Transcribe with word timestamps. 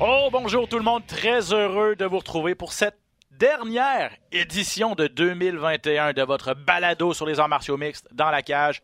Oh, 0.00 0.28
bonjour 0.30 0.68
tout 0.68 0.76
le 0.76 0.84
monde, 0.84 1.06
très 1.06 1.52
heureux 1.52 1.96
de 1.96 2.04
vous 2.04 2.18
retrouver 2.18 2.54
pour 2.54 2.72
cette 2.72 2.98
dernière 3.30 4.10
édition 4.32 4.94
de 4.94 5.06
2021 5.06 6.12
de 6.12 6.22
votre 6.22 6.54
balado 6.54 7.14
sur 7.14 7.26
les 7.26 7.40
arts 7.40 7.48
martiaux 7.48 7.76
mixtes 7.76 8.08
dans 8.12 8.30
la 8.30 8.42
cage. 8.42 8.82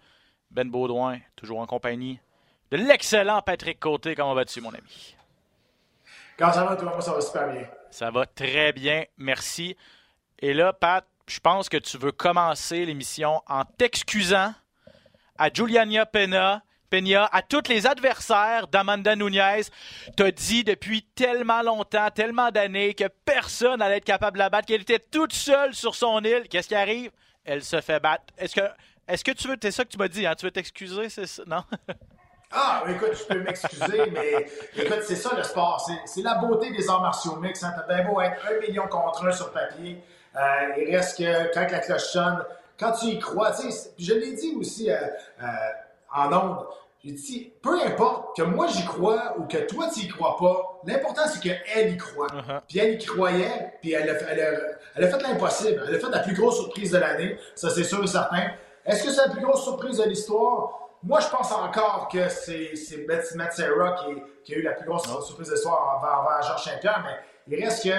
Ben 0.50 0.70
Baudouin, 0.70 1.18
toujours 1.36 1.60
en 1.60 1.66
compagnie 1.66 2.20
de 2.70 2.76
l'excellent 2.76 3.42
Patrick 3.42 3.78
Côté. 3.80 4.14
Comment 4.14 4.34
vas-tu, 4.34 4.60
mon 4.60 4.70
ami? 4.70 5.16
Quand 6.38 6.52
ça 6.52 6.64
va, 6.64 6.76
toi, 6.76 6.90
moi, 6.90 7.00
ça 7.00 7.12
va 7.12 7.20
super 7.20 7.52
bien. 7.52 7.66
Ça 7.90 8.10
va 8.10 8.24
très 8.26 8.72
bien, 8.72 9.04
merci. 9.18 9.76
Et 10.38 10.54
là, 10.54 10.72
Pat, 10.72 11.04
je 11.26 11.38
pense 11.40 11.68
que 11.68 11.76
tu 11.76 11.98
veux 11.98 12.12
commencer 12.12 12.86
l'émission 12.86 13.42
en 13.46 13.64
t'excusant 13.64 14.54
à 15.38 15.52
Juliania 15.52 16.06
Pena, 16.06 16.62
Peña, 16.90 17.28
à 17.32 17.42
tous 17.42 17.68
les 17.68 17.86
adversaires 17.86 18.66
d'Amanda 18.66 19.14
Nunez. 19.14 19.62
T'as 20.16 20.30
dit 20.32 20.64
depuis 20.64 21.04
tellement 21.14 21.62
longtemps, 21.62 22.10
tellement 22.10 22.50
d'années 22.50 22.94
que 22.94 23.04
personne 23.24 23.78
n'allait 23.78 23.98
être 23.98 24.04
capable 24.04 24.36
de 24.36 24.40
la 24.40 24.50
battre, 24.50 24.66
qu'elle 24.66 24.82
était 24.82 24.98
toute 24.98 25.32
seule 25.32 25.72
sur 25.72 25.94
son 25.94 26.20
île. 26.24 26.48
Qu'est-ce 26.50 26.68
qui 26.68 26.74
arrive? 26.74 27.12
Elle 27.44 27.62
se 27.62 27.80
fait 27.80 28.00
battre. 28.00 28.24
Est-ce 28.36 28.56
que, 28.56 28.66
est-ce 29.06 29.22
que 29.22 29.30
tu 29.30 29.46
veux, 29.46 29.56
c'est 29.62 29.70
ça 29.70 29.84
que 29.84 29.90
tu 29.90 29.98
m'as 29.98 30.08
dit, 30.08 30.26
hein? 30.26 30.34
Tu 30.36 30.46
veux 30.46 30.50
t'excuser, 30.50 31.08
c'est 31.08 31.26
ça? 31.26 31.44
Non? 31.46 31.62
Ah, 32.52 32.82
écoute, 32.88 33.12
je 33.12 33.24
peux 33.32 33.40
m'excuser, 33.40 34.10
mais 34.10 34.44
écoute, 34.74 35.02
c'est 35.06 35.14
ça 35.14 35.36
le 35.36 35.44
sport. 35.44 35.88
C'est, 36.04 36.20
la 36.20 36.34
beauté 36.34 36.72
des 36.72 36.88
arts 36.88 37.00
martiaux 37.00 37.36
mix. 37.36 37.62
Hein. 37.62 37.72
T'as 37.76 37.94
bien 37.94 38.04
beau 38.04 38.20
être 38.20 38.44
un 38.44 38.58
million 38.58 38.88
contre 38.88 39.24
un 39.24 39.30
sur 39.30 39.52
papier. 39.52 40.02
Euh, 40.34 40.40
il 40.76 40.96
reste 40.96 41.18
que 41.18 41.54
quand 41.54 41.70
la 41.70 41.78
cloche 41.78 42.02
sonne, 42.02 42.44
quand 42.76 42.90
tu 42.90 43.06
y 43.06 43.18
crois, 43.20 43.52
tu 43.52 43.70
sais, 43.70 43.90
je 43.98 44.14
l'ai 44.14 44.32
dit 44.32 44.54
aussi 44.58 44.90
euh, 44.90 44.96
euh, 45.42 45.46
en 46.14 46.32
ondes, 46.32 46.66
j'ai 47.02 47.12
dit, 47.12 47.52
peu 47.62 47.80
importe 47.82 48.36
que 48.36 48.42
moi 48.42 48.66
j'y 48.66 48.84
crois 48.84 49.34
ou 49.38 49.44
que 49.44 49.56
toi 49.56 49.86
tu 49.92 50.00
y 50.00 50.08
crois 50.08 50.36
pas, 50.36 50.80
l'important 50.84 51.22
c'est 51.26 51.40
qu'elle 51.40 51.92
y 51.92 51.96
croit. 51.96 52.26
Uh-huh. 52.26 52.60
Puis 52.68 52.78
elle 52.78 52.94
y 52.94 53.04
croyait, 53.04 53.74
puis 53.80 53.92
elle 53.92 54.10
a, 54.10 54.14
elle, 54.30 54.40
a, 54.40 54.50
elle 54.96 55.04
a 55.04 55.08
fait 55.08 55.22
l'impossible. 55.22 55.82
Elle 55.88 55.94
a 55.94 55.98
fait 55.98 56.10
la 56.10 56.18
plus 56.18 56.34
grosse 56.34 56.56
surprise 56.56 56.90
de 56.90 56.98
l'année, 56.98 57.38
ça 57.54 57.70
c'est 57.70 57.84
sûr 57.84 58.04
et 58.04 58.06
certain. 58.06 58.50
Est-ce 58.84 59.04
que 59.04 59.10
c'est 59.10 59.26
la 59.26 59.32
plus 59.32 59.40
grosse 59.40 59.62
surprise 59.62 59.98
de 59.98 60.04
l'histoire? 60.04 60.76
Moi, 61.02 61.20
je 61.20 61.28
pense 61.28 61.50
encore 61.50 62.08
que 62.12 62.28
c'est, 62.28 62.74
Matt 63.08 63.54
Serra 63.54 63.92
qui, 63.92 64.22
qui 64.44 64.54
a 64.54 64.58
eu 64.58 64.62
la 64.62 64.72
plus 64.72 64.86
grosse 64.86 65.04
surprise 65.24 65.48
de 65.48 65.54
l'histoire 65.54 65.96
envers, 65.96 66.20
envers 66.20 66.42
Georges 66.42 66.64
Saint-Pierre, 66.64 67.02
mais 67.02 67.56
il 67.56 67.64
reste 67.64 67.84
que, 67.84 67.94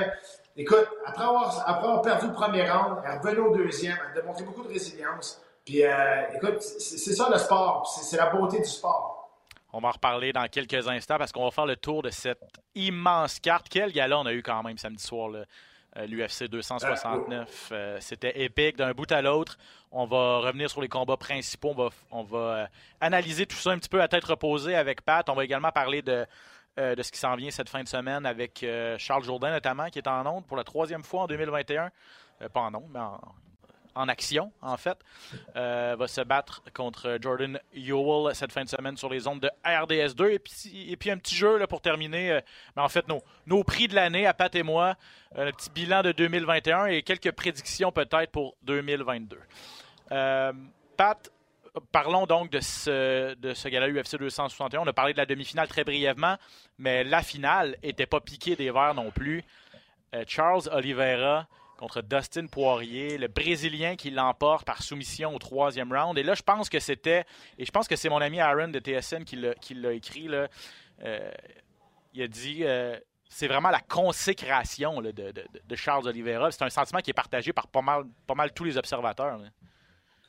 écoute, 0.55 0.87
après 1.05 1.23
avoir, 1.23 1.63
après 1.67 1.87
avoir 1.87 2.01
perdu 2.03 2.27
le 2.27 2.33
premier 2.33 2.69
round, 2.69 2.99
elle 3.03 3.13
est 3.13 3.17
revenue 3.17 3.39
au 3.39 3.55
deuxième, 3.55 3.97
elle 4.03 4.19
a 4.19 4.21
démontré 4.21 4.43
beaucoup 4.43 4.61
de 4.61 4.67
résilience. 4.67 5.41
Puis, 5.65 5.83
euh, 5.83 6.27
écoute, 6.35 6.61
c'est, 6.61 7.13
ça 7.13 7.29
le 7.31 7.37
sport, 7.37 7.87
c'est, 7.87 8.17
la 8.17 8.27
beauté 8.27 8.57
du 8.59 8.65
sport. 8.65 9.29
On 9.73 9.79
va 9.79 9.89
en 9.89 9.91
reparler 9.91 10.33
dans 10.33 10.47
quelques 10.47 10.87
instants 10.87 11.17
parce 11.17 11.31
qu'on 11.31 11.45
va 11.45 11.51
faire 11.51 11.65
le 11.65 11.77
tour 11.77 12.03
de 12.03 12.09
cette 12.09 12.59
immense 12.75 13.39
carte. 13.39 13.67
Quel 13.69 13.91
gala 13.91 14.19
on 14.19 14.25
a 14.25 14.33
eu 14.33 14.43
quand 14.43 14.61
même 14.63 14.77
samedi 14.77 15.03
soir. 15.03 15.31
Euh, 15.33 16.05
l'UFC 16.05 16.47
269. 16.49 17.69
Euh, 17.71 17.97
C'était 17.99 18.43
épique 18.43 18.77
d'un 18.77 18.91
bout 18.93 19.11
à 19.11 19.21
l'autre. 19.21 19.57
On 19.91 20.05
va 20.05 20.39
revenir 20.39 20.69
sur 20.69 20.81
les 20.81 20.87
combats 20.87 21.17
principaux. 21.17 21.71
On 21.71 21.83
va, 21.83 21.89
on 22.11 22.23
va 22.23 22.67
analyser 23.01 23.45
tout 23.45 23.57
ça 23.57 23.71
un 23.71 23.77
petit 23.77 23.89
peu 23.89 24.01
à 24.01 24.07
tête 24.07 24.23
reposée 24.23 24.75
avec 24.75 25.01
Pat. 25.01 25.27
On 25.29 25.35
va 25.35 25.43
également 25.43 25.71
parler 25.71 26.01
de, 26.01 26.25
euh, 26.79 26.95
de 26.95 27.03
ce 27.03 27.11
qui 27.11 27.19
s'en 27.19 27.35
vient 27.35 27.51
cette 27.51 27.67
fin 27.67 27.83
de 27.83 27.87
semaine 27.87 28.25
avec 28.25 28.63
euh, 28.63 28.97
Charles 28.97 29.25
Jourdain 29.25 29.51
notamment, 29.51 29.89
qui 29.89 29.99
est 29.99 30.07
en 30.07 30.25
onde 30.25 30.45
pour 30.45 30.55
la 30.55 30.63
troisième 30.63 31.03
fois 31.03 31.23
en 31.23 31.27
2021. 31.27 31.91
Euh, 32.41 32.47
pas 32.47 32.61
en 32.61 32.73
onde, 32.73 32.89
mais 32.93 32.99
en, 32.99 33.19
en 33.95 34.07
action, 34.07 34.51
en 34.61 34.77
fait, 34.77 34.97
euh, 35.55 35.95
va 35.97 36.07
se 36.07 36.21
battre 36.21 36.63
contre 36.73 37.17
Jordan 37.21 37.59
Ewell 37.73 38.33
cette 38.35 38.51
fin 38.51 38.63
de 38.63 38.69
semaine 38.69 38.97
sur 38.97 39.09
les 39.09 39.27
ondes 39.27 39.39
de 39.39 39.49
RDS2. 39.65 40.39
Et 40.73 40.97
puis, 40.97 41.11
un 41.11 41.17
petit 41.17 41.35
jeu 41.35 41.57
là, 41.57 41.67
pour 41.67 41.81
terminer, 41.81 42.31
euh, 42.31 42.41
mais 42.75 42.81
en 42.81 42.89
fait, 42.89 43.05
nos, 43.07 43.63
prix 43.63 43.87
de 43.87 43.95
l'année 43.95 44.25
à 44.25 44.33
Pat 44.33 44.53
et 44.55 44.63
moi, 44.63 44.95
euh, 45.37 45.45
le 45.45 45.51
petit 45.51 45.69
bilan 45.69 46.01
de 46.01 46.11
2021 46.11 46.87
et 46.87 47.03
quelques 47.03 47.31
prédictions 47.31 47.91
peut-être 47.91 48.31
pour 48.31 48.55
2022. 48.63 49.37
Euh, 50.11 50.53
Pat, 50.97 51.31
parlons 51.91 52.25
donc 52.25 52.51
de 52.51 52.59
ce, 52.59 53.33
de 53.35 53.53
ce 53.53 53.67
gala 53.69 53.89
UFC 53.89 54.17
261. 54.17 54.81
On 54.81 54.87
a 54.87 54.93
parlé 54.93 55.13
de 55.13 55.17
la 55.17 55.25
demi-finale 55.25 55.67
très 55.67 55.83
brièvement, 55.83 56.37
mais 56.77 57.03
la 57.03 57.21
finale 57.21 57.77
n'était 57.83 58.05
pas 58.05 58.19
piquée 58.19 58.55
des 58.55 58.71
verres 58.71 58.93
non 58.93 59.11
plus. 59.11 59.43
Euh, 60.13 60.23
Charles 60.27 60.63
Oliveira 60.71 61.47
contre 61.81 62.03
Dustin 62.03 62.45
Poirier, 62.45 63.17
le 63.17 63.27
Brésilien 63.27 63.95
qui 63.95 64.11
l'emporte 64.11 64.67
par 64.67 64.83
soumission 64.83 65.35
au 65.35 65.39
troisième 65.39 65.91
round. 65.91 66.15
Et 66.15 66.21
là, 66.21 66.35
je 66.35 66.43
pense 66.43 66.69
que 66.69 66.79
c'était, 66.79 67.25
et 67.57 67.65
je 67.65 67.71
pense 67.71 67.87
que 67.87 67.95
c'est 67.95 68.07
mon 68.07 68.21
ami 68.21 68.39
Aaron 68.39 68.67
de 68.67 68.79
TSN 68.79 69.23
qui 69.23 69.35
l'a, 69.35 69.91
écrit, 69.91 70.27
là. 70.27 70.47
Euh, 71.03 71.31
il 72.13 72.21
a 72.21 72.27
dit, 72.27 72.59
euh, 72.61 72.95
c'est 73.27 73.47
vraiment 73.47 73.71
la 73.71 73.79
consécration 73.79 75.01
de, 75.01 75.75
Charles 75.75 76.07
Oliveira. 76.07 76.51
C'est 76.51 76.63
un 76.63 76.69
sentiment 76.69 76.99
qui 76.99 77.09
est 77.09 77.15
partagé 77.15 77.51
par 77.51 77.67
pas 77.67 77.81
mal, 77.81 78.03
pas 78.27 78.35
mal 78.35 78.53
tous 78.53 78.63
les 78.63 78.77
observateurs. 78.77 79.39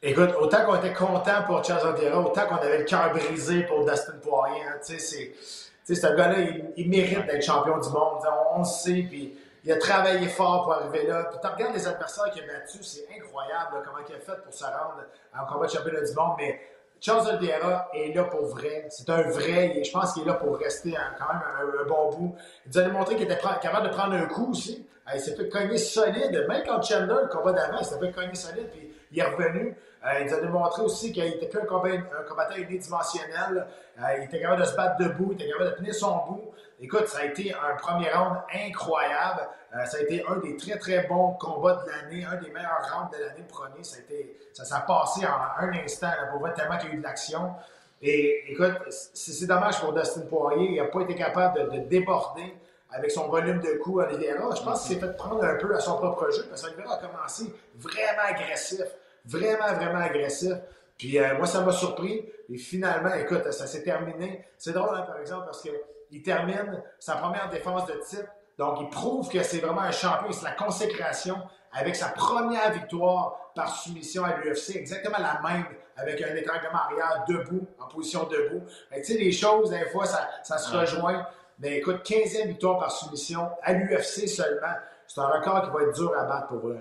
Écoute, 0.00 0.30
autant 0.40 0.64
qu'on 0.64 0.76
était 0.76 0.94
content 0.94 1.42
pour 1.44 1.62
Charles 1.62 1.86
Oliveira, 1.86 2.18
autant 2.18 2.46
qu'on 2.46 2.56
avait 2.56 2.78
le 2.78 2.84
cœur 2.84 3.12
brisé 3.12 3.64
pour 3.64 3.84
Dustin 3.84 4.14
Poirier. 4.22 4.62
hein. 4.64 4.78
C'est, 4.80 5.94
ce 5.94 6.16
gars-là, 6.16 6.40
il, 6.40 6.72
il 6.78 6.88
mérite 6.88 7.26
d'être 7.26 7.44
champion 7.44 7.76
du 7.76 7.90
monde. 7.90 8.22
On, 8.26 8.56
on 8.56 8.58
le 8.60 8.64
sait, 8.64 9.02
puis 9.02 9.34
il 9.64 9.72
a 9.72 9.76
travaillé 9.76 10.28
fort 10.28 10.64
pour 10.64 10.72
arriver 10.74 11.06
là. 11.06 11.24
Puis 11.24 11.38
tu 11.40 11.46
regardes 11.46 11.74
les 11.74 11.86
adversaires 11.86 12.30
qu'il 12.32 12.42
a 12.42 12.46
battus, 12.46 12.80
c'est 12.82 13.16
incroyable 13.16 13.82
comment 13.84 13.98
il 14.08 14.14
a 14.14 14.18
fait 14.18 14.42
pour 14.42 14.52
se 14.52 14.64
rendre 14.64 15.04
en 15.38 15.46
combat 15.46 15.66
de 15.66 15.72
championnat 15.72 16.00
du 16.00 16.14
monde. 16.14 16.34
Mais 16.38 16.60
Charles 17.00 17.28
Oliveira 17.28 17.88
est 17.94 18.14
là 18.14 18.24
pour 18.24 18.46
vrai. 18.46 18.86
C'est 18.90 19.08
un 19.10 19.22
vrai. 19.22 19.82
Je 19.84 19.90
pense 19.90 20.14
qu'il 20.14 20.22
est 20.22 20.26
là 20.26 20.34
pour 20.34 20.56
rester 20.56 20.94
quand 21.18 21.32
même 21.32 21.42
un, 21.80 21.88
bon 21.88 22.10
bout. 22.10 22.36
Il 22.64 22.72
nous 22.72 22.78
a 22.78 22.82
démontré 22.82 23.16
qu'il 23.16 23.24
était 23.24 23.40
capable 23.60 23.88
de 23.88 23.92
prendre 23.92 24.14
un 24.14 24.26
coup 24.26 24.50
aussi. 24.50 24.86
Il 25.12 25.20
s'est 25.20 25.34
fait 25.34 25.48
cogner 25.48 25.78
solide. 25.78 26.46
Même 26.48 26.62
quand 26.64 26.82
Chandler, 26.82 27.22
le 27.22 27.28
combat 27.28 27.52
d'avant, 27.52 27.78
il 27.80 27.84
s'est 27.84 27.98
fait 27.98 28.12
cogner 28.12 28.34
solide. 28.34 28.68
Puis 28.70 28.94
il 29.10 29.18
est 29.18 29.24
revenu. 29.24 29.76
Euh, 30.04 30.20
il 30.20 30.26
nous 30.26 30.34
a 30.34 30.40
démontré 30.40 30.82
aussi 30.82 31.12
qu'il 31.12 31.24
était 31.24 31.46
plus 31.46 31.60
un, 31.60 31.64
combat- 31.64 31.90
un 31.90 32.28
combattant 32.28 32.56
unidimensionnel. 32.56 33.66
Euh, 33.98 34.02
il 34.18 34.24
était 34.24 34.40
capable 34.40 34.60
de 34.62 34.66
se 34.66 34.74
battre 34.74 34.96
debout. 34.98 35.32
Il 35.32 35.42
était 35.42 35.50
capable 35.52 35.70
de 35.70 35.76
tenir 35.76 35.94
son 35.94 36.16
bout. 36.26 36.50
Écoute, 36.80 37.06
ça 37.06 37.20
a 37.20 37.24
été 37.26 37.54
un 37.54 37.76
premier 37.76 38.10
round 38.10 38.38
incroyable. 38.52 39.48
Euh, 39.74 39.84
ça 39.84 39.98
a 39.98 40.00
été 40.00 40.24
un 40.28 40.36
des 40.38 40.56
très, 40.56 40.76
très 40.78 41.06
bons 41.06 41.32
combats 41.34 41.84
de 41.84 41.90
l'année, 41.90 42.24
un 42.24 42.36
des 42.36 42.50
meilleurs 42.50 42.82
rounds 42.92 43.16
de 43.16 43.22
l'année, 43.24 43.44
premier. 43.48 43.84
Ça 43.84 44.64
s'est 44.64 44.74
passé 44.86 45.24
en 45.24 45.64
un 45.64 45.72
instant, 45.84 46.08
là, 46.08 46.26
pour 46.32 46.52
tellement 46.54 46.76
qu'il 46.78 46.88
y 46.88 46.92
a 46.92 46.94
eu 46.96 46.98
de 46.98 47.02
l'action. 47.04 47.54
Et 48.02 48.52
écoute, 48.52 48.74
c'est 48.90 49.46
dommage 49.46 49.80
pour 49.80 49.92
Dustin 49.92 50.22
Poirier. 50.22 50.70
Il 50.72 50.82
n'a 50.82 50.88
pas 50.88 51.00
été 51.02 51.14
capable 51.14 51.70
de, 51.70 51.76
de 51.76 51.84
déborder 51.84 52.52
avec 52.90 53.10
son 53.12 53.28
volume 53.28 53.60
de 53.60 53.78
coups 53.78 54.02
à 54.04 54.08
Oliveira. 54.08 54.52
Je 54.56 54.62
pense 54.62 54.84
qu'il 54.86 54.96
s'est 54.96 55.00
fait 55.06 55.16
prendre 55.16 55.44
un 55.44 55.54
peu 55.54 55.72
à 55.74 55.78
son 55.80 55.96
propre 55.96 56.28
jeu 56.32 56.44
parce 56.48 56.62
qu'Oliveira 56.62 56.94
a 56.94 56.98
commencé 56.98 57.54
vraiment 57.76 58.22
agressif. 58.28 58.82
Vraiment, 59.24 59.72
vraiment 59.74 60.00
agressif. 60.00 60.52
Puis 60.98 61.18
euh, 61.18 61.36
moi, 61.36 61.46
ça 61.46 61.60
m'a 61.62 61.72
surpris. 61.72 62.24
Et 62.48 62.58
finalement, 62.58 63.14
écoute, 63.14 63.50
ça 63.52 63.66
s'est 63.66 63.82
terminé. 63.82 64.44
C'est 64.58 64.72
drôle, 64.72 64.94
hein, 64.94 65.02
par 65.02 65.18
exemple, 65.18 65.44
parce 65.46 65.62
qu'il 65.62 66.22
termine 66.22 66.82
sa 66.98 67.16
première 67.16 67.48
défense 67.48 67.86
de 67.86 67.94
titre. 68.06 68.28
Donc, 68.58 68.78
il 68.80 68.88
prouve 68.90 69.28
que 69.28 69.42
c'est 69.42 69.58
vraiment 69.58 69.80
un 69.80 69.90
champion. 69.90 70.30
C'est 70.30 70.44
la 70.44 70.52
consécration 70.52 71.36
avec 71.72 71.96
sa 71.96 72.08
première 72.08 72.70
victoire 72.72 73.52
par 73.54 73.74
soumission 73.74 74.24
à 74.24 74.36
l'UFC. 74.36 74.76
Exactement 74.76 75.18
la 75.18 75.40
même 75.48 75.66
avec 75.96 76.20
un 76.22 76.34
étranglement 76.34 76.78
arrière 76.78 77.24
debout, 77.28 77.66
en 77.78 77.86
position 77.88 78.24
debout. 78.24 78.64
Tu 78.94 79.04
sais, 79.04 79.14
les 79.14 79.32
choses, 79.32 79.70
des 79.70 79.86
fois, 79.86 80.06
ça, 80.06 80.28
ça 80.42 80.58
se 80.58 80.74
rejoint. 80.74 81.26
Mais 81.58 81.78
écoute, 81.78 82.02
15e 82.04 82.48
victoire 82.48 82.78
par 82.78 82.90
soumission 82.90 83.50
à 83.62 83.72
l'UFC 83.72 84.28
seulement. 84.28 84.74
C'est 85.06 85.20
un 85.20 85.26
record 85.26 85.62
qui 85.62 85.70
va 85.70 85.82
être 85.82 85.94
dur 85.94 86.12
à 86.18 86.24
battre 86.24 86.48
pour 86.48 86.58
vrai. 86.58 86.78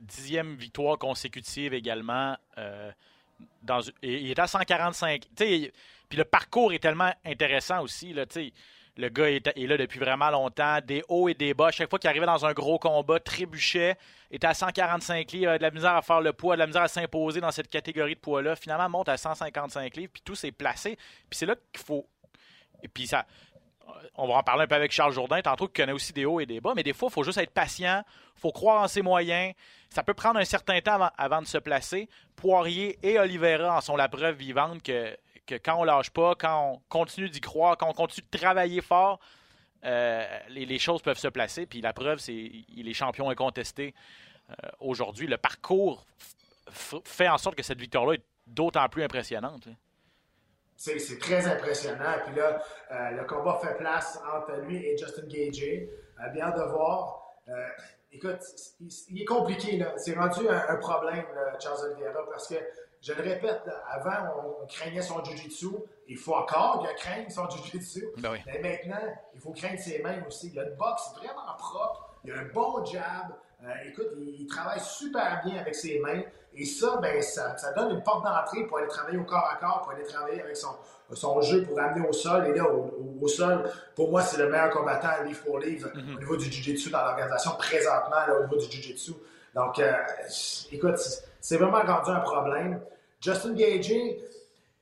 Dixième 0.00 0.56
victoire 0.56 0.98
consécutive 0.98 1.74
également. 1.74 2.36
euh, 2.58 2.90
il 4.02 4.30
est 4.30 4.38
à 4.38 4.46
145. 4.46 5.22
Tu 5.22 5.28
sais, 5.36 5.72
Puis 6.08 6.18
le 6.18 6.24
parcours 6.24 6.72
est 6.72 6.78
tellement 6.78 7.12
intéressant 7.24 7.82
aussi. 7.82 8.14
Le 8.14 9.08
gars 9.10 9.28
est, 9.28 9.56
là 9.56 9.76
depuis 9.76 9.98
vraiment 9.98 10.30
longtemps, 10.30 10.78
des 10.82 11.02
hauts 11.08 11.28
et 11.28 11.34
des 11.34 11.52
bas. 11.52 11.70
Chaque 11.70 11.90
fois 11.90 11.98
qu'il 11.98 12.08
arrivait 12.08 12.26
dans 12.26 12.46
un 12.46 12.52
gros 12.52 12.78
combat, 12.78 13.20
trébuchait, 13.20 13.96
était 14.30 14.46
à 14.46 14.54
145 14.54 15.30
livres, 15.32 15.48
avait 15.48 15.58
de 15.58 15.62
la 15.64 15.70
misère 15.70 15.94
à 15.94 16.02
faire 16.02 16.20
le 16.22 16.32
poids, 16.32 16.56
de 16.56 16.60
la 16.60 16.66
misère 16.66 16.82
à 16.82 16.88
s'imposer 16.88 17.40
dans 17.40 17.50
cette 17.50 17.68
catégorie 17.68 18.14
de 18.14 18.20
poids-là. 18.20 18.56
Finalement, 18.56 18.88
monte 18.88 19.08
à 19.10 19.18
155 19.18 19.96
livres, 19.96 20.12
puis 20.12 20.22
tout 20.24 20.34
s'est 20.34 20.52
placé. 20.52 20.96
Puis 20.96 21.38
c'est 21.38 21.46
là 21.46 21.56
qu'il 21.72 21.84
faut. 21.84 22.06
Puis 22.94 23.06
ça. 23.06 23.26
On 24.16 24.26
va 24.26 24.34
en 24.34 24.42
parler 24.42 24.64
un 24.64 24.66
peu 24.66 24.74
avec 24.74 24.92
Charles 24.92 25.12
Jourdain, 25.12 25.40
tantôt, 25.42 25.68
qui 25.68 25.74
connaît 25.74 25.92
aussi 25.92 26.12
des 26.12 26.24
hauts 26.24 26.40
et 26.40 26.46
des 26.46 26.60
bas, 26.60 26.72
mais 26.74 26.82
des 26.82 26.92
fois, 26.92 27.08
il 27.10 27.12
faut 27.12 27.22
juste 27.22 27.38
être 27.38 27.52
patient, 27.52 28.02
il 28.36 28.40
faut 28.40 28.52
croire 28.52 28.82
en 28.82 28.88
ses 28.88 29.02
moyens. 29.02 29.54
Ça 29.90 30.02
peut 30.02 30.14
prendre 30.14 30.38
un 30.38 30.44
certain 30.44 30.80
temps 30.80 31.10
avant, 31.16 31.42
de 31.42 31.46
se 31.46 31.58
placer. 31.58 32.08
Poirier 32.34 32.98
et 33.02 33.18
Oliveira 33.18 33.76
en 33.76 33.80
sont 33.80 33.96
la 33.96 34.08
preuve 34.08 34.36
vivante 34.36 34.82
que 34.82 35.16
que 35.46 35.54
quand 35.54 35.76
on 35.78 35.84
lâche 35.84 36.10
pas, 36.10 36.34
quand 36.34 36.72
on 36.72 36.80
continue 36.88 37.30
d'y 37.30 37.40
croire, 37.40 37.76
quand 37.76 37.88
on 37.88 37.92
continue 37.92 38.26
de 38.30 38.38
travailler 38.38 38.82
fort, 38.82 39.20
euh, 39.84 40.38
les, 40.48 40.78
choses 40.78 41.00
peuvent 41.02 41.18
se 41.18 41.28
placer. 41.28 41.66
Puis 41.66 41.80
la 41.80 41.92
preuve, 41.92 42.18
c'est 42.18 42.32
qu'il 42.32 42.88
est 42.88 42.92
champion 42.92 43.30
incontesté 43.30 43.94
euh, 44.50 44.68
aujourd'hui. 44.80 45.26
Le 45.26 45.36
parcours 45.36 46.04
fait 46.70 47.28
en 47.28 47.38
sorte 47.38 47.54
que 47.54 47.62
cette 47.62 47.78
victoire-là 47.78 48.14
est 48.14 48.24
d'autant 48.46 48.88
plus 48.88 49.04
impressionnante. 49.04 49.68
C'est 50.76 51.18
très 51.18 51.46
impressionnant. 51.46 52.14
Puis 52.26 52.34
là, 52.36 52.62
euh, 52.90 53.10
le 53.10 53.24
combat 53.24 53.58
fait 53.62 53.76
place 53.76 54.20
entre 54.34 54.60
lui 54.60 54.84
et 54.84 54.96
Justin 54.96 55.26
Gage. 55.26 55.88
bien 56.32 56.50
de 56.50 56.62
voir. 56.70 57.34
écoute, 58.12 58.40
il, 59.08 59.22
est 59.22 59.24
compliqué. 59.24 59.84
C'est 59.96 60.14
rendu 60.14 60.48
un, 60.48 60.76
problème, 60.76 61.24
Charles 61.58 61.92
Oliveira, 61.92 62.26
parce 62.30 62.48
que 62.48 62.56
je 63.02 63.12
le 63.12 63.22
répète, 63.22 63.62
avant, 63.88 64.56
on, 64.62 64.66
craignait 64.66 65.02
son 65.02 65.22
jiu-jitsu. 65.22 65.68
Il 66.08 66.16
faut 66.16 66.34
encore 66.34 66.80
qu'il 66.80 66.96
craigne 66.96 67.28
son 67.30 67.48
jiu-jitsu. 67.48 68.04
Ben 68.18 68.32
Mais 68.46 68.58
maintenant, 68.58 69.14
il 69.34 69.40
faut 69.40 69.52
craindre 69.52 69.78
ses 69.78 70.00
mains 70.00 70.24
aussi. 70.26 70.50
Il 70.52 70.58
a 70.58 70.64
une 70.64 70.74
boxe 70.74 71.12
vraiment 71.16 71.54
propre. 71.56 72.16
Il 72.24 72.32
a 72.32 72.38
un 72.40 72.46
bon 72.46 72.84
jab. 72.84 73.32
Euh, 73.64 73.68
écoute, 73.86 74.08
il, 74.16 74.46
travaille 74.46 74.80
super 74.80 75.40
bien 75.44 75.60
avec 75.60 75.74
ses 75.74 75.98
mains. 76.00 76.22
Et 76.56 76.64
ça, 76.64 76.98
ben, 77.02 77.22
ça, 77.22 77.54
donne 77.76 77.90
une 77.90 78.02
porte 78.02 78.24
d'entrée 78.24 78.64
pour 78.64 78.78
aller 78.78 78.88
travailler 78.88 79.18
au 79.18 79.24
corps 79.24 79.50
à 79.52 79.56
corps, 79.56 79.82
pour 79.82 79.92
aller 79.92 80.04
travailler 80.04 80.40
avec 80.40 80.56
son, 80.56 80.70
son 81.12 81.40
jeu 81.42 81.62
pour 81.64 81.78
amener 81.78 82.06
au 82.08 82.12
sol. 82.12 82.46
Et 82.46 82.54
là, 82.54 82.64
au, 82.68 83.28
sol, 83.28 83.70
pour 83.94 84.10
moi, 84.10 84.22
c'est 84.22 84.38
le 84.38 84.48
meilleur 84.48 84.70
combattant 84.70 85.22
livre 85.24 85.42
pour 85.44 85.58
livre 85.58 85.88
mm-hmm. 85.88 86.16
au 86.16 86.18
niveau 86.18 86.36
du 86.36 86.50
jiu-jitsu 86.50 86.90
dans 86.90 87.02
l'organisation 87.02 87.52
présentement, 87.58 88.26
là, 88.26 88.38
au 88.40 88.42
niveau 88.44 88.56
du 88.56 88.70
jiu-jitsu. 88.70 89.12
Donc, 89.54 89.78
euh, 89.78 89.92
écoute, 90.72 90.98
c'est 91.40 91.56
vraiment 91.56 91.80
rendu 91.80 92.10
un 92.10 92.20
problème. 92.20 92.80
Justin 93.20 93.54
Gage, 93.54 93.92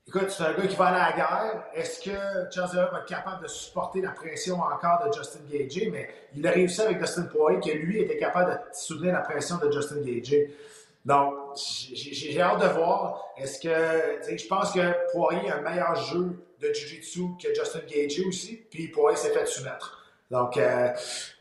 écoute, 0.07 0.31
c'est 0.31 0.43
un 0.43 0.53
gars 0.53 0.67
qui 0.67 0.77
va 0.77 0.87
aller 0.87 0.99
à 0.99 1.11
la 1.11 1.17
guerre. 1.17 1.65
Est-ce 1.75 2.01
que 2.01 2.51
Charles 2.51 2.75
va 2.75 2.99
être 2.99 3.07
capable 3.07 3.43
de 3.43 3.49
supporter 3.49 4.01
la 4.01 4.11
pression 4.11 4.61
encore 4.61 5.07
de 5.07 5.13
Justin 5.13 5.41
Gage? 5.51 5.89
Mais 5.93 6.09
il 6.35 6.47
a 6.47 6.51
réussi 6.51 6.83
avec 6.83 6.99
Dustin 6.99 7.23
Poirier, 7.23 7.61
que 7.61 7.77
lui 7.77 8.01
était 8.01 8.17
capable 8.17 8.53
de 8.53 8.59
soutenir 8.73 9.13
la 9.13 9.21
pression 9.21 9.59
de 9.59 9.71
Justin 9.71 10.01
Gage. 10.03 10.35
Donc, 11.05 11.35
j'ai 11.93 12.41
hâte 12.41 12.63
de 12.63 12.69
voir. 12.69 13.21
Est-ce 13.37 13.61
que, 13.61 14.37
je 14.37 14.47
pense 14.47 14.73
que 14.73 15.13
Poirier 15.13 15.51
a 15.51 15.59
un 15.59 15.61
meilleur 15.61 15.95
jeu 15.95 16.43
de 16.61 16.73
Jiu-Jitsu 16.73 17.37
que 17.43 17.55
Justin 17.55 17.81
Gage 17.87 18.21
aussi, 18.27 18.57
puis 18.71 18.89
Poirier 18.89 19.17
s'est 19.17 19.33
fait 19.33 19.47
soumettre. 19.47 20.03
Donc, 20.31 20.57
euh, 20.57 20.89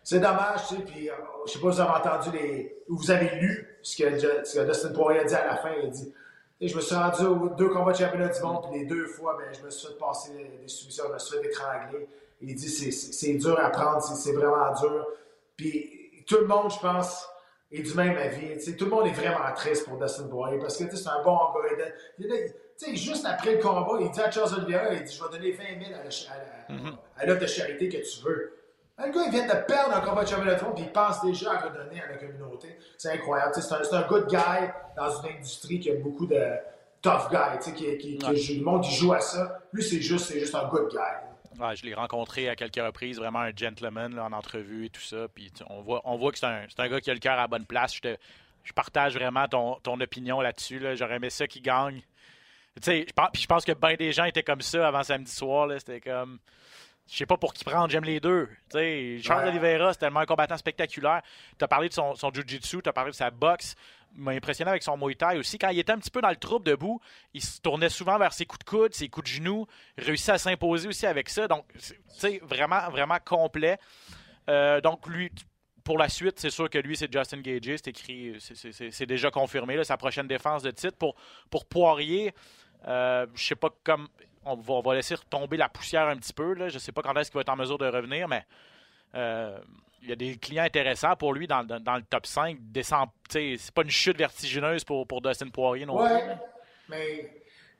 c'est 0.03 0.19
dommage, 0.19 0.67
tu 0.67 0.75
sais, 0.75 0.81
puis 0.81 1.09
euh, 1.09 1.13
je 1.47 1.53
sais 1.53 1.59
pas 1.59 1.71
si 1.71 1.77
vous 1.77 1.81
avez 1.81 1.91
entendu 1.91 2.37
les, 2.37 2.75
ou 2.89 2.97
vous 2.97 3.09
avez 3.09 3.29
lu 3.39 3.79
ce 3.81 3.95
que, 3.95 4.19
ce 4.45 4.59
que 4.59 4.65
Dustin 4.65 4.91
Poirier 4.91 5.21
a 5.21 5.23
dit 5.23 5.33
à 5.33 5.47
la 5.47 5.55
fin. 5.57 5.71
Il 5.81 5.85
a 5.85 5.89
dit, 5.89 6.13
je 6.61 6.75
me 6.75 6.81
suis 6.81 6.95
rendu 6.95 7.25
aux 7.25 7.49
deux 7.49 7.69
combats 7.69 7.93
de 7.93 7.97
championnat 7.97 8.27
du 8.27 8.41
monde, 8.41 8.67
puis 8.69 8.81
les 8.81 8.85
deux 8.85 9.07
fois, 9.07 9.37
ben, 9.37 9.47
je 9.57 9.63
me 9.65 9.69
suis 9.69 9.87
fait 9.87 9.97
passer 9.97 10.31
des 10.61 10.67
soumissions, 10.67 11.05
je 11.07 11.13
me 11.13 11.19
suis 11.19 11.37
fait 11.37 11.47
étrangler. 11.47 12.07
Il 12.41 12.55
dit 12.55 12.69
c'est 12.69 13.33
dur 13.35 13.57
à 13.57 13.69
prendre, 13.69 14.01
c'est 14.01 14.33
vraiment 14.33 14.73
dur. 14.73 15.07
Puis 15.55 16.23
tout 16.27 16.37
le 16.39 16.47
monde, 16.47 16.69
je 16.71 16.79
pense, 16.79 17.25
est 17.73 17.81
du 17.81 17.93
même 17.95 18.17
avis. 18.17 18.75
tout 18.75 18.85
le 18.85 18.91
monde 18.91 19.07
est 19.07 19.11
vraiment 19.11 19.51
triste 19.55 19.85
pour 19.85 19.97
Dustin 19.97 20.27
Poirier 20.27 20.59
parce 20.59 20.77
que 20.77 20.95
c'est 20.95 21.09
un 21.09 21.23
bon 21.23 21.37
gars. 21.77 22.93
Juste 22.93 23.25
après 23.25 23.55
le 23.55 23.61
combat, 23.61 23.97
il 23.99 24.11
dit 24.11 24.21
à 24.21 24.29
Charles 24.29 24.53
Oliveira, 24.57 24.93
il 24.93 25.03
dit 25.03 25.15
Je 25.15 25.23
vais 25.23 25.29
donner 25.31 25.51
20 25.51 25.63
000 25.87 25.99
à 27.17 27.25
l'œuvre 27.25 27.41
de 27.41 27.47
charité 27.47 27.89
que 27.89 27.97
tu 27.97 28.23
veux. 28.23 28.53
Le 28.99 29.11
gars, 29.11 29.21
il 29.25 29.31
vient 29.31 29.47
de 29.47 29.65
perdre 29.65 29.95
un 29.95 30.01
combat 30.01 30.23
de 30.23 30.29
championnat 30.29 30.55
puis 30.55 30.83
il 30.83 30.91
pense 30.91 31.21
déjà 31.23 31.53
à 31.53 31.57
redonner 31.59 32.01
à 32.01 32.11
la 32.11 32.17
communauté. 32.17 32.77
C'est 32.97 33.11
incroyable. 33.11 33.53
C'est 33.55 33.73
un, 33.73 33.97
un, 33.97 34.07
good 34.07 34.27
guy 34.27 34.69
dans 34.95 35.09
une 35.21 35.35
industrie 35.35 35.79
qui 35.79 35.89
a 35.89 35.95
beaucoup 35.95 36.27
de 36.27 36.39
tough 37.01 37.29
guys. 37.31 37.57
Qui, 37.59 37.73
qui, 37.73 38.17
qui, 38.17 38.55
le 38.57 38.63
monde, 38.63 38.85
il 38.85 38.93
joue 38.93 39.13
à 39.13 39.19
ça. 39.19 39.61
Lui, 39.73 39.83
c'est 39.83 39.99
juste, 39.99 40.31
juste 40.33 40.53
un 40.53 40.67
good 40.67 40.89
guy. 40.91 41.32
Ouais, 41.59 41.75
je 41.75 41.85
l'ai 41.85 41.93
rencontré 41.93 42.49
à 42.49 42.55
quelques 42.55 42.83
reprises, 42.83 43.17
vraiment 43.17 43.39
un 43.39 43.51
gentleman 43.55 44.15
là, 44.15 44.25
en 44.25 44.31
entrevue 44.31 44.85
et 44.85 44.89
tout 44.89 45.01
ça. 45.01 45.27
Puis 45.33 45.51
on 45.69 45.81
voit, 45.81 46.01
on 46.05 46.17
voit 46.17 46.31
que 46.31 46.39
c'est 46.39 46.45
un, 46.45 46.65
un, 46.77 46.87
gars 46.89 47.01
qui 47.01 47.11
a 47.11 47.13
le 47.13 47.19
cœur 47.19 47.33
à 47.33 47.41
la 47.41 47.47
bonne 47.47 47.65
place. 47.65 47.95
Je, 47.95 48.01
te, 48.01 48.17
je 48.63 48.73
partage 48.73 49.13
vraiment 49.13 49.47
ton, 49.47 49.75
ton 49.83 49.99
opinion 49.99 50.41
là-dessus. 50.41 50.79
Là. 50.79 50.95
J'aurais 50.95 51.15
aimé 51.15 51.29
ça 51.29 51.47
qu'il 51.47 51.61
gagne. 51.61 52.01
Puis 52.81 53.05
je 53.35 53.45
pense 53.45 53.65
que 53.65 53.71
bien 53.73 53.95
des 53.95 54.11
gens 54.11 54.25
étaient 54.25 54.43
comme 54.43 54.61
ça 54.61 54.87
avant 54.87 55.03
samedi 55.03 55.31
soir. 55.31 55.69
C'était 55.77 56.01
comme 56.01 56.39
je 57.07 57.17
sais 57.17 57.25
pas 57.25 57.37
pour 57.37 57.53
qui 57.53 57.63
prendre, 57.63 57.89
j'aime 57.89 58.05
les 58.05 58.19
deux. 58.19 58.49
Charles 58.71 59.49
Oliveira, 59.49 59.93
c'est 59.93 59.99
tellement 59.99 60.21
un 60.21 60.25
combattant 60.25 60.57
spectaculaire. 60.57 61.21
Tu 61.57 61.63
as 61.63 61.67
parlé 61.67 61.89
de 61.89 61.93
son, 61.93 62.15
son 62.15 62.31
jiu-jitsu, 62.31 62.81
tu 62.81 62.89
as 62.89 62.93
parlé 62.93 63.11
de 63.11 63.15
sa 63.15 63.29
boxe. 63.29 63.75
M'a 64.15 64.31
impressionné 64.31 64.69
avec 64.69 64.83
son 64.83 64.97
Muay 64.97 65.15
Thai 65.15 65.37
aussi. 65.37 65.57
Quand 65.57 65.69
il 65.69 65.79
était 65.79 65.91
un 65.91 65.97
petit 65.97 66.11
peu 66.11 66.21
dans 66.21 66.29
le 66.29 66.35
trouble 66.35 66.65
debout, 66.65 66.99
il 67.33 67.41
se 67.41 67.59
tournait 67.59 67.89
souvent 67.89 68.17
vers 68.17 68.33
ses 68.33 68.45
coups 68.45 68.59
de 68.59 68.69
coude, 68.69 68.93
ses 68.93 69.09
coups 69.09 69.29
de 69.29 69.35
genoux. 69.35 69.65
Réussit 69.97 70.29
à 70.29 70.37
s'imposer 70.37 70.87
aussi 70.87 71.05
avec 71.05 71.29
ça. 71.29 71.47
Donc, 71.47 71.65
c'est 72.07 72.39
vraiment, 72.43 72.89
vraiment 72.89 73.17
complet. 73.23 73.79
Euh, 74.49 74.81
donc, 74.81 75.07
lui, 75.07 75.31
pour 75.83 75.97
la 75.97 76.09
suite, 76.09 76.39
c'est 76.39 76.49
sûr 76.49 76.69
que 76.69 76.77
lui, 76.77 76.95
c'est 76.95 77.11
Justin 77.11 77.41
Gage. 77.41 77.77
C'est 77.77 77.87
écrit, 77.87 78.35
c'est 78.39 79.05
déjà 79.05 79.31
confirmé. 79.31 79.75
Là, 79.75 79.83
sa 79.83 79.97
prochaine 79.97 80.27
défense 80.27 80.63
de 80.63 80.71
titre. 80.71 80.97
Pour, 80.97 81.15
pour 81.49 81.65
Poirier, 81.65 82.33
euh, 82.87 83.25
je 83.33 83.43
sais 83.43 83.55
pas 83.55 83.69
comme 83.83 84.07
on 84.45 84.55
va, 84.55 84.95
laisser 84.95 85.15
tomber 85.29 85.57
la 85.57 85.69
poussière 85.69 86.07
un 86.07 86.17
petit 86.17 86.33
peu. 86.33 86.53
Là. 86.53 86.69
Je 86.69 86.75
ne 86.75 86.79
sais 86.79 86.91
pas 86.91 87.01
quand 87.01 87.15
est-ce 87.15 87.31
qu'il 87.31 87.37
va 87.37 87.41
être 87.41 87.49
en 87.49 87.55
mesure 87.55 87.77
de 87.77 87.85
revenir, 87.85 88.27
mais 88.27 88.45
euh, 89.15 89.57
il 90.01 90.09
y 90.09 90.11
a 90.11 90.15
des 90.15 90.37
clients 90.37 90.63
intéressants 90.63 91.15
pour 91.15 91.33
lui 91.33 91.47
dans, 91.47 91.61
le 91.61 92.01
top 92.09 92.25
5. 92.25 92.57
C'est 93.29 93.71
pas 93.73 93.81
une 93.83 93.89
chute 93.89 94.17
vertigineuse 94.17 94.83
pour, 94.83 95.07
pour 95.07 95.21
Dustin 95.21 95.47
Poirier 95.47 95.85
non 95.85 96.01
ouais, 96.01 96.37
mais 96.89 97.31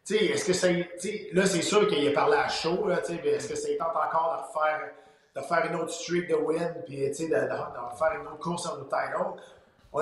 est-ce 0.10 0.46
que 0.46 0.54
ça. 0.54 0.70
Là, 0.72 1.46
c'est 1.46 1.62
sûr 1.62 1.88
qu'il 1.88 2.08
a 2.08 2.12
parlé 2.12 2.38
à 2.38 2.48
chaud, 2.48 2.88
là, 2.88 3.02
mais 3.10 3.30
est-ce 3.32 3.50
que 3.50 3.56
ça 3.56 3.68
tente 3.78 3.90
encore 3.90 4.48
de 4.54 4.58
refaire, 4.58 4.92
de 5.36 5.42
faire 5.42 5.72
une 5.72 5.82
autre 5.82 5.92
streak 5.92 6.30
de 6.30 6.36
win, 6.36 6.74
puis 6.86 6.98
de, 6.98 7.08
de, 7.08 7.12
faire 7.12 8.22
une 8.22 8.28
autre 8.28 8.40
course 8.40 8.66
en 8.68 8.84
title? 8.84 9.42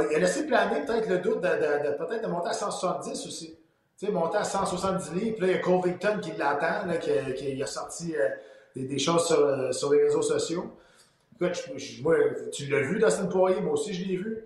Il 0.10 0.16
a 0.16 0.20
laissé 0.20 0.48
planer 0.48 0.86
peut-être 0.86 1.10
le 1.10 1.20
doute 1.20 1.42
de, 1.42 1.48
de 1.48 1.98
peut-être 1.98 2.24
de 2.24 2.28
monter 2.28 2.50
à 2.50 2.54
170 2.54 3.28
aussi 3.28 3.58
sais, 4.06 4.12
monté 4.12 4.38
à 4.38 4.44
170 4.44 5.14
livres. 5.14 5.36
Puis 5.38 5.46
là, 5.46 5.54
il 5.54 5.56
y 5.56 5.60
a 5.60 5.62
Covington 5.62 6.20
qui 6.22 6.32
l'attend, 6.38 6.90
qui, 7.00 7.34
qui, 7.36 7.64
a 7.64 7.66
sorti 7.66 8.16
euh, 8.16 8.30
des, 8.76 9.00
choses 9.00 9.28
sur, 9.28 9.40
euh, 9.40 9.72
sur, 9.72 9.92
les 9.94 10.04
réseaux 10.04 10.22
sociaux. 10.22 10.72
Écoute, 11.42 12.02
moi, 12.02 12.16
tu 12.54 12.68
l'as 12.68 12.82
vu, 12.82 13.00
Dustin 13.00 13.26
Poirier, 13.26 13.62
moi 13.62 13.74
aussi, 13.74 13.94
je 13.94 14.06
l'ai 14.06 14.18
vu. 14.18 14.46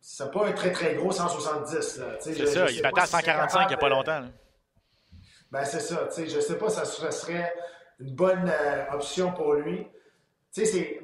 C'est 0.00 0.30
pas 0.30 0.46
un 0.46 0.52
très, 0.52 0.70
très 0.70 0.94
gros 0.94 1.10
170. 1.10 2.00
C'est 2.20 2.46
ça, 2.46 2.70
il 2.70 2.82
battait 2.82 3.00
à 3.00 3.06
145 3.06 3.62
il 3.62 3.68
n'y 3.68 3.74
a 3.74 3.76
pas 3.76 3.88
longtemps. 3.88 4.22
Ben, 5.50 5.64
c'est 5.64 5.80
ça. 5.80 6.08
Tu 6.08 6.22
sais, 6.22 6.28
je 6.28 6.40
sais 6.40 6.58
pas 6.58 6.68
ça 6.68 6.84
serait 6.84 7.52
une 8.00 8.14
bonne 8.14 8.48
euh, 8.48 8.84
option 8.92 9.32
pour 9.32 9.54
lui. 9.54 9.86
Tu 10.52 10.64
sais, 10.64 10.66
c'est. 10.66 11.00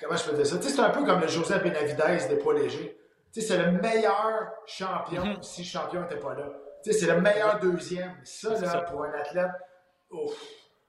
Comment 0.00 0.16
je 0.16 0.24
peux 0.24 0.36
dire 0.36 0.46
ça? 0.46 0.56
Tu 0.56 0.64
sais, 0.64 0.74
c'est 0.74 0.80
un 0.80 0.90
peu 0.90 1.04
comme 1.04 1.20
le 1.20 1.28
Joseph 1.28 1.62
Benavidez 1.62 2.28
des 2.28 2.36
poids 2.36 2.54
légers. 2.54 2.98
Tu 3.32 3.40
sais, 3.40 3.46
c'est 3.46 3.58
le 3.58 3.72
meilleur 3.72 4.50
champion 4.66 5.22
mm-hmm. 5.22 5.42
si 5.42 5.62
le 5.62 5.66
champion 5.66 6.00
n'était 6.02 6.18
pas 6.18 6.34
là 6.34 6.48
c'est 6.92 7.06
le 7.06 7.20
meilleur 7.20 7.58
deuxième. 7.60 8.14
Ça, 8.24 8.58
là, 8.58 8.80
pour 8.82 9.04
un 9.04 9.12
athlète, 9.12 9.50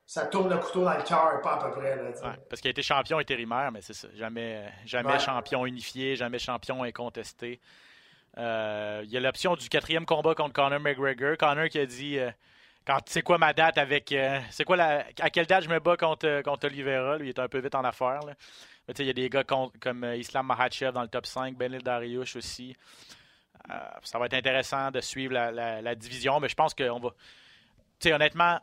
ça 0.10 0.26
tourne 0.26 0.50
le 0.50 0.58
couteau 0.58 0.84
dans 0.84 0.98
le 0.98 1.04
cœur, 1.04 1.40
pas 1.44 1.54
à 1.54 1.70
peu 1.70 1.80
près. 1.80 1.96
Là, 1.96 2.36
parce 2.50 2.60
qu'il 2.60 2.70
a 2.70 2.72
été 2.72 2.82
champion 2.82 3.20
intérimaire, 3.20 3.72
mais 3.72 3.82
c'est 3.82 3.94
ça. 3.94 4.08
Jamais, 4.16 4.68
jamais 4.84 5.20
champion 5.20 5.68
unifié, 5.68 6.16
jamais 6.16 6.40
champion 6.40 6.82
incontesté. 6.82 7.60
Euh, 8.40 9.02
il 9.04 9.12
y 9.12 9.18
a 9.18 9.20
l'option 9.20 9.56
du 9.56 9.70
quatrième 9.70 10.08
combat 10.08 10.34
contre 10.34 10.54
Conor 10.54 10.80
McGregor. 10.80 11.38
Conor 11.38 11.70
qui 11.70 11.78
a 11.78 11.86
dit 11.86 12.18
euh, 12.18 12.32
quand 12.88 12.98
c'est 13.06 13.22
quoi 13.22 13.38
ma 13.38 13.54
date 13.54 13.78
avec. 13.78 14.12
Euh, 14.12 14.40
c'est 14.50 14.64
quoi 14.64 14.78
la, 14.78 15.06
à 15.20 15.30
quelle 15.30 15.46
date 15.46 15.66
je 15.66 15.70
me 15.70 15.80
bats 15.80 15.96
contre, 15.96 16.42
contre 16.42 16.66
Oliveira 16.66 17.20
Lui, 17.20 17.28
il 17.28 17.30
est 17.30 17.40
un 17.40 17.48
peu 17.48 17.60
vite 17.60 17.76
en 17.76 17.84
affaires. 17.84 18.22
il 18.88 19.06
y 19.06 19.10
a 19.12 19.14
des 19.14 19.30
gars 19.30 19.44
comme 19.44 20.12
Islam 20.16 20.48
Mahachev 20.48 20.92
dans 20.92 21.04
le 21.04 21.08
top 21.08 21.28
5, 21.28 21.56
Benil 21.56 21.84
Dariush 21.84 22.36
aussi. 22.36 22.76
Euh, 23.70 23.74
ça 24.02 24.18
va 24.18 24.26
être 24.26 24.34
intéressant 24.34 24.90
de 24.90 25.02
suivre 25.02 25.34
la, 25.34 25.94
division, 25.94 26.40
mais 26.40 26.50
je 26.50 26.56
pense 26.56 26.74
qu'on 26.74 27.00
va. 27.00 27.10
Tu 28.00 28.08
sais, 28.08 28.14
honnêtement, 28.14 28.60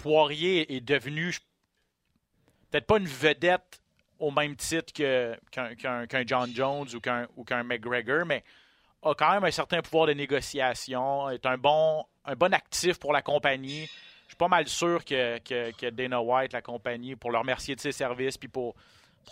Poirier 0.00 0.74
est 0.74 0.80
devenu 0.80 1.34
peut-être 2.70 2.86
pas 2.86 2.98
une 2.98 3.06
vedette 3.06 3.80
au 4.18 4.30
même 4.30 4.56
titre 4.56 4.92
qu'un 4.92 6.24
John 6.26 6.50
Jones 6.54 6.88
ou 7.36 7.44
qu'un 7.44 7.62
McGregor, 7.64 8.24
mais 8.24 8.44
a 9.02 9.14
quand 9.14 9.32
même 9.32 9.44
un 9.44 9.50
certain 9.50 9.80
pouvoir 9.82 10.06
de 10.06 10.12
négociation, 10.12 11.30
est 11.30 11.44
un 11.46 11.58
bon, 11.58 12.04
un 12.24 12.34
bon 12.34 12.52
actif 12.52 12.98
pour 12.98 13.12
la 13.12 13.22
compagnie. 13.22 13.86
suis 14.26 14.36
pas 14.38 14.48
mal 14.48 14.68
sûr 14.68 15.04
que, 15.04 15.38
que, 15.38 15.90
Dana 15.90 16.20
White, 16.20 16.52
la 16.52 16.62
compagnie, 16.62 17.16
pour 17.16 17.30
le 17.30 17.38
remercier 17.38 17.74
de 17.74 17.80
ses 17.80 17.92
services, 17.92 18.36
puis 18.36 18.48
pour, 18.48 18.74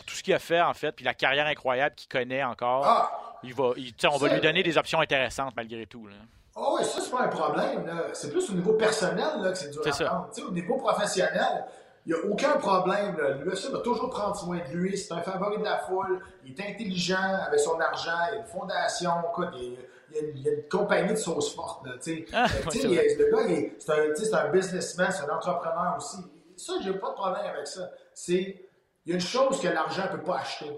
tout 0.07 0.15
ce 0.15 0.23
qu'il 0.23 0.35
a 0.35 0.39
fait, 0.39 0.61
en 0.61 0.75
fait, 0.75 0.93
puis 0.93 1.05
la 1.05 1.15
carrière 1.15 1.47
incroyable 1.47 1.95
qu'il 1.95 2.09
connaît 2.09 2.43
encore, 2.43 2.85
ah! 2.87 3.39
il 3.43 3.55
va, 3.55 3.73
on 4.11 4.17
va 4.17 4.35
lui 4.35 4.41
donner 4.41 4.63
des 4.63 4.77
options 4.77 5.01
intéressantes 5.01 5.55
malgré 5.57 5.87
tout. 5.87 6.07
Là. 6.07 6.17
Oh 6.61 6.77
oui, 6.79 6.85
ça, 6.85 7.01
c'est 7.01 7.11
pas 7.11 7.23
un 7.23 7.29
problème. 7.29 7.91
C'est 8.13 8.31
plus 8.31 8.51
au 8.51 8.55
niveau 8.55 8.73
personnel 8.75 9.41
là, 9.41 9.53
que 9.53 9.59
c'est 9.59 9.71
dur 9.71 9.83
à 9.87 9.91
prendre. 9.91 10.29
au 10.49 10.51
niveau 10.51 10.77
professionnel, 10.77 11.67
il 12.05 12.15
n'y 12.15 12.19
a 12.19 12.25
aucun 12.25 12.57
problème. 12.57 13.17
L'UFC 13.45 13.71
va 13.71 13.81
toujours 13.81 14.11
prendre 14.11 14.37
soin 14.37 14.59
de 14.59 14.77
lui. 14.77 14.97
C'est 14.97 15.13
un 15.13 15.23
favori 15.23 15.59
de 15.59 15.65
la 15.65 15.79
foule. 15.79 16.21
Il 16.45 16.53
est 16.53 16.71
intelligent 16.71 17.17
avec 17.47 17.61
son 17.61 17.79
argent. 17.79 18.11
Il 18.31 18.35
y 18.35 18.37
a 18.39 18.41
une 18.41 18.47
fondation. 18.47 19.11
il, 19.55 19.77
y 20.15 20.49
a, 20.49 20.53
une, 20.53 20.69
compagnie 20.69 21.13
de 21.13 21.19
sauce 21.19 21.55
forte. 21.55 21.87
Ah, 21.87 22.47
le 22.65 23.31
gars, 23.31 23.67
c'est 23.79 24.35
un, 24.35 24.47
un, 24.47 24.49
businessman, 24.49 25.13
c'est 25.13 25.31
un 25.31 25.35
entrepreneur 25.35 25.97
aussi. 25.99 26.19
Ça, 26.57 26.73
j'ai 26.83 26.95
pas 26.95 27.11
de 27.11 27.15
problème 27.15 27.45
avec 27.45 27.67
ça. 27.67 27.91
C'est 28.15 28.69
il 29.09 29.13
y 29.13 29.13
a 29.13 29.15
une 29.15 29.21
chose 29.23 29.59
que 29.61 29.69
l'argent 29.69 30.03
ne 30.05 30.19
peut 30.19 30.23
pas 30.23 30.41
acheter. 30.41 30.71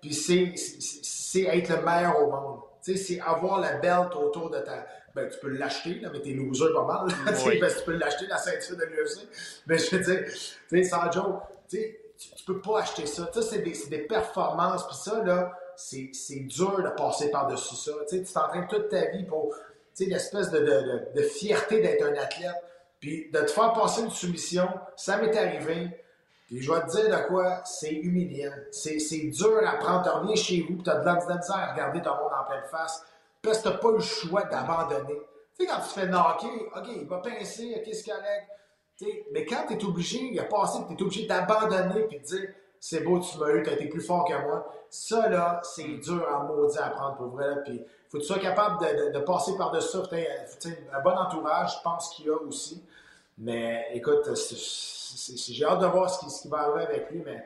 Puis 0.00 0.12
c'est 0.14 1.42
être 1.42 1.68
le 1.68 1.82
meilleur 1.84 2.20
au 2.20 2.30
monde. 2.30 2.60
C'est 2.82 3.20
avoir 3.20 3.60
la 3.60 3.74
belt 3.74 4.14
autour 4.16 4.50
de 4.50 4.58
ta, 4.58 4.86
ben, 5.14 5.28
tu 5.28 5.38
peux 5.38 5.48
l'acheter, 5.48 6.00
mais 6.12 6.20
t'es 6.20 6.30
loser 6.30 6.72
pas 6.72 6.84
mal. 6.84 7.08
Oui. 7.46 7.58
parce 7.58 7.74
que 7.74 7.78
tu 7.80 7.84
peux 7.86 7.96
l'acheter, 7.96 8.26
la 8.26 8.38
ceinture 8.38 8.76
de 8.76 8.84
l'UFC. 8.84 9.28
Mais 9.66 9.78
je 9.78 9.96
veux 9.96 10.02
dire, 10.02 10.24
tu 10.26 10.32
sais, 10.68 10.82
sans 10.84 11.10
joke, 11.10 11.42
tu, 11.68 11.78
tu 12.36 12.44
peux 12.44 12.60
pas 12.60 12.80
acheter 12.80 13.06
ça. 13.06 13.30
Ça, 13.32 13.42
c'est 13.42 13.58
des, 13.60 13.76
des, 13.88 13.98
performances. 13.98 14.86
Puis 14.86 14.96
ça, 14.96 15.22
là, 15.24 15.52
c'est 15.76 16.40
dur 16.40 16.82
de 16.82 16.90
passer 16.90 17.30
par-dessus 17.30 17.76
ça. 17.76 17.92
Tu 18.08 18.22
t'entraînes 18.24 18.68
toute 18.68 18.88
ta 18.88 19.06
vie 19.06 19.24
pour 19.24 19.54
l'espèce 19.98 20.50
de, 20.50 20.60
de, 20.60 21.02
de, 21.14 21.22
fierté 21.22 21.80
d'être 21.80 22.04
un 22.04 22.14
athlète. 22.14 22.54
Puis 23.00 23.30
de 23.32 23.40
te 23.40 23.50
faire 23.50 23.72
passer 23.72 24.02
une 24.02 24.10
soumission, 24.10 24.68
ça 24.96 25.16
m'est 25.16 25.36
arrivé. 25.36 25.88
Puis 26.50 26.62
je 26.62 26.72
vais 26.72 26.80
te 26.80 26.90
dire 26.90 27.16
de 27.16 27.28
quoi, 27.28 27.62
c'est 27.64 27.92
humiliant. 27.92 28.50
C'est 28.72 29.28
dur 29.28 29.60
à 29.64 29.76
prendre. 29.76 30.02
Tu 30.02 30.08
reviens 30.08 30.34
chez 30.34 30.66
vous, 30.68 30.82
tu 30.82 30.90
as 30.90 30.96
de 30.96 31.06
la 31.06 31.14
misère 31.14 31.56
à 31.56 31.72
regarder 31.72 32.02
ton 32.02 32.10
monde 32.16 32.32
en 32.40 32.44
pleine 32.44 32.64
face 32.68 33.04
parce 33.40 33.58
que 33.58 33.62
tu 33.62 33.68
n'as 33.68 33.78
pas 33.78 33.88
eu 33.90 33.94
le 33.94 34.00
choix 34.00 34.42
d'abandonner. 34.42 35.22
Tu 35.56 35.64
sais, 35.64 35.66
quand 35.66 35.80
tu 35.80 35.94
te 35.94 36.00
fais 36.00 36.06
knocker, 36.06 36.72
OK, 36.76 36.88
il 36.88 37.06
va 37.06 37.18
pincer, 37.18 37.76
OK, 37.76 37.94
c'est 37.94 38.10
correct. 38.10 38.48
sais, 38.96 39.26
mais 39.32 39.46
quand 39.46 39.64
tu 39.68 39.74
es 39.74 39.84
obligé, 39.84 40.18
il 40.32 40.40
a 40.40 40.44
passé, 40.44 40.80
tu 40.88 40.94
es 40.94 41.02
obligé 41.02 41.26
d'abandonner 41.26 42.08
et 42.10 42.18
de 42.18 42.24
dire 42.24 42.48
c'est 42.80 43.00
beau, 43.04 43.20
tu 43.20 43.38
m'as 43.38 43.50
eu, 43.50 43.62
tu 43.62 43.70
as 43.70 43.74
été 43.74 43.86
plus 43.86 44.00
fort 44.00 44.24
que 44.24 44.34
moi. 44.42 44.66
Ça, 44.88 45.28
là, 45.28 45.60
c'est 45.62 45.98
dur 45.98 46.26
à 46.28 46.42
maudit 46.42 46.78
à 46.78 46.88
prendre 46.90 47.16
pour 47.16 47.28
vrai. 47.28 47.62
Puis, 47.64 47.80
faut 48.08 48.18
que 48.18 48.22
tu 48.22 48.26
sois 48.26 48.40
capable 48.40 48.84
de, 48.84 49.12
de, 49.12 49.18
passer 49.20 49.56
par-dessus. 49.56 49.98
Un 50.92 51.00
bon 51.00 51.12
entourage, 51.12 51.76
je 51.76 51.82
pense 51.84 52.08
qu'il 52.10 52.26
y 52.26 52.30
a 52.30 52.34
aussi. 52.34 52.82
Mais 53.40 53.88
écoute, 53.94 54.28
j'ai 54.36 55.64
hâte 55.64 55.80
de 55.80 55.86
voir 55.86 56.08
ce 56.08 56.20
qui, 56.20 56.30
ce 56.30 56.42
qui, 56.42 56.48
va 56.48 56.58
arriver 56.58 56.86
avec 56.86 57.10
lui, 57.10 57.22
mais 57.24 57.44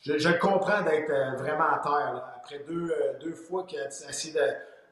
je, 0.00 0.18
je 0.18 0.30
comprends 0.30 0.82
d'être 0.82 1.10
euh, 1.10 1.36
vraiment 1.36 1.70
à 1.70 1.78
terre. 1.78 2.24
Après 2.36 2.58
deux, 2.66 2.90
euh, 2.90 3.18
deux 3.20 3.34
fois 3.34 3.64
qu'il 3.64 3.78
a 3.78 3.86
essayé 3.86 4.34
de 4.34 4.40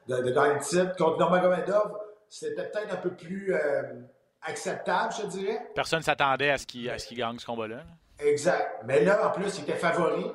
de, 0.09 0.23
de 0.23 0.31
gagner 0.31 0.55
le 0.55 0.61
titre. 0.61 0.97
Contre 0.97 1.19
Nurmagomedov, 1.19 1.99
c'était 2.29 2.69
peut-être 2.69 2.95
un 2.95 2.97
peu 2.97 3.11
plus 3.11 3.55
euh, 3.55 3.83
acceptable, 4.43 5.13
je 5.21 5.27
dirais. 5.27 5.71
Personne 5.75 6.01
ne 6.01 6.05
s'attendait 6.05 6.51
à 6.51 6.59
ce 6.59 6.67
qu'il 6.67 7.19
gagne 7.19 7.39
ce 7.39 7.47
combat-là. 7.47 7.83
Exact. 8.19 8.83
Mais 8.85 9.05
là, 9.05 9.29
en 9.29 9.31
plus, 9.31 9.59
il 9.59 9.63
était 9.63 9.75
favori 9.75 10.33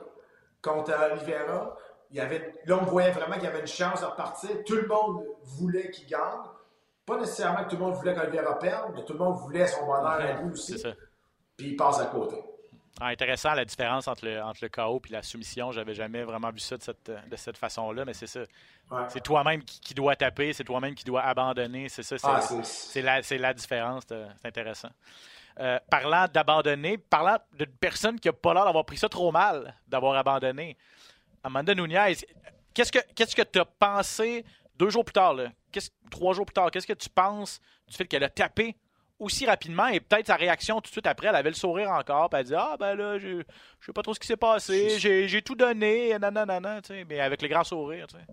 contre 0.61 0.93
Oliveira. 1.11 1.75
Il 2.11 2.17
y 2.17 2.19
avait, 2.19 2.55
là, 2.65 2.77
on 2.81 2.85
voyait 2.85 3.11
vraiment 3.11 3.35
qu'il 3.35 3.45
y 3.45 3.47
avait 3.47 3.61
une 3.61 3.67
chance 3.67 4.01
de 4.01 4.05
repartir. 4.05 4.49
Tout 4.65 4.75
le 4.75 4.87
monde 4.87 5.25
voulait 5.43 5.89
qu'il 5.89 6.07
gagne. 6.07 6.41
Pas 7.11 7.19
nécessairement 7.19 7.65
que 7.65 7.69
tout 7.71 7.75
le 7.75 7.81
monde 7.81 7.95
voulait 7.95 8.15
qu'Oliveira 8.15 8.57
perde, 8.57 8.93
mais 8.95 9.03
tout 9.03 9.11
le 9.11 9.19
monde 9.19 9.35
voulait 9.35 9.67
son 9.67 9.85
bonheur 9.85 10.05
à 10.05 10.31
lui 10.41 10.51
aussi. 10.51 10.81
Puis 11.57 11.67
il 11.71 11.75
passe 11.75 11.99
à 11.99 12.05
côté. 12.05 12.37
Ah, 13.01 13.07
intéressant 13.07 13.53
la 13.53 13.65
différence 13.65 14.07
entre 14.07 14.25
le, 14.25 14.41
entre 14.41 14.59
le 14.61 14.69
chaos 14.69 15.01
et 15.09 15.11
la 15.11 15.21
soumission. 15.21 15.73
J'avais 15.73 15.93
jamais 15.93 16.23
vraiment 16.23 16.51
vu 16.51 16.59
ça 16.59 16.77
de 16.77 16.83
cette, 16.83 17.11
de 17.11 17.35
cette 17.35 17.57
façon-là, 17.57 18.05
mais 18.05 18.13
c'est 18.13 18.27
ça. 18.27 18.41
C'est 19.09 19.21
toi-même 19.21 19.61
qui, 19.61 19.81
qui, 19.81 19.93
dois 19.93 20.15
taper, 20.15 20.53
c'est 20.53 20.63
toi-même 20.63 20.95
qui 20.95 21.03
dois 21.03 21.23
abandonner. 21.23 21.89
C'est 21.89 22.03
ça, 22.03 22.17
c'est 22.17 22.27
ah, 23.05 23.21
la, 23.21 23.37
la, 23.37 23.53
différence. 23.53 24.03
C'est 24.07 24.47
intéressant. 24.47 24.89
Euh, 25.59 25.79
parlant 25.89 26.27
d'abandonner, 26.31 26.97
parlant 26.97 27.39
d'une 27.53 27.67
personne 27.67 28.19
qui 28.21 28.29
n'a 28.29 28.33
pas 28.33 28.53
l'air 28.53 28.63
d'avoir 28.63 28.85
pris 28.85 28.97
ça 28.97 29.09
trop 29.09 29.33
mal, 29.33 29.75
d'avoir 29.85 30.15
abandonné, 30.15 30.77
Amanda 31.43 31.75
Nunez, 31.75 32.15
qu'est-ce 32.73 32.91
que 32.91 32.99
qu'est-ce 33.15 33.35
que 33.35 33.41
tu 33.41 33.59
as 33.59 33.65
pensé 33.65 34.45
deux 34.81 34.89
jours 34.89 35.05
plus 35.05 35.13
tard, 35.13 35.35
là, 35.35 35.50
trois 36.09 36.33
jours 36.33 36.45
plus 36.45 36.53
tard, 36.53 36.71
qu'est-ce 36.71 36.88
que 36.88 36.93
tu 36.93 37.07
penses 37.07 37.61
du 37.88 37.95
fait 37.95 38.05
qu'elle 38.05 38.23
a 38.23 38.29
tapé 38.29 38.75
aussi 39.19 39.45
rapidement? 39.45 39.85
Et 39.88 40.00
peut-être 40.00 40.25
sa 40.25 40.35
réaction 40.35 40.77
tout 40.77 40.89
de 40.89 40.91
suite 40.91 41.05
après, 41.05 41.27
elle 41.27 41.35
avait 41.35 41.51
le 41.51 41.55
sourire 41.55 41.91
encore, 41.91 42.29
puis 42.29 42.39
elle 42.39 42.47
dit 42.47 42.55
Ah, 42.55 42.77
ben 42.79 42.95
là, 42.95 43.19
je, 43.19 43.43
je 43.79 43.85
sais 43.85 43.93
pas 43.93 44.01
trop 44.01 44.15
ce 44.15 44.19
qui 44.19 44.25
s'est 44.25 44.38
passé, 44.38 44.97
j'ai 44.97 45.41
tout 45.43 45.53
donné, 45.53 46.17
nanana, 46.17 46.81
tu 46.81 46.95
sais, 46.95 47.05
mais 47.07 47.19
avec 47.19 47.43
le 47.43 47.47
grand 47.47 47.63
sourire, 47.63 48.07
tu 48.07 48.17
sais. 48.17 48.25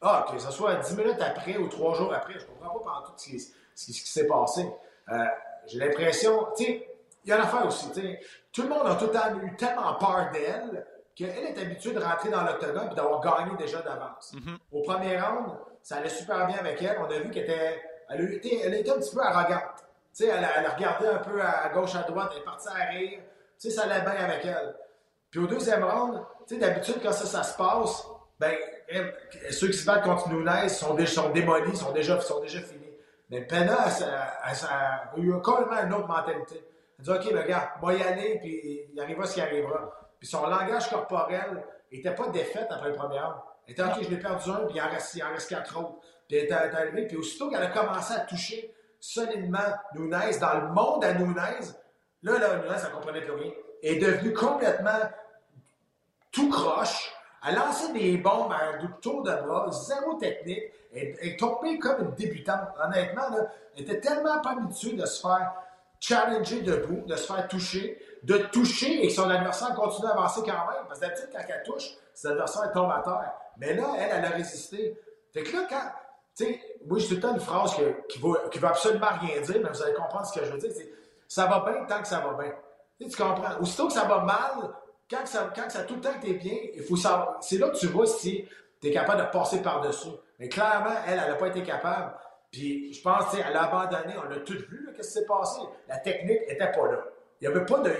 Ah, 0.00 0.26
que 0.30 0.38
ce 0.38 0.52
soit 0.52 0.76
dix 0.76 0.96
minutes 0.96 1.20
après 1.20 1.56
ou 1.56 1.66
trois 1.66 1.94
jours 1.94 2.14
après, 2.14 2.38
je 2.38 2.44
comprends 2.44 2.78
pas 2.78 2.84
pendant 2.84 3.06
tout 3.06 3.12
ce 3.16 3.30
qui, 3.30 3.40
ce 3.40 3.86
qui, 3.86 3.92
s'est 3.94 4.28
passé. 4.28 4.64
Euh, 5.08 5.24
j'ai 5.66 5.78
l'impression, 5.78 6.46
tu 6.56 6.64
sais, 6.64 6.88
il 7.24 7.30
y 7.30 7.32
a 7.32 7.36
une 7.36 7.42
affaire 7.42 7.66
aussi, 7.66 7.90
tu 7.92 8.00
sais, 8.00 8.20
tout 8.52 8.62
le 8.62 8.68
monde 8.68 8.86
a 8.86 8.94
tout 8.94 9.06
le 9.06 9.12
temps 9.12 9.40
eu 9.42 9.56
tellement 9.56 9.94
peur 9.94 10.30
d'elle 10.32 10.86
qu'elle 11.14 11.30
est 11.30 11.58
habituée 11.58 11.92
de 11.92 12.00
rentrer 12.00 12.30
dans 12.30 12.42
l'octogone 12.42 12.88
et 12.90 12.94
d'avoir 12.94 13.20
gagné 13.20 13.56
déjà 13.56 13.80
d'avance. 13.82 14.34
Mm-hmm. 14.34 14.56
Au 14.72 14.82
premier 14.82 15.18
round, 15.18 15.56
ça 15.82 15.96
allait 15.96 16.08
super 16.08 16.46
bien 16.46 16.56
avec 16.58 16.82
elle. 16.82 16.98
On 17.00 17.10
a 17.10 17.18
vu 17.18 17.30
qu'elle 17.30 17.44
était, 17.44 17.82
elle 18.08 18.74
était 18.74 18.90
un 18.90 18.98
petit 18.98 19.14
peu 19.14 19.22
arrogante 19.22 19.84
elle, 20.22 20.48
elle, 20.56 20.70
regardait 20.70 21.08
un 21.08 21.18
peu 21.18 21.42
à 21.42 21.68
gauche, 21.74 21.94
à 21.94 22.02
droite, 22.02 22.30
elle 22.32 22.42
est 22.42 22.44
partie 22.44 22.68
à 22.68 22.84
rire. 22.90 23.20
Ça 23.58 23.82
allait 23.84 24.00
bien 24.02 24.24
avec 24.24 24.44
elle. 24.44 24.74
Puis 25.30 25.40
au 25.40 25.46
deuxième 25.46 25.82
round, 25.82 26.20
d'habitude, 26.50 26.96
quand 27.02 27.12
ça, 27.12 27.26
ça 27.26 27.42
se 27.42 27.56
passe, 27.56 28.06
ben, 28.38 28.54
ceux 29.50 29.68
qui 29.68 29.76
se 29.76 29.86
battent 29.86 30.04
contre 30.04 30.28
Nunez 30.28 30.68
sont, 30.68 30.96
sont 31.06 31.30
démolis, 31.30 31.76
sont 31.76 31.92
déjà, 31.92 32.20
sont 32.20 32.40
déjà 32.40 32.60
finis. 32.60 32.80
Mais 33.30 33.40
Pena, 33.42 33.86
elle, 33.98 34.04
a 34.04 35.12
eu 35.16 35.32
complètement 35.40 35.82
une 35.82 35.94
autre 35.94 36.08
mentalité. 36.08 36.62
Elle 36.98 37.04
dit, 37.04 37.10
OK, 37.10 37.32
le 37.32 37.42
gars, 37.42 37.74
moi 37.80 37.94
y 37.94 38.02
aller, 38.02 38.38
puis 38.40 38.82
il 38.92 39.00
arrivera 39.00 39.26
ce 39.26 39.34
qui 39.34 39.40
arrivera. 39.40 39.92
Son 40.24 40.46
langage 40.46 40.88
corporel 40.90 41.62
n'était 41.92 42.14
pas 42.14 42.28
défaite 42.28 42.66
après 42.70 42.88
le 42.88 42.94
premier 42.94 43.18
round. 43.18 43.36
Elle 43.66 43.72
était, 43.72 43.82
OK, 43.82 44.02
je 44.02 44.10
l'ai 44.10 44.18
perdu 44.18 44.50
un, 44.50 44.66
puis 44.66 44.76
il 44.76 44.82
en 44.82 44.88
reste, 44.88 45.20
en 45.22 45.32
reste 45.32 45.48
quatre 45.48 45.78
autres. 45.78 45.98
Puis 46.28 46.38
elle 46.38 46.44
était 46.44 46.54
arrivée, 46.54 47.06
puis 47.06 47.16
aussitôt 47.16 47.50
qu'elle 47.50 47.62
a 47.62 47.68
commencé 47.68 48.14
à 48.14 48.20
toucher, 48.20 48.74
solidement 48.98 49.58
Nunez, 49.94 50.38
dans 50.40 50.60
le 50.60 50.68
monde 50.68 51.04
à 51.04 51.12
Nunez, 51.14 51.66
là, 52.22 52.38
là 52.38 52.78
ça 52.78 52.88
ne 52.88 52.94
comprenait 52.94 53.20
plus 53.20 53.32
rien. 53.32 53.52
est 53.82 53.96
devenu 53.96 54.32
complètement 54.32 55.00
tout 56.32 56.48
croche, 56.50 57.12
a 57.42 57.52
lancé 57.52 57.92
des 57.92 58.16
bombes 58.16 58.52
à 58.52 58.70
un 58.70 58.86
tour 59.02 59.22
de 59.22 59.30
bras, 59.30 59.70
zéro 59.70 60.14
technique, 60.14 60.64
et 60.92 61.14
est 61.20 61.38
tombée 61.38 61.78
comme 61.78 62.02
une 62.02 62.14
débutante. 62.14 62.68
Honnêtement, 62.82 63.28
là, 63.30 63.48
elle 63.76 63.82
était 63.82 64.00
tellement 64.00 64.40
pas 64.40 64.52
habituée 64.52 64.94
de 64.94 65.04
se 65.04 65.20
faire 65.20 65.52
challenger 66.00 66.62
debout, 66.62 67.02
de 67.06 67.16
se 67.16 67.32
faire 67.32 67.46
toucher, 67.48 67.98
de 68.24 68.38
toucher 68.38 69.04
et 69.04 69.08
que 69.08 69.12
son 69.12 69.28
adversaire 69.28 69.74
continue 69.74 70.08
à 70.08 70.12
avancer 70.12 70.40
quand 70.40 70.52
même. 70.52 70.86
Parce 70.88 70.98
que 70.98 71.06
d'habitude, 71.06 71.28
quand 71.32 71.42
elle 71.46 71.62
touche, 71.62 71.90
son 72.14 72.30
adversaire 72.30 72.72
tombe 72.72 72.90
à 72.90 73.02
terre. 73.02 73.32
Mais 73.58 73.74
là, 73.74 73.86
elle, 73.98 74.10
elle 74.12 74.24
a 74.24 74.30
résisté. 74.30 74.98
Fait 75.32 75.42
que 75.42 75.52
là, 75.54 75.66
quand, 75.68 75.90
tu 76.36 76.44
sais, 76.44 76.60
moi, 76.86 76.98
j'ai 76.98 77.08
tout 77.08 77.14
le 77.14 77.20
temps 77.20 77.34
une 77.34 77.40
phrase 77.40 77.74
qui 78.08 78.18
ne 78.22 78.60
veut, 78.60 78.66
absolument 78.66 79.08
rien 79.20 79.40
dire, 79.40 79.60
mais 79.62 79.68
vous 79.68 79.82
allez 79.82 79.94
comprendre 79.94 80.26
ce 80.26 80.38
que 80.38 80.44
je 80.44 80.52
veux 80.52 80.58
dire. 80.58 80.72
Ça 81.28 81.46
va 81.46 81.60
bien 81.60 81.84
tant 81.84 82.00
que 82.00 82.08
ça 82.08 82.20
va 82.20 82.42
bien. 82.42 82.52
Tu, 82.98 83.08
tu 83.08 83.22
comprends? 83.22 83.60
Aussitôt 83.60 83.88
que 83.88 83.92
ça 83.92 84.04
va 84.04 84.20
mal, 84.20 84.70
quand, 85.10 85.26
ça, 85.26 85.52
quand 85.54 85.68
ça 85.68 85.82
tout 85.82 85.96
le 85.96 86.00
temps 86.00 86.18
que 86.20 86.26
es 86.26 86.34
bien, 86.34 86.56
il 86.74 86.82
faut 86.82 86.96
savoir. 86.96 87.36
C'est 87.42 87.58
là 87.58 87.68
que 87.68 87.76
tu 87.76 87.88
vois 87.88 88.06
si 88.06 88.48
tu 88.80 88.88
es 88.88 88.90
capable 88.90 89.20
de 89.20 89.26
passer 89.26 89.60
par-dessus. 89.60 90.08
Mais 90.38 90.48
clairement, 90.48 90.94
elle, 91.06 91.20
elle 91.22 91.30
n'a 91.30 91.36
pas 91.36 91.48
été 91.48 91.62
capable. 91.62 92.14
Puis 92.50 92.92
je 92.92 93.02
pense, 93.02 93.30
tu 93.32 93.36
elle 93.38 93.56
a 93.56 93.64
abandonné. 93.64 94.14
On 94.16 94.30
a 94.30 94.36
tout 94.36 94.54
vu, 94.54 94.88
qu'est-ce 94.96 95.08
qui 95.08 95.14
s'est 95.14 95.26
passé. 95.26 95.60
La 95.88 95.98
technique 95.98 96.48
n'était 96.48 96.72
pas 96.72 96.86
là. 96.86 97.04
Il 97.40 97.48
n'y 97.48 97.54
avait 97.54 97.66
pas 97.66 97.80
de. 97.80 97.90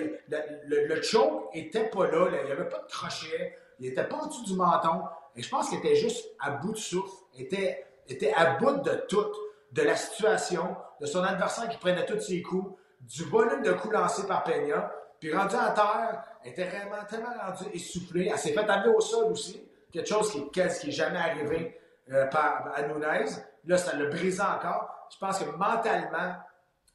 Le, 0.67 0.87
le, 0.87 1.03
choke 1.03 1.55
n'était 1.55 1.89
pas 1.91 2.07
là, 2.07 2.29
Il 2.41 2.47
n'y 2.47 2.53
avait 2.53 2.69
pas 2.69 2.79
de 2.79 2.91
crochet. 2.91 3.57
Il 3.81 3.89
n'était 3.89 4.05
pas 4.05 4.17
en 4.17 4.27
dessous 4.27 4.45
du 4.45 4.55
menton. 4.55 5.03
Et 5.37 5.43
je 5.43 5.49
pense 5.49 5.69
qu'il 5.69 5.79
était 5.79 5.97
juste 5.97 6.27
à 6.41 6.53
bout 6.53 6.73
de 6.73 6.79
souffle. 6.79 7.25
était 7.37 7.85
était 8.09 8.33
à 8.35 8.55
bout 8.57 8.83
de 8.83 9.05
tout, 9.09 9.27
de 9.73 9.83
la 9.83 9.97
situation, 9.97 10.77
de 11.01 11.07
son 11.07 11.23
adversaire 11.23 11.69
qui 11.69 11.79
prenait 11.79 12.05
tous 12.05 12.21
ses 12.21 12.43
coups, 12.43 12.79
du 13.01 13.25
volume 13.25 13.63
de 13.63 13.73
coups 13.73 13.95
lancés 13.95 14.27
par 14.27 14.45
Peña, 14.45 14.93
puis 15.21 15.35
rendu 15.35 15.55
à 15.57 15.71
terre, 15.71 16.23
elle 16.43 16.51
était 16.51 16.65
vraiment 16.65 17.05
tellement 17.09 17.35
rendue 17.41 17.71
essoufflée. 17.73 18.29
Elle 18.31 18.39
s'est 18.39 18.53
fait 18.53 18.69
amener 18.69 18.95
au 18.95 19.01
sol 19.01 19.33
aussi, 19.33 19.67
quelque 19.93 20.09
chose 20.09 20.33
qui 20.53 20.61
n'est 20.61 20.93
jamais 20.93 21.19
arrivé 21.19 21.81
euh, 22.13 22.27
par, 22.27 22.71
à 22.75 22.83
Nunez. 22.83 23.31
Là, 23.67 23.79
ça 23.79 23.97
l'a 23.97 24.07
brisé 24.07 24.43
encore. 24.43 25.09
Je 25.11 25.19
pense 25.19 25.39
que 25.39 25.51
mentalement, 25.57 26.35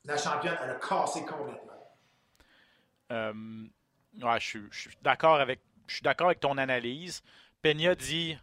la 0.06 0.18
championne, 0.18 0.58
elle 0.64 0.72
a 0.72 0.76
cassé 0.76 1.26
complètement. 1.26 1.69
Euh, 3.12 3.34
ouais, 4.22 4.40
je 4.40 4.60
suis, 4.72 4.90
d'accord 5.02 5.40
avec, 5.40 5.60
je 5.88 5.96
suis 5.96 6.04
d'accord 6.04 6.28
avec 6.28 6.40
ton 6.40 6.58
analyse. 6.58 7.22
Peña 7.62 7.96
dit 7.96 8.38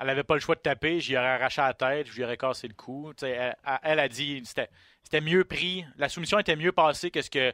elle 0.00 0.06
n'avait 0.06 0.22
pas 0.22 0.34
le 0.34 0.40
choix 0.40 0.54
de 0.54 0.60
taper, 0.60 1.00
j'y 1.00 1.16
aurais 1.16 1.26
arraché 1.26 1.60
la 1.60 1.74
tête, 1.74 2.06
j'y 2.12 2.22
aurais 2.22 2.36
cassé 2.36 2.68
le 2.68 2.74
cou. 2.74 3.12
Elle, 3.22 3.56
elle, 3.82 3.98
a 3.98 4.08
dit 4.08 4.42
c'était 4.44 4.70
c'était 5.02 5.20
mieux 5.20 5.44
pris, 5.44 5.84
la 5.96 6.08
soumission 6.08 6.38
était 6.38 6.54
mieux 6.54 6.70
passée 6.72 7.10
que 7.10 7.20
ce 7.20 7.30
que 7.30 7.52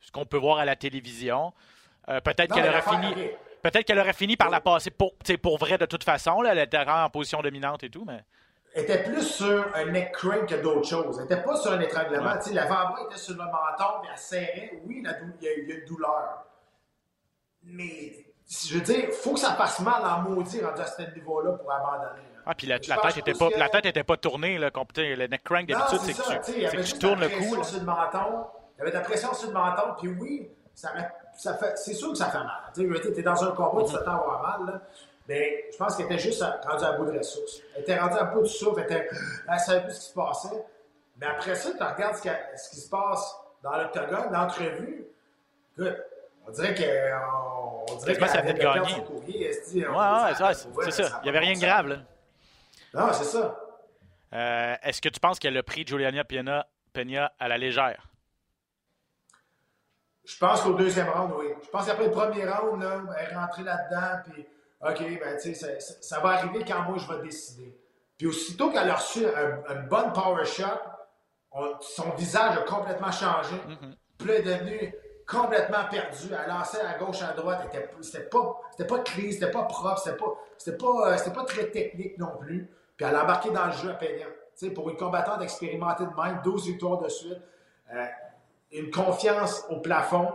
ce 0.00 0.10
qu'on 0.10 0.24
peut 0.24 0.38
voir 0.38 0.58
à 0.58 0.64
la 0.64 0.76
télévision. 0.76 1.52
Euh, 2.08 2.20
peut-être 2.20 2.54
qu'elle 2.54 2.68
aurait 2.68 2.82
fini. 2.82 3.28
Peut-être 3.62 3.84
qu'elle 3.84 3.98
aurait 3.98 4.12
fini 4.12 4.36
par 4.36 4.48
la 4.48 4.60
passer 4.60 4.90
pour, 4.90 5.14
pour 5.42 5.58
vrai 5.58 5.76
de 5.76 5.86
toute 5.86 6.04
façon. 6.04 6.40
Là, 6.40 6.52
elle 6.52 6.60
était 6.60 6.78
en 6.78 7.10
position 7.10 7.42
dominante 7.42 7.82
et 7.84 7.90
tout, 7.90 8.04
mais. 8.06 8.22
Était 8.76 9.02
plus 9.02 9.22
sur 9.22 9.74
un 9.74 9.86
neck 9.86 10.12
crank 10.12 10.46
que 10.46 10.56
d'autres 10.56 10.86
choses. 10.86 11.16
Elle 11.16 11.22
n'était 11.22 11.42
pas 11.42 11.56
sur 11.56 11.72
un 11.72 11.80
étranglement. 11.80 12.34
Ouais. 12.34 12.52
L'avant-bras 12.52 13.06
était 13.08 13.18
sur 13.18 13.34
le 13.34 13.44
menton, 13.44 14.00
puis 14.02 14.10
elle 14.12 14.18
serrait. 14.18 14.82
Oui, 14.84 15.02
il 15.02 15.44
y, 15.44 15.48
a, 15.48 15.54
eu 15.54 15.80
une 15.80 15.86
douleur. 15.86 16.44
Mais, 17.62 18.26
je 18.46 18.74
veux 18.74 18.82
dire, 18.82 19.06
il 19.08 19.12
faut 19.12 19.32
que 19.32 19.40
ça 19.40 19.54
fasse 19.54 19.80
mal 19.80 20.04
en 20.04 20.28
maudit 20.28 20.62
rendu 20.62 20.82
à 20.82 20.86
ce 20.86 21.02
niveau-là 21.14 21.52
pour 21.52 21.72
abandonner. 21.72 22.22
Ah, 22.44 22.54
puis 22.54 22.66
la, 22.66 22.76
la 22.86 22.98
tête 22.98 23.16
n'était 23.16 23.32
pas, 23.32 23.48
la 23.56 23.68
tête 23.70 23.86
était 23.86 24.04
pas 24.04 24.18
tournée. 24.18 24.58
Là, 24.58 24.70
le 24.70 25.26
neck 25.26 25.42
crank, 25.42 25.66
d'habitude, 25.66 25.98
c'est 26.02 26.12
que 26.12 26.44
tu, 26.44 26.76
que 26.76 26.82
tu 26.82 26.98
tournes 26.98 27.20
le 27.20 27.28
cou. 27.30 27.64
Sur 27.64 27.80
le 27.80 27.86
menton. 27.86 28.44
Il 28.76 28.80
y 28.80 28.82
avait 28.82 28.90
de 28.90 28.96
la 28.96 29.02
pression 29.02 29.32
sur 29.32 29.48
le 29.48 29.54
menton, 29.54 29.94
puis 29.98 30.08
oui, 30.08 30.50
ça, 30.74 30.92
ça 31.34 31.56
fait, 31.56 31.72
c'est 31.76 31.94
sûr 31.94 32.10
que 32.10 32.18
ça 32.18 32.26
fait 32.26 32.38
mal. 32.38 32.70
Tu 32.74 33.20
es 33.20 33.22
dans 33.22 33.42
un 33.42 33.52
combat, 33.52 33.84
tu 33.84 33.94
t'attends 33.94 34.10
à 34.10 34.14
avoir 34.16 34.42
mal. 34.42 34.66
Là. 34.66 34.82
Mais 35.28 35.66
je 35.72 35.76
pense 35.76 35.96
qu'elle 35.96 36.06
était 36.06 36.18
juste 36.18 36.42
rendue 36.42 36.84
à 36.84 36.92
bout 36.92 37.06
de 37.06 37.18
ressources. 37.18 37.60
Elle 37.74 37.82
était 37.82 37.98
rendue 37.98 38.18
à 38.18 38.24
bout 38.24 38.42
du 38.42 38.48
souffle, 38.48 38.80
elle, 38.80 38.84
était, 38.84 39.08
elle 39.52 39.58
savait 39.58 39.82
plus 39.82 39.92
ce 39.92 40.00
qui 40.00 40.06
se 40.06 40.14
passait. 40.14 40.64
Mais 41.18 41.26
après 41.26 41.54
ça, 41.54 41.70
tu 41.70 41.82
regardes 41.82 42.16
ce, 42.16 42.28
ce, 42.56 42.70
qui 42.70 42.76
se 42.76 42.88
passe 42.88 43.36
dans 43.62 43.76
l'octogone, 43.76 44.32
l'entrevue. 44.32 45.06
Écoute, 45.72 45.96
on 46.46 46.50
dirait 46.50 46.74
qu'on 46.74 47.92
on 47.92 47.96
dirait 47.96 48.16
qu'elle 48.16 48.38
avait 48.38 48.54
gagné. 48.54 48.94
Ouais, 49.74 49.86
ouais, 49.86 50.54
c'est 50.84 51.02
ça. 51.02 51.20
Il 51.22 51.24
n'y 51.24 51.28
avait 51.30 51.38
rien 51.38 51.54
de 51.54 51.60
grave. 51.60 51.86
Là. 51.88 51.96
Non, 52.94 53.12
c'est 53.12 53.24
ça. 53.24 53.58
Euh, 54.32 54.74
Est-ce 54.82 55.00
que 55.00 55.08
tu 55.08 55.20
penses 55.20 55.38
qu'elle 55.38 55.56
a 55.56 55.62
pris 55.62 55.86
Juliana 55.86 56.24
Peña, 56.24 56.66
Peña 56.92 57.32
à 57.38 57.48
la 57.48 57.58
légère? 57.58 58.08
Je 60.24 60.36
pense 60.38 60.62
qu'au 60.62 60.72
deuxième 60.72 61.08
round, 61.08 61.32
oui. 61.38 61.46
Je 61.62 61.68
pense 61.68 61.86
qu'après 61.86 62.06
le 62.06 62.10
premier 62.10 62.44
round, 62.44 62.82
là, 62.82 63.00
elle 63.18 63.32
est 63.32 63.34
rentrée 63.34 63.62
là-dedans, 63.62 64.22
puis 64.24 64.46
OK, 64.80 64.98
ben, 64.98 65.36
tu 65.40 65.54
sais, 65.54 65.80
ça, 65.80 65.80
ça, 66.00 66.20
va 66.20 66.30
arriver 66.30 66.64
quand 66.66 66.82
moi 66.82 66.98
je 66.98 67.12
vais 67.12 67.22
décider. 67.22 67.76
Puis 68.18 68.26
aussitôt 68.26 68.70
qu'elle 68.70 68.90
a 68.90 68.94
reçu 68.94 69.24
une 69.24 69.88
bonne 69.88 70.12
power 70.12 70.44
shot, 70.44 70.64
son 71.80 72.10
visage 72.10 72.58
a 72.58 72.62
complètement 72.62 73.10
changé. 73.10 73.56
Mm-hmm. 73.56 73.94
Puis 74.18 74.30
elle 74.30 74.36
est 74.36 74.42
devenue 74.42 74.94
complètement 75.26 75.84
perdue. 75.90 76.28
Elle 76.30 76.50
lançait 76.50 76.80
à 76.80 76.98
gauche, 76.98 77.22
à 77.22 77.32
droite. 77.32 77.68
C'était 78.00 78.24
pas, 78.24 78.60
pas 78.88 78.98
clean, 79.00 79.32
c'était 79.32 79.50
pas 79.50 79.64
propre, 79.64 79.98
c'était 79.98 80.16
pas, 80.16 80.34
c'était 80.56 80.76
pas, 80.76 81.12
euh, 81.12 81.30
pas 81.30 81.44
très 81.44 81.70
technique 81.70 82.18
non 82.18 82.36
plus. 82.38 82.70
Puis 82.96 83.06
elle 83.06 83.14
a 83.14 83.24
embarqué 83.24 83.50
dans 83.50 83.66
le 83.66 83.72
jeu 83.72 83.90
à 83.90 83.94
peignant. 83.94 84.26
Tu 84.58 84.68
sais, 84.68 84.70
pour 84.70 84.88
une 84.88 84.96
combattante 84.96 85.42
expérimentée 85.42 86.04
de 86.04 86.22
même, 86.22 86.40
12 86.42 86.66
victoires 86.66 86.98
de 86.98 87.08
suite. 87.08 87.40
Euh, 87.92 88.06
une 88.72 88.90
confiance 88.90 89.64
au 89.68 89.80
plafond. 89.80 90.32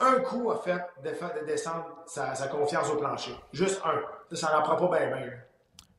Un 0.00 0.20
coup 0.20 0.50
a 0.50 0.58
fait 0.58 0.84
de, 1.04 1.46
descendre 1.46 2.02
sa, 2.06 2.48
confiance 2.48 2.90
au 2.90 2.96
plancher. 2.96 3.34
Juste 3.52 3.80
un. 3.84 4.02
Ça 4.34 4.52
n'en 4.52 4.62
prend 4.62 4.88
pas 4.88 4.98
bien, 4.98 5.16
bien. 5.16 5.32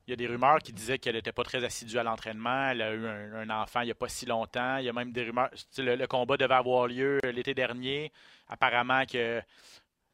Il 0.06 0.10
y 0.10 0.12
a 0.12 0.16
des 0.16 0.26
rumeurs 0.26 0.58
qui 0.58 0.72
disaient 0.72 0.98
qu'elle 0.98 1.14
n'était 1.14 1.32
pas 1.32 1.44
très 1.44 1.64
assidue 1.64 1.98
à 1.98 2.02
l'entraînement. 2.02 2.68
Elle 2.68 2.82
a 2.82 2.92
eu 2.92 3.06
un, 3.06 3.48
enfant 3.48 3.80
il 3.80 3.86
n'y 3.86 3.90
a 3.90 3.94
pas 3.94 4.08
si 4.08 4.26
longtemps. 4.26 4.76
Il 4.76 4.84
y 4.84 4.88
a 4.90 4.92
même 4.92 5.12
des 5.12 5.24
rumeurs. 5.24 5.48
Le, 5.78 6.06
combat 6.06 6.36
devait 6.36 6.54
avoir 6.54 6.86
lieu 6.86 7.18
l'été 7.24 7.54
dernier. 7.54 8.12
Apparemment 8.48 9.06
que 9.06 9.40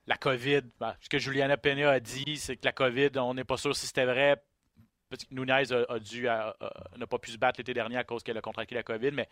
la 0.07 0.17
COVID, 0.17 0.63
ben, 0.79 0.95
ce 1.01 1.09
que 1.09 1.19
Juliana 1.19 1.57
Peña 1.57 1.91
a 1.91 2.01
dit, 2.01 2.37
c'est 2.37 2.57
que 2.57 2.65
la 2.65 2.73
COVID, 2.73 3.11
on 3.17 3.35
n'est 3.35 3.45
pas 3.45 3.57
sûr 3.57 3.75
si 3.75 3.87
c'était 3.87 4.05
vrai. 4.05 4.41
Nunez 5.33 5.73
a, 5.73 5.99
dû, 5.99 6.23
n'a 6.27 7.07
pas 7.09 7.19
pu 7.19 7.33
se 7.33 7.37
battre 7.37 7.59
l'été 7.59 7.75
dernier 7.75 7.97
à 7.97 8.05
cause 8.05 8.23
qu'elle 8.23 8.39
a 8.39 8.41
contracté 8.41 8.77
la 8.77 8.85
COVID, 8.85 9.11
mais 9.11 9.29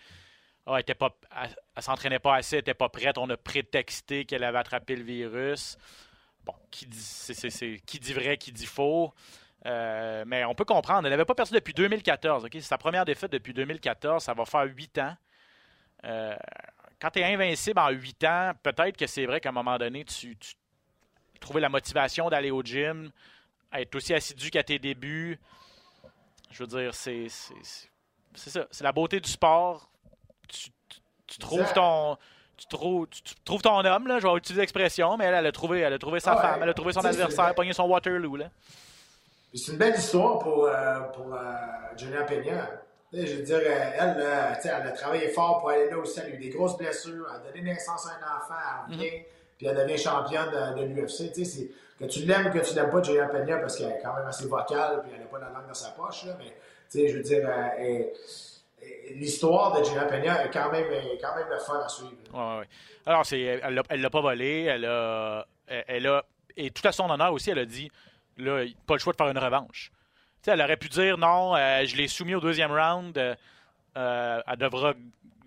ah, 0.71 0.81
elle 0.81 1.51
ne 1.77 1.81
s'entraînait 1.81 2.19
pas 2.19 2.37
assez, 2.37 2.57
elle 2.57 2.61
n'était 2.61 2.75
pas 2.75 2.89
prête. 2.89 3.17
On 3.17 3.29
a 3.31 3.37
prétexté 3.37 4.25
qu'elle 4.27 4.45
avait 4.45 4.59
attrapé 4.59 4.97
le 4.97 5.03
virus. 5.03 5.79
Bon, 6.45 6.55
qui 6.71 6.87
dit, 6.87 8.13
vrai, 8.13 8.37
qui 8.37 8.53
dit 8.53 8.67
faux. 8.67 9.15
Euh, 9.67 10.25
mais 10.27 10.45
on 10.45 10.55
peut 10.55 10.65
comprendre. 10.65 11.07
Elle 11.07 11.13
n'avait 11.13 11.25
pas 11.25 11.35
perdu 11.35 11.53
depuis 11.53 11.73
2014. 11.73 12.47
C'est 12.53 12.61
sa 12.61 12.79
première 12.79 13.05
défaite 13.05 13.33
depuis 13.33 13.55
2014. 13.55 14.23
Ça 14.23 14.35
va 14.35 14.45
faire 14.45 14.65
huit 14.65 14.99
ans. 14.99 15.17
Euh, 16.05 16.37
quand 17.01 17.11
tu 17.11 17.21
es 17.21 17.25
invincible 17.25 17.79
en 17.79 17.91
huit 17.91 18.23
ans, 18.25 18.53
peut-être 18.63 18.97
que 18.97 19.07
c'est 19.07 19.25
vrai 19.25 19.41
qu'à 19.41 19.49
un 19.49 19.53
moment 19.53 19.79
donné, 19.79 20.05
tu, 20.05 20.37
tu 20.37 20.55
trouvais 21.41 21.61
la 21.61 21.69
motivation 21.69 22.29
d'aller 22.29 22.51
au 22.51 22.63
gym, 22.63 23.11
être 23.73 23.95
aussi 23.95 24.13
assidu 24.13 24.51
qu'à 24.51 24.63
tes 24.63 24.79
débuts. 24.79 25.39
Je 26.51 26.63
veux 26.63 26.67
dire, 26.67 26.95
c'est 26.95 27.29
ça. 27.29 28.67
C'est 28.71 28.85
la 28.85 28.93
beauté 28.93 29.21
du 29.21 29.31
sport 29.31 29.91
tu, 31.29 31.39
trouves 31.39 31.73
ton. 31.73 32.17
Tu 32.57 32.67
trouves, 32.67 33.07
tu, 33.09 33.23
trouves 33.45 33.63
ton 33.63 33.85
homme, 33.85 34.09
là, 34.09 34.19
je 34.19 34.27
vais 34.27 34.35
utiliser 34.35 34.63
l'expression, 34.63 35.17
mais 35.17 35.27
elle, 35.27 35.35
elle, 35.35 35.47
a 35.47 35.53
trouvé, 35.53 35.81
elle 35.81 35.93
a 35.93 35.99
trouvé 35.99 36.19
sa 36.19 36.37
femme, 36.37 36.61
elle 36.63 36.69
a 36.69 36.75
trouvé 36.75 36.93
son 36.93 37.05
adversaire, 37.05 37.55
pogné 37.55 37.73
son 37.73 37.85
Waterloo. 37.85 38.37
Là. 38.37 38.47
C'est 39.55 39.73
une 39.73 39.79
belle 39.79 39.95
histoire 39.97 40.39
pour, 40.39 40.67
euh, 40.67 41.01
pour 41.15 41.35
euh, 41.35 41.39
Julia 41.97 42.23
Peña. 42.25 42.69
Je 43.13 43.37
veux 43.37 43.43
dire, 43.43 43.61
euh, 43.63 43.91
elle, 43.99 44.27
elle 44.63 44.71
a 44.71 44.91
travaillé 44.91 45.29
fort 45.29 45.61
pour 45.61 45.71
aller 45.71 45.89
là 45.89 45.97
aussi. 45.99 46.21
Elle 46.21 46.33
a 46.33 46.35
eu 46.35 46.39
des 46.39 46.51
grosses 46.51 46.77
blessures. 46.77 47.27
Elle 47.31 47.49
a 47.49 47.51
donné 47.51 47.73
naissance 47.73 48.07
à 48.07 48.11
un 48.11 48.37
enfant. 48.37 48.55
Elle 48.61 48.95
revient, 48.95 49.11
mhm. 49.11 49.23
puis 49.57 49.67
elle 49.67 49.77
devient 49.77 49.99
championne 49.99 50.51
de, 50.51 50.81
de 50.81 50.87
l'UFC. 50.87 51.33
Que 51.99 52.05
tu 52.05 52.21
l'aimes 52.21 52.47
ou 52.47 52.51
que 52.51 52.59
tu 52.59 52.75
l'aimes 52.75 52.91
pas, 52.91 53.03
Julia 53.03 53.27
Peña, 53.27 53.57
parce 53.57 53.77
qu'elle 53.77 53.91
est 53.91 54.01
quand 54.03 54.15
même 54.15 54.27
assez 54.27 54.47
vocale, 54.47 55.01
puis 55.03 55.13
elle 55.15 55.21
n'a 55.21 55.27
pas 55.27 55.39
la 55.39 55.49
langue 55.49 55.67
dans 55.67 55.75
sa 55.75 55.91
poche. 55.91 56.27
Là, 56.27 56.37
mais 56.39 57.09
je 57.09 57.17
veux 57.17 57.23
dire, 57.23 57.49
elle, 57.79 58.13
l'histoire 59.15 59.79
de 59.79 59.85
Gina 59.85 60.05
Peña 60.05 60.45
est 60.45 60.51
quand 60.51 60.71
même, 60.71 60.87
quand 61.21 61.37
même 61.37 61.49
le 61.51 61.59
fun 61.59 61.81
à 61.85 61.89
suivre. 61.89 62.13
Oui, 62.33 62.61
oui. 62.61 62.65
Alors, 63.07 63.25
c'est, 63.25 63.41
elle 63.41 63.75
ne 63.75 64.03
l'a 64.03 64.11
pas 64.11 64.21
volé. 64.21 64.65
Elle 64.65 64.85
a, 64.85 65.47
elle 65.67 66.07
a, 66.07 66.25
et 66.59 66.71
tout 66.71 66.87
à 66.87 66.93
son 66.93 67.09
honneur 67.09 67.33
aussi, 67.33 67.51
elle 67.51 67.61
a 67.61 67.65
dit 67.65 67.91
là, 68.37 68.65
pas 68.87 68.95
le 68.95 69.01
choix 69.01 69.13
de 69.13 69.17
faire 69.17 69.29
une 69.29 69.39
revanche. 69.39 69.91
elle 70.47 70.61
aurait 70.61 70.77
pu 70.77 70.89
dire 70.89 71.17
non, 71.19 71.57
euh, 71.57 71.85
je 71.87 71.97
l'ai 71.97 72.09
soumis 72.09 72.35
au 72.35 72.41
deuxième 72.41 72.73
round, 72.73 73.17
euh, 73.17 73.35
euh, 73.97 74.41
elle 74.47 74.57
devra 74.57 74.95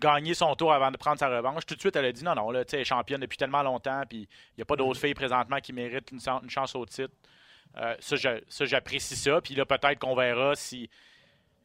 gagner 0.00 0.34
son 0.34 0.54
tour 0.56 0.72
avant 0.72 0.90
de 0.90 0.96
prendre 0.96 1.18
sa 1.18 1.28
revanche. 1.28 1.64
Tout 1.66 1.74
de 1.74 1.80
suite, 1.80 1.94
elle 1.96 2.06
a 2.06 2.12
dit 2.12 2.24
non, 2.24 2.34
non, 2.34 2.50
là, 2.50 2.62
elle 2.72 2.80
est 2.80 2.84
championne 2.84 3.20
depuis 3.20 3.38
tellement 3.38 3.62
longtemps, 3.62 4.02
puis 4.08 4.28
il 4.50 4.58
n'y 4.58 4.62
a 4.62 4.64
pas 4.64 4.76
d'autres 4.76 4.98
mm-hmm. 4.98 5.00
filles 5.00 5.14
présentement 5.14 5.58
qui 5.60 5.72
méritent 5.72 6.10
une, 6.10 6.20
une 6.42 6.50
chance 6.50 6.74
au 6.74 6.84
titre. 6.86 7.14
ça, 8.00 8.64
j'apprécie 8.64 9.16
ça. 9.16 9.40
Puis 9.40 9.54
là, 9.54 9.64
peut-être 9.64 9.98
qu'on 9.98 10.16
verra 10.16 10.56
si 10.56 10.90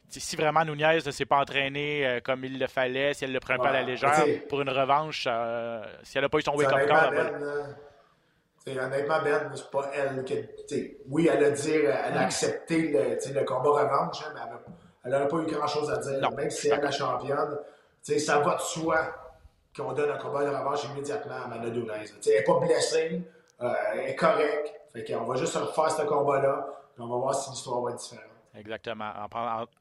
si 0.09 0.35
vraiment 0.35 0.63
Nunez 0.63 0.99
ne 1.05 1.11
s'est 1.11 1.25
pas 1.25 1.37
entraîné 1.37 2.05
euh, 2.05 2.19
comme 2.21 2.45
il 2.45 2.59
le 2.59 2.67
fallait, 2.67 3.13
si 3.13 3.25
elle 3.25 3.33
le 3.33 3.39
prend 3.39 3.57
pas 3.57 3.69
à 3.69 3.73
la 3.73 3.83
légère 3.83 4.25
pour 4.49 4.61
une 4.61 4.69
revanche, 4.69 5.25
euh, 5.27 5.83
si 6.03 6.17
elle 6.17 6.23
n'a 6.23 6.29
pas 6.29 6.37
eu 6.37 6.41
son 6.41 6.55
wake-up 6.55 6.87
call. 6.87 7.13
Ben, 8.65 8.79
honnêtement, 8.79 9.21
Ben, 9.23 9.51
c'est 9.55 9.71
pas 9.71 9.91
elle 9.93 10.23
qui. 10.25 10.97
Oui, 11.09 11.29
elle 11.31 11.43
a 11.43 11.51
dit, 11.51 11.71
elle 11.71 11.91
a 11.91 12.11
mm. 12.11 12.17
accepté 12.17 12.91
le, 12.91 13.33
le 13.33 13.45
combat 13.45 13.69
revanche, 13.69 14.23
hein, 14.25 14.33
mais 14.33 14.41
elle 15.05 15.11
n'aurait 15.11 15.27
pas 15.27 15.37
eu 15.37 15.45
grand-chose 15.45 15.89
à 15.89 15.97
dire. 15.97 16.31
Même 16.31 16.49
si 16.49 16.67
elle 16.67 16.79
est 16.79 16.83
la 16.83 16.91
championne, 16.91 17.57
ça 18.01 18.39
va 18.39 18.55
de 18.55 18.61
soi 18.61 19.15
qu'on 19.75 19.93
donne 19.93 20.09
un 20.09 20.17
combat 20.17 20.43
de 20.43 20.49
revanche 20.49 20.83
immédiatement 20.85 21.35
à 21.35 21.57
Nunez. 21.59 21.85
Elle 22.25 22.33
n'est 22.33 22.43
pas 22.43 22.59
blessée, 22.59 23.21
euh, 23.61 23.73
elle 23.93 24.09
est 24.09 24.15
correcte. 24.15 24.73
Fait 24.93 25.15
on 25.15 25.25
va 25.25 25.35
juste 25.35 25.55
refaire 25.55 25.91
ce 25.91 26.01
combat-là, 26.03 26.67
puis 26.93 27.03
on 27.03 27.07
va 27.07 27.17
voir 27.17 27.35
si 27.35 27.51
l'histoire 27.51 27.81
va 27.81 27.91
être 27.91 27.99
différente. 27.99 28.36
Exactement. 28.57 29.11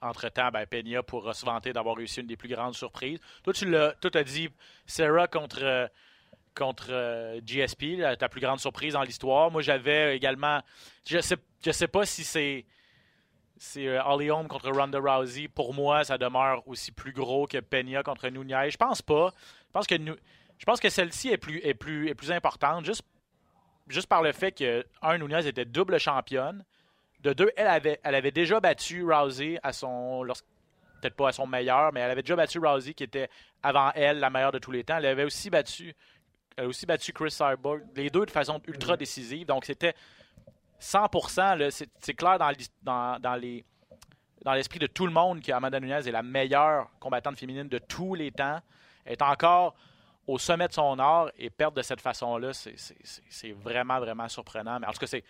Entre-temps, 0.02 0.50
ben, 0.50 0.66
Peña 0.66 1.02
pourra 1.02 1.32
se 1.32 1.46
vanter 1.46 1.72
d'avoir 1.72 1.96
réussi 1.96 2.20
une 2.20 2.26
des 2.26 2.36
plus 2.36 2.48
grandes 2.48 2.74
surprises. 2.74 3.18
Toi, 3.42 3.52
tu 3.52 3.64
l'as, 3.68 3.94
as 4.14 4.24
dit 4.24 4.50
Sarah 4.86 5.26
contre, 5.28 5.90
contre 6.54 6.88
euh, 6.90 7.40
GSP, 7.40 8.02
ta 8.18 8.28
plus 8.28 8.40
grande 8.40 8.60
surprise 8.60 8.92
dans 8.92 9.02
l'histoire. 9.02 9.50
Moi, 9.50 9.62
j'avais 9.62 10.14
également. 10.16 10.60
Je 11.06 11.20
sais, 11.20 11.36
je 11.64 11.70
sais 11.70 11.88
pas 11.88 12.04
si 12.04 12.24
c'est. 12.24 12.64
C'est 13.58 13.88
euh, 13.88 14.02
Holly 14.04 14.30
Holm 14.30 14.48
contre 14.48 14.70
Ronda 14.70 14.98
Rousey. 14.98 15.48
Pour 15.48 15.72
moi, 15.72 16.04
ça 16.04 16.18
demeure 16.18 16.62
aussi 16.68 16.92
plus 16.92 17.12
gros 17.12 17.46
que 17.46 17.56
Peña 17.58 18.02
contre 18.02 18.28
Nunez. 18.28 18.70
Je 18.70 18.76
pense 18.76 19.00
pas. 19.00 19.32
Je 19.68 19.72
pense 19.72 19.86
que, 19.86 19.94
je 19.96 20.64
pense 20.66 20.80
que 20.80 20.90
celle-ci 20.90 21.30
est 21.30 21.38
plus, 21.38 21.60
est, 21.64 21.72
plus, 21.72 22.08
est 22.08 22.14
plus 22.14 22.30
importante, 22.30 22.84
juste, 22.84 23.02
juste 23.88 24.08
par 24.08 24.22
le 24.22 24.32
fait 24.32 24.52
que, 24.52 24.84
un, 25.00 25.16
Nunez 25.16 25.46
était 25.46 25.64
double 25.64 25.98
championne. 25.98 26.66
De 27.20 27.32
deux, 27.32 27.50
elle 27.56 27.66
avait, 27.66 28.00
elle 28.02 28.14
avait 28.14 28.30
déjà 28.30 28.60
battu 28.60 29.04
Rousey 29.04 29.58
à 29.62 29.72
son. 29.72 30.26
Peut-être 31.00 31.16
pas 31.16 31.28
à 31.28 31.32
son 31.32 31.46
meilleur, 31.46 31.92
mais 31.92 32.00
elle 32.00 32.10
avait 32.10 32.22
déjà 32.22 32.36
battu 32.36 32.58
Rousey, 32.58 32.94
qui 32.94 33.04
était 33.04 33.28
avant 33.62 33.90
elle 33.94 34.18
la 34.18 34.30
meilleure 34.30 34.52
de 34.52 34.58
tous 34.58 34.70
les 34.70 34.84
temps. 34.84 34.96
Elle 34.98 35.06
avait 35.06 35.24
aussi 35.24 35.50
battu, 35.50 35.94
elle 36.56 36.66
aussi 36.66 36.86
battu 36.86 37.12
Chris 37.12 37.30
Cyborg, 37.30 37.82
les 37.94 38.10
deux 38.10 38.26
de 38.26 38.30
façon 38.30 38.60
ultra 38.66 38.94
mm-hmm. 38.94 38.98
décisive. 38.98 39.46
Donc 39.46 39.64
c'était 39.64 39.94
100%. 40.80 41.86
C'est 42.00 42.14
clair 42.14 42.38
dans, 42.38 42.52
dans, 42.82 43.18
dans 43.18 43.34
les 43.34 43.64
dans 44.46 44.52
l'esprit 44.52 44.78
de 44.78 44.86
tout 44.86 45.06
le 45.06 45.12
monde 45.12 45.42
que 45.42 45.50
Amanda 45.50 45.80
Nunez 45.80 46.06
est 46.06 46.12
la 46.12 46.22
meilleure 46.22 46.88
combattante 47.00 47.36
féminine 47.36 47.68
de 47.68 47.78
tous 47.78 48.14
les 48.14 48.30
temps. 48.30 48.60
Elle 49.04 49.14
est 49.14 49.22
encore 49.22 49.74
au 50.26 50.38
sommet 50.38 50.68
de 50.68 50.72
son 50.72 50.98
art 51.00 51.30
et 51.36 51.50
perdre 51.50 51.76
de 51.76 51.82
cette 51.82 52.00
façon-là, 52.00 52.52
c'est 52.52 53.52
vraiment, 53.52 53.98
vraiment 53.98 54.28
surprenant. 54.28 54.78
Mais 54.78 54.86
en 54.86 54.92
tout 54.92 54.98
cas, 54.98 55.06
c'est 55.06 55.24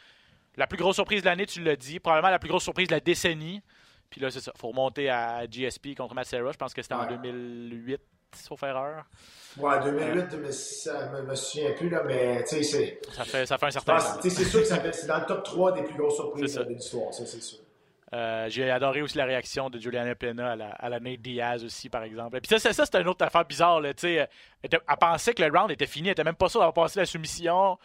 La 0.57 0.67
plus 0.67 0.79
grosse 0.79 0.97
surprise 0.97 1.23
de 1.23 1.27
l'année, 1.27 1.47
tu 1.47 1.63
l'as 1.63 1.77
dit. 1.77 2.01
Probablement 2.01 2.31
la 2.31 2.39
plus 2.39 2.49
grosse 2.49 2.65
surprise 2.65 2.89
de 2.89 2.95
la 2.95 3.01
décennie. 3.01 3.63
Puis 4.11 4.21
là, 4.21 4.31
c'est 4.31 4.41
ça. 4.41 4.53
Il 4.55 4.59
faut 4.59 4.69
remonter 4.69 5.11
à 5.11 5.47
GSP 5.47 5.95
contre 5.97 6.15
Matsera. 6.15 6.53
Je 6.53 6.57
pense 6.57 6.73
que 6.73 6.83
c'était 6.83 6.95
en 6.95 7.07
2008, 7.07 8.01
sauf 8.35 8.63
erreur. 8.63 9.05
Ouais, 9.59 9.83
2008, 9.83 10.31
2006, 10.31 10.91
je 11.17 11.23
me 11.23 11.35
souviens 11.35 11.73
plus, 11.73 11.89
là, 11.89 12.03
mais 12.05 12.45
tu 12.45 12.57
sais, 12.57 12.63
c'est. 12.63 13.01
Ça 13.11 13.25
fait, 13.25 13.47
ça 13.47 13.57
fait 13.57 13.67
un 13.67 13.71
certain 13.71 13.99
temps. 13.99 14.21
C'est 14.21 14.31
sûr 14.31 14.61
que 14.61 14.93
c'est 14.93 15.07
dans 15.07 15.19
le 15.19 15.27
top 15.27 15.45
3 15.45 15.73
des 15.73 15.83
plus 15.83 15.97
grosses 15.97 16.17
surprises 16.17 16.55
de 16.55 16.65
l'histoire, 16.65 17.13
ça, 17.13 17.25
c'est 17.25 17.41
sûr. 17.41 17.59
Euh, 18.13 18.47
j'ai 18.49 18.71
adoré 18.71 19.03
aussi 19.03 19.19
la 19.19 19.25
réaction 19.25 19.69
de 19.69 19.79
Juliana 19.79 20.15
Pena 20.15 20.53
à 20.53 20.57
la, 20.57 20.69
à 20.69 20.89
la 20.89 21.01
Nate 21.01 21.21
Diaz 21.21 21.65
aussi, 21.65 21.89
par 21.89 22.05
exemple. 22.05 22.37
Et 22.37 22.41
puis 22.41 22.49
ça, 22.59 22.73
ça, 22.73 22.85
c'était 22.85 23.01
une 23.01 23.09
autre 23.09 23.25
affaire 23.25 23.45
bizarre. 23.45 23.81
Là, 23.81 23.91
elle, 24.03 24.29
elle, 24.63 24.81
pensait 25.01 25.35
que 25.35 25.43
le 25.43 25.59
round 25.59 25.71
était 25.73 25.87
fini. 25.87 26.09
Elle 26.09 26.13
était 26.13 26.23
même 26.23 26.37
pas 26.37 26.49
sûre 26.49 26.61
d'avoir 26.61 26.75
passé 26.75 27.01
la 27.01 27.07
soumission. 27.07 27.79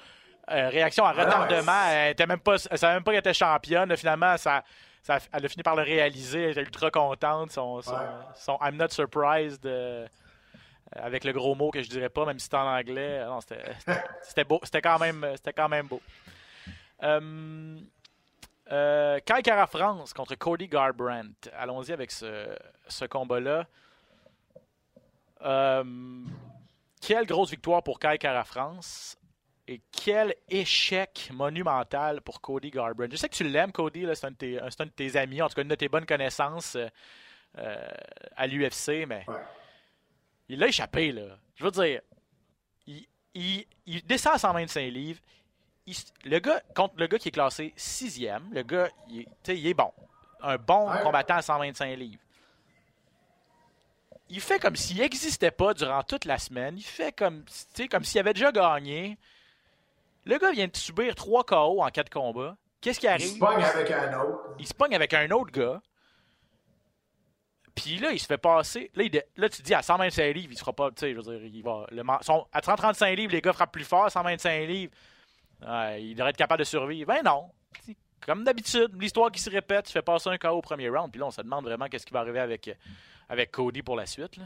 Euh, 0.52 0.70
réaction 0.70 1.06
à 1.06 1.14
ah 1.18 1.24
retardement. 1.24 1.86
Elle 1.90 2.12
était 2.12 2.28
même 2.28 2.40
pas, 2.40 2.56
elle 2.70 2.78
savait 2.78 2.96
même 2.96 3.04
pas 3.04 3.12
qu'elle 3.12 3.20
était 3.20 3.34
championne. 3.34 3.96
Finalement, 3.96 4.38
ça, 4.38 4.64
ça, 5.02 5.20
elle 5.32 5.46
a 5.46 5.50
fini 5.50 5.64
par 5.64 5.76
le 5.76 5.84
réaliser. 5.84 6.44
Elle 6.44 6.52
était 6.52 6.62
ultra 6.62 6.92
contente. 6.92 7.52
Son, 7.52 7.82
son, 7.82 8.58
I'm 8.62 8.76
not 8.76 8.90
surprised. 8.90 9.66
Euh, 9.66 10.08
avec 10.94 11.24
le 11.24 11.32
gros 11.32 11.56
mot 11.56 11.72
que 11.72 11.82
je 11.82 11.90
dirais 11.90 12.10
pas, 12.10 12.26
même 12.26 12.38
si 12.38 12.46
c'était 12.46 12.58
en 12.58 12.68
anglais. 12.68 13.26
C'était 14.22 14.44
beau. 14.44 14.60
C'était 14.64 14.82
quand 14.82 15.00
même, 15.00 15.26
c'était 15.36 15.54
quand 15.54 15.70
même 15.70 15.88
beau. 15.88 16.02
Euh, 17.04 17.80
euh, 18.72 19.20
Kai 19.26 19.42
Kara 19.42 19.68
France 19.68 20.14
contre 20.14 20.36
Cody 20.36 20.68
Garbrandt. 20.68 21.50
Allons-y 21.58 21.92
avec 21.92 22.12
ce, 22.12 22.56
ce 22.88 23.06
combat-là. 23.06 23.68
Euh, 25.44 25.84
quelle 27.02 27.26
grosse 27.26 27.50
victoire 27.50 27.84
pour 27.84 28.00
Kai 28.00 28.18
Kara 28.18 28.44
France 28.44 29.18
et 29.68 29.82
quel 29.92 30.36
échec 30.50 31.30
monumental 31.34 32.22
pour 32.22 32.42
Cody 32.42 32.72
Garbrandt. 32.72 33.12
Je 33.12 33.18
sais 33.18 33.30
que 33.30 33.36
tu 33.36 33.44
l'aimes, 33.44 33.72
Cody, 33.72 34.06
c'est 34.14 34.26
un, 34.26 34.30
un, 34.30 34.86
de 34.86 34.92
tes 34.92 35.16
amis, 35.16 35.42
en 35.42 35.48
tout 35.48 35.56
cas 35.56 35.62
une 35.62 35.68
de 35.68 35.76
tes 35.76 35.90
bonnes 35.90 36.06
connaissances 36.06 36.78
euh, 37.58 37.90
à 38.36 38.48
l'UFC, 38.48 39.06
mais 39.08 39.26
il 40.50 40.60
l'a 40.60 40.68
échappé. 40.68 41.12
Là. 41.12 41.38
Je 41.56 41.64
veux 41.64 41.72
dire, 41.72 42.02
il, 42.88 43.06
il, 43.34 43.66
il 43.86 44.06
descend 44.06 44.36
à 44.36 44.40
125 44.40 44.82
livres, 44.92 45.20
le 46.26 46.40
gars, 46.40 46.62
contre 46.76 46.96
le 46.98 47.08
gars 47.08 47.18
qui 47.18 47.30
est 47.30 47.32
classé 47.32 47.74
sixième, 47.76 48.50
le 48.54 48.64
gars, 48.64 48.90
il, 49.10 49.26
il 49.48 49.68
est 49.68 49.74
bon. 49.74 49.92
Un 50.42 50.58
bon 50.58 50.90
combattant 51.04 51.36
à 51.36 51.42
125 51.42 51.96
livres. 51.98 52.22
Il 54.30 54.40
fait 54.40 54.60
comme 54.60 54.76
s'il 54.76 54.98
n'existait 54.98 55.52
pas 55.52 55.74
durant 55.74 56.04
toute 56.04 56.26
la 56.26 56.38
semaine. 56.38 56.78
Il 56.78 56.84
fait 56.84 57.12
comme, 57.12 57.44
comme 57.92 58.04
s'il 58.04 58.20
avait 58.22 58.34
déjà 58.34 58.52
gagné. 58.52 59.18
Le 60.26 60.38
gars 60.38 60.52
vient 60.52 60.68
de 60.68 60.76
subir 60.76 61.16
trois 61.16 61.44
KO 61.44 61.82
en 61.82 61.90
quatre 61.90 62.10
combats. 62.10 62.56
Qu'est-ce 62.80 63.00
qui 63.00 63.08
arrive? 63.08 63.28
Il 63.28 63.34
se 63.34 63.40
pogne 63.40 63.64
avec 63.64 63.92
un 63.92 64.20
autre. 64.22 64.56
Il 64.60 64.68
se 64.68 64.74
pogne 64.74 64.96
avec 64.96 65.14
un 65.14 65.30
autre 65.32 65.52
gars. 65.52 65.82
Puis 67.76 67.98
là, 68.00 68.12
il 68.12 68.20
se 68.20 68.26
fait 68.26 68.38
passer. 68.38 68.92
Là, 68.96 69.06
là, 69.38 69.50
tu 69.50 69.62
dis 69.62 69.74
à 69.74 69.82
125 69.82 70.34
livres, 70.34 70.50
il 70.52 70.56
se 70.56 70.60
fera 70.60 70.74
pas. 70.74 70.90
Tu 70.90 71.00
sais, 71.00 71.12
je 71.14 71.18
veux 71.20 71.24
dire, 71.40 71.46
il 71.46 71.64
va. 71.64 71.86
Le, 71.92 72.04
à 72.10 72.62
135 72.62 73.16
livres, 73.16 73.32
les 73.32 73.42
gars 73.42 73.54
frappent 73.54 73.72
plus 73.72 73.86
fort. 73.86 74.12
125 74.12 74.68
livres, 74.68 74.94
il 75.98 76.14
devrait 76.16 76.32
être 76.32 76.38
capable 76.38 76.60
de 76.60 76.66
survivre. 76.66 77.08
Ben 77.08 77.22
non. 77.24 77.50
Comme 78.26 78.44
d'habitude, 78.44 78.90
l'histoire 79.02 79.32
qui 79.32 79.42
se 79.42 79.50
répète, 79.50 79.86
tu 79.86 79.94
fais 79.94 80.02
passer 80.04 80.30
un 80.30 80.38
KO 80.38 80.50
au 80.50 80.62
premier 80.62 80.90
round, 80.90 81.10
puis 81.12 81.20
là, 81.20 81.26
on 81.26 81.32
se 81.32 81.42
demande 81.42 81.66
vraiment 81.66 81.88
qu'est-ce 81.88 82.06
qui 82.06 82.14
va 82.14 82.20
arriver 82.20 82.40
avec, 82.40 82.70
avec 83.30 83.52
Cody 83.52 83.82
pour 83.82 83.96
la 83.96 84.06
suite. 84.06 84.38
Là. 84.38 84.44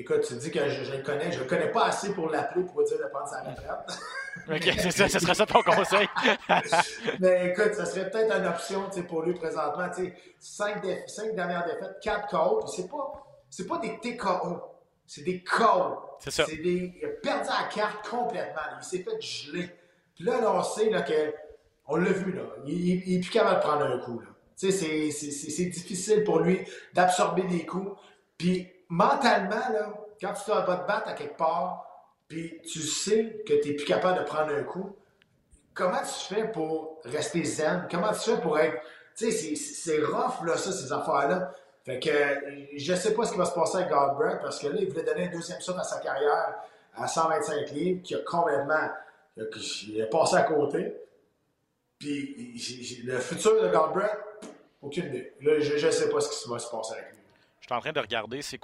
Écoute, 0.00 0.20
tu 0.28 0.34
dis 0.34 0.52
que 0.52 0.68
je, 0.68 0.96
le 0.96 1.02
connais, 1.02 1.32
je 1.32 1.40
le 1.40 1.44
connais 1.44 1.72
pas 1.72 1.86
assez 1.86 2.12
pour 2.12 2.30
l'appeler 2.30 2.64
pour 2.64 2.84
dire 2.84 2.98
de 2.98 3.10
prendre 3.10 3.26
sa 3.26 3.40
retraite. 3.40 3.98
ok, 4.48 4.80
c'est 4.80 4.90
ça, 4.92 5.08
ce 5.08 5.18
serait 5.18 5.34
ça 5.34 5.44
ton 5.44 5.60
conseil. 5.60 6.06
Mais 7.20 7.50
écoute, 7.50 7.74
ça 7.74 7.84
serait 7.84 8.08
peut-être 8.08 8.36
une 8.36 8.46
option 8.46 8.88
pour 9.08 9.22
lui 9.22 9.34
présentement. 9.34 9.88
Cinq, 10.38 10.86
cinq, 11.08 11.34
dernières 11.34 11.64
défaites, 11.64 11.98
quatre 12.00 12.28
KO, 12.28 12.60
puis 12.60 12.72
c'est 12.76 12.88
pas, 12.88 13.26
c'est 13.50 13.66
pas 13.66 13.78
des 13.78 13.98
TKO, 13.98 14.62
c'est 15.04 15.22
des 15.22 15.42
KO. 15.42 15.98
C'est 16.20 16.30
ça. 16.30 16.46
Des, 16.46 16.94
il 16.96 17.04
a 17.04 17.08
perdu 17.20 17.48
la 17.48 17.68
carte 17.68 18.08
complètement. 18.08 18.62
Il 18.80 18.84
s'est 18.84 19.02
fait 19.02 19.20
geler. 19.20 19.68
Puis 20.14 20.24
là, 20.24 20.40
là, 20.40 20.54
on 20.54 20.62
sait 20.62 20.90
là, 20.90 21.02
que, 21.02 21.34
on 21.88 21.96
l'a 21.96 22.12
vu, 22.12 22.32
là, 22.32 22.42
il, 22.66 23.08
il, 23.08 23.16
est 23.16 23.20
plus 23.20 23.30
capable 23.30 23.56
de 23.56 23.62
prendre 23.62 23.84
un 23.84 23.98
coup. 23.98 24.22
Tu 24.56 24.70
sais, 24.70 25.10
c'est 25.10 25.66
difficile 25.66 26.22
pour 26.22 26.38
lui 26.38 26.60
d'absorber 26.94 27.42
des 27.42 27.66
coups. 27.66 27.98
Puis 28.36 28.68
mentalement, 28.88 29.68
là, 29.72 29.94
quand 30.20 30.32
tu 30.32 30.50
vas 30.50 30.62
te 30.62 30.86
battre 30.86 31.08
à 31.08 31.12
quelque 31.12 31.36
part, 31.36 31.84
puis 32.28 32.60
tu 32.62 32.80
sais 32.80 33.42
que 33.46 33.54
tu 33.54 33.68
n'es 33.68 33.74
plus 33.74 33.86
capable 33.86 34.18
de 34.20 34.24
prendre 34.24 34.52
un 34.52 34.62
coup, 34.62 34.96
comment 35.74 36.02
tu 36.02 36.34
fais 36.34 36.48
pour 36.48 37.00
rester 37.04 37.44
zen? 37.44 37.86
Comment 37.90 38.12
tu 38.12 38.30
fais 38.30 38.40
pour 38.40 38.58
être. 38.58 38.76
Tu 39.16 39.32
sais, 39.32 39.54
c'est 39.56 40.02
rough, 40.02 40.44
là, 40.44 40.56
ça, 40.56 40.72
ces 40.72 40.92
affaires-là. 40.92 41.52
Fait 41.84 41.98
que 41.98 42.10
je 42.76 42.94
sais 42.94 43.14
pas 43.14 43.24
ce 43.24 43.32
qui 43.32 43.38
va 43.38 43.46
se 43.46 43.54
passer 43.54 43.78
avec 43.78 43.88
Godbread 43.88 44.40
parce 44.42 44.58
que 44.58 44.66
là, 44.66 44.76
il 44.78 44.88
voulait 44.90 45.04
donner 45.04 45.28
un 45.28 45.30
deuxième 45.30 45.60
saut 45.60 45.76
à 45.78 45.84
sa 45.84 45.98
carrière 46.00 46.54
à 46.94 47.06
125 47.06 47.70
livres, 47.70 48.02
qui 48.02 48.14
a 48.14 48.18
complètement 48.18 48.90
il 49.36 50.00
est 50.00 50.10
passé 50.10 50.36
à 50.36 50.42
côté. 50.42 50.94
Puis 51.98 53.02
le 53.04 53.18
futur 53.18 53.62
de 53.62 53.68
Galbraith, 53.68 54.18
aucune 54.82 55.06
idée. 55.06 55.32
Là, 55.40 55.60
je 55.60 55.86
ne 55.86 55.90
sais 55.90 56.08
pas 56.08 56.20
ce 56.20 56.42
qui 56.42 56.50
va 56.50 56.58
se 56.58 56.70
passer 56.70 56.94
avec 56.94 57.12
lui. 57.12 57.17
Je 57.60 57.66
suis 57.66 57.74
en 57.74 57.80
train 57.80 57.92
de 57.92 58.00
regarder 58.00 58.42
c'est 58.42 58.60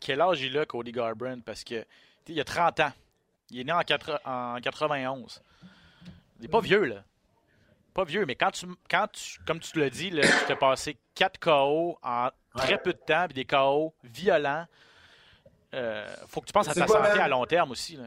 quel 0.00 0.20
âge 0.20 0.40
il 0.40 0.56
a, 0.58 0.66
Cody 0.66 0.92
Garbrandt, 0.92 1.42
parce 1.44 1.64
que 1.64 1.84
il 2.26 2.40
a 2.40 2.44
30 2.44 2.80
ans. 2.80 2.92
Il 3.50 3.60
est 3.60 3.64
né 3.64 3.72
en, 3.72 3.82
91. 3.82 5.42
Il 6.36 6.42
n'est 6.42 6.48
pas 6.48 6.60
vieux, 6.60 6.84
là. 6.84 7.02
Pas 7.94 8.04
vieux, 8.04 8.26
mais 8.26 8.34
quand 8.34 8.50
tu, 8.50 8.66
quand 8.88 9.08
tu 9.10 9.40
comme 9.46 9.60
tu 9.60 9.78
l'as 9.78 9.90
dit, 9.90 10.10
là, 10.10 10.22
tu 10.22 10.46
t'es 10.46 10.56
passé 10.56 10.96
4 11.14 11.40
KO 11.40 11.98
en 12.02 12.28
très 12.54 12.78
peu 12.78 12.92
de 12.92 12.98
temps, 12.98 13.26
puis 13.26 13.34
des 13.34 13.44
KO 13.44 13.94
violents. 14.04 14.66
Euh, 15.74 16.14
faut 16.28 16.40
que 16.40 16.46
tu 16.46 16.52
penses 16.52 16.68
à 16.68 16.74
ta 16.74 16.86
santé 16.86 17.20
à 17.20 17.28
long 17.28 17.44
terme 17.44 17.70
aussi. 17.70 17.96
Là. 17.96 18.04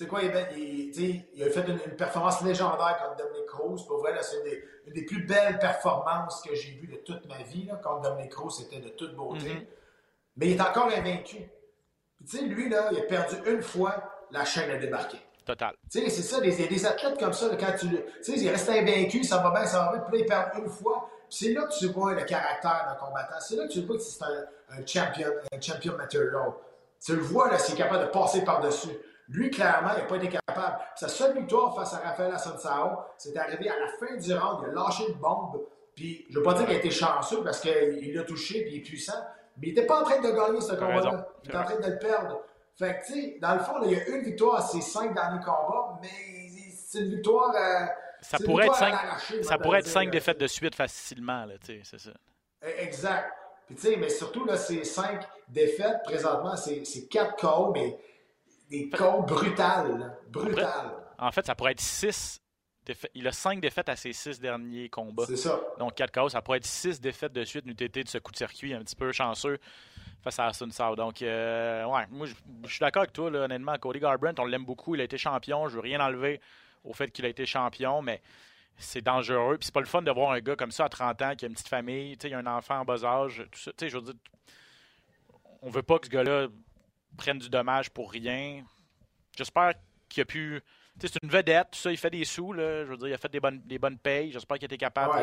Tu 0.00 0.06
sais 0.06 0.08
quoi, 0.08 0.22
il, 0.22 1.24
il, 1.34 1.42
a 1.42 1.50
fait 1.50 1.68
une, 1.68 1.78
performance 1.94 2.40
légendaire 2.40 2.96
contre 3.04 3.16
Dominic 3.16 3.44
Cruz. 3.44 3.86
Pour 3.86 3.98
vrai, 3.98 4.14
c'est 4.22 4.38
une, 4.86 4.94
des, 4.94 5.04
plus 5.04 5.26
belles 5.26 5.58
performances 5.58 6.40
que 6.40 6.54
j'ai 6.54 6.70
vues 6.70 6.86
de 6.86 6.96
toute 6.96 7.26
ma 7.26 7.36
vie. 7.42 7.66
Là, 7.66 7.74
contre 7.84 8.08
Dominic 8.08 8.32
Cruz, 8.32 8.50
c'était 8.50 8.80
de 8.80 8.88
toute 8.88 9.14
beauté. 9.14 9.50
Mm-hmm. 9.50 9.66
Mais 10.38 10.46
il 10.46 10.56
est 10.56 10.60
encore 10.62 10.86
invaincu. 10.86 11.36
Tu 11.36 12.26
sais, 12.26 12.44
lui, 12.44 12.70
là, 12.70 12.88
il 12.92 12.98
a 12.98 13.02
perdu 13.02 13.34
une 13.44 13.60
fois, 13.60 13.94
la 14.30 14.46
chaîne 14.46 14.70
a 14.70 14.78
débarqué. 14.78 15.18
Total. 15.44 15.74
Tu 15.92 16.00
sais, 16.00 16.08
c'est 16.08 16.22
ça, 16.22 16.38
il 16.42 16.58
y 16.58 16.64
a 16.64 16.66
des 16.66 16.86
athlètes 16.86 17.18
comme 17.18 17.34
ça, 17.34 17.50
quand 17.60 17.76
tu. 17.78 17.88
Tu 17.90 17.96
sais, 18.22 18.40
il 18.40 18.48
reste 18.48 18.70
invaincu, 18.70 19.22
ça 19.22 19.36
va 19.36 19.50
bien, 19.50 19.66
ça 19.66 19.80
va 19.80 19.92
bien, 19.92 20.00
puis 20.00 20.16
là, 20.16 20.24
il 20.24 20.26
perd 20.26 20.64
une 20.64 20.70
fois. 20.70 21.10
c'est 21.28 21.52
là 21.52 21.64
que 21.64 21.78
tu 21.78 21.88
vois 21.88 22.14
le 22.14 22.24
caractère 22.24 22.86
d'un 22.88 23.06
combattant. 23.06 23.38
C'est 23.38 23.56
là 23.56 23.66
que 23.66 23.72
tu 23.72 23.82
vois 23.82 23.98
que 23.98 24.02
c'est 24.02 24.24
un, 24.24 24.86
champion, 24.86 25.28
un 25.52 25.60
champion 25.60 25.94
material. 25.98 26.54
Tu 27.04 27.14
le 27.14 27.20
vois, 27.20 27.50
là, 27.50 27.58
c'est 27.58 27.76
capable 27.76 28.06
de 28.06 28.10
passer 28.10 28.42
par-dessus. 28.46 28.96
Lui, 29.30 29.50
clairement, 29.50 29.90
il 29.96 30.02
n'a 30.02 30.06
pas 30.06 30.16
été 30.16 30.28
capable. 30.28 30.78
Sa 30.96 31.08
seule 31.08 31.36
victoire 31.38 31.74
face 31.76 31.94
à 31.94 31.98
Rafael 31.98 32.32
Assunção, 32.32 32.98
c'est 33.16 33.36
arrivé 33.36 33.70
à 33.70 33.78
la 33.78 33.86
fin 33.86 34.16
du 34.16 34.32
round. 34.34 34.64
Il 34.66 34.70
a 34.70 34.82
lâché 34.82 35.04
une 35.08 35.14
bombe. 35.14 35.62
Puis, 35.94 36.26
je 36.28 36.34
ne 36.34 36.38
veux 36.38 36.44
pas 36.44 36.54
dire 36.54 36.66
qu'il 36.66 36.74
a 36.74 36.78
été 36.78 36.90
chanceux 36.90 37.42
parce 37.44 37.60
qu'il 37.60 38.12
l'a 38.12 38.24
touché 38.24 38.58
et 38.58 38.68
il 38.68 38.76
est 38.78 38.82
puissant. 38.82 39.20
Mais 39.58 39.68
il 39.68 39.74
n'était 39.74 39.86
pas 39.86 40.00
en 40.00 40.04
train 40.04 40.20
de 40.20 40.30
gagner 40.30 40.60
ce 40.60 40.74
combat-là. 40.74 41.28
Il 41.44 41.48
était 41.48 41.58
en 41.58 41.64
train 41.64 41.78
de 41.78 41.86
le 41.86 41.98
perdre. 41.98 42.42
Fait 42.76 42.98
que, 42.98 43.06
tu 43.06 43.12
sais, 43.12 43.38
dans 43.40 43.54
le 43.54 43.60
fond, 43.60 43.74
il 43.84 43.92
y 43.92 44.00
a 44.00 44.08
une 44.08 44.22
victoire 44.22 44.56
à 44.56 44.62
ses 44.62 44.80
cinq 44.80 45.14
derniers 45.14 45.44
combats, 45.44 45.98
mais 46.02 46.08
c'est 46.74 47.00
une 47.00 47.10
victoire. 47.16 47.54
Euh, 47.54 47.86
ça 48.22 48.38
pourrait 48.38 48.66
être 48.66 48.74
cinq, 48.74 48.94
ça 49.42 49.58
pourrait 49.58 49.78
être 49.80 49.86
cinq 49.86 50.10
défaites 50.10 50.40
de 50.40 50.46
suite 50.46 50.74
facilement, 50.74 51.44
là, 51.44 51.54
tu 51.58 51.66
sais, 51.66 51.80
c'est 51.84 52.00
ça. 52.00 52.10
E, 52.64 52.68
exact. 52.78 53.30
Puis, 53.66 53.76
tu 53.76 53.82
sais, 53.82 53.96
mais 53.96 54.08
surtout, 54.08 54.44
là, 54.44 54.56
ces 54.56 54.82
cinq 54.84 55.20
défaites, 55.48 56.02
présentement, 56.04 56.56
c'est 56.56 57.06
quatre 57.08 57.36
KO, 57.36 57.70
mais 57.72 57.98
des 58.70 58.88
KO 58.88 59.22
brutales. 59.22 60.18
Brutales. 60.28 60.92
En 61.18 61.32
fait, 61.32 61.46
ça 61.46 61.54
pourrait 61.54 61.72
être 61.72 61.80
6 61.80 62.40
il 63.14 63.28
a 63.28 63.32
5 63.32 63.60
défaites 63.60 63.88
à 63.88 63.96
ses 63.96 64.12
6 64.12 64.40
derniers 64.40 64.88
combats. 64.88 65.26
C'est 65.26 65.36
ça. 65.36 65.60
Donc 65.78 65.94
4 65.94 66.12
KO, 66.12 66.28
ça 66.28 66.42
pourrait 66.42 66.58
être 66.58 66.66
6 66.66 67.00
défaites 67.00 67.32
de 67.32 67.44
suite, 67.44 67.66
n'eût 67.66 67.72
été 67.72 68.02
de 68.02 68.08
ce 68.08 68.18
coup 68.18 68.32
de 68.32 68.36
circuit 68.36 68.74
un 68.74 68.80
petit 68.80 68.96
peu 68.96 69.12
chanceux 69.12 69.58
face 70.22 70.38
à 70.38 70.52
Sun 70.52 70.70
Sao. 70.70 70.96
Donc, 70.96 71.22
euh, 71.22 71.84
ouais, 71.84 72.04
moi, 72.10 72.26
je 72.26 72.70
suis 72.70 72.80
d'accord 72.80 73.02
avec 73.02 73.12
toi, 73.12 73.30
là, 73.30 73.40
honnêtement. 73.44 73.76
Cody 73.78 74.00
Garbrandt, 74.00 74.40
on 74.40 74.46
l'aime 74.46 74.64
beaucoup. 74.64 74.94
Il 74.94 75.00
a 75.00 75.04
été 75.04 75.16
champion. 75.18 75.68
Je 75.68 75.76
veux 75.76 75.80
rien 75.80 76.00
enlever 76.00 76.40
au 76.84 76.92
fait 76.92 77.10
qu'il 77.10 77.24
a 77.24 77.28
été 77.28 77.46
champion, 77.46 78.02
mais 78.02 78.20
c'est 78.76 79.02
dangereux. 79.02 79.56
Puis 79.58 79.66
c'est 79.66 79.74
pas 79.74 79.80
le 79.80 79.86
fun 79.86 80.02
de 80.02 80.10
voir 80.10 80.32
un 80.32 80.40
gars 80.40 80.56
comme 80.56 80.72
ça 80.72 80.86
à 80.86 80.88
30 80.88 81.22
ans 81.22 81.34
qui 81.36 81.44
a 81.44 81.48
une 81.48 81.54
petite 81.54 81.68
famille, 81.68 82.16
il 82.22 82.34
a 82.34 82.38
un 82.38 82.46
enfant 82.46 82.80
en 82.80 82.84
bas 82.84 83.04
âge. 83.04 83.46
Tout 83.50 83.60
ça, 83.60 83.72
je 83.80 83.96
veux 83.96 84.02
dire, 84.02 84.14
on 85.62 85.70
veut 85.70 85.82
pas 85.82 85.98
que 85.98 86.06
ce 86.06 86.10
gars-là 86.10 86.48
prennent 87.16 87.38
du 87.38 87.48
dommage 87.48 87.90
pour 87.90 88.10
rien. 88.10 88.62
J'espère 89.36 89.74
qu'il 90.08 90.22
a 90.22 90.24
pu. 90.24 90.62
C'est 91.00 91.22
une 91.22 91.30
vedette, 91.30 91.68
tout 91.70 91.78
ça, 91.78 91.90
il 91.90 91.96
fait 91.96 92.10
des 92.10 92.24
sous, 92.24 92.52
là, 92.52 92.84
je 92.84 92.90
veux 92.90 92.96
dire, 92.98 93.08
il 93.08 93.14
a 93.14 93.18
fait 93.18 93.30
des 93.30 93.40
bonnes, 93.40 93.62
des 93.64 93.78
bonnes 93.78 93.96
payes. 93.96 94.32
J'espère 94.32 94.58
qu'il 94.58 94.66
était 94.66 94.76
capable 94.76 95.14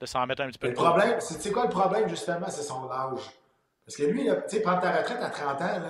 de, 0.00 0.06
s'en 0.06 0.26
mettre 0.26 0.42
un 0.42 0.48
petit 0.48 0.58
peu. 0.58 0.68
Le 0.68 0.74
problème, 0.74 1.20
c'est 1.20 1.52
quoi 1.52 1.64
le 1.64 1.70
problème, 1.70 2.08
justement, 2.08 2.48
c'est 2.48 2.62
son 2.62 2.90
âge. 2.90 3.20
Parce 3.86 3.96
que 3.96 4.02
lui, 4.02 4.24
tu 4.24 4.30
sais, 4.48 4.60
prendre 4.60 4.80
ta 4.80 4.90
retraite 4.90 5.22
à 5.22 5.30
30 5.30 5.62
ans, 5.62 5.80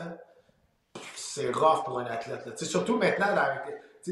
c'est 1.14 1.50
rough 1.50 1.84
pour 1.84 2.00
un 2.00 2.06
athlète. 2.06 2.58
Surtout 2.62 2.98
maintenant, 2.98 3.34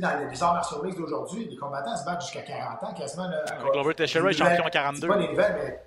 dans 0.01 0.31
les 0.31 0.42
arts 0.42 0.55
martiaux 0.55 0.83
mixtes 0.83 0.99
d'aujourd'hui, 0.99 1.47
les 1.49 1.57
combattants 1.57 1.97
se 1.97 2.05
battent 2.05 2.23
jusqu'à 2.23 2.42
40 2.42 2.85
ans 2.85 2.95
quasiment. 2.95 3.29
Là, 3.29 3.45
Glover 3.73 3.95
Teixeira 3.95 4.31
est 4.31 4.35
champion 4.35 4.64
à 4.64 4.71
42. 4.71 5.09
pas 5.09 5.16
les 5.16 5.29
nouvelles, 5.29 5.57
mais 5.62 5.81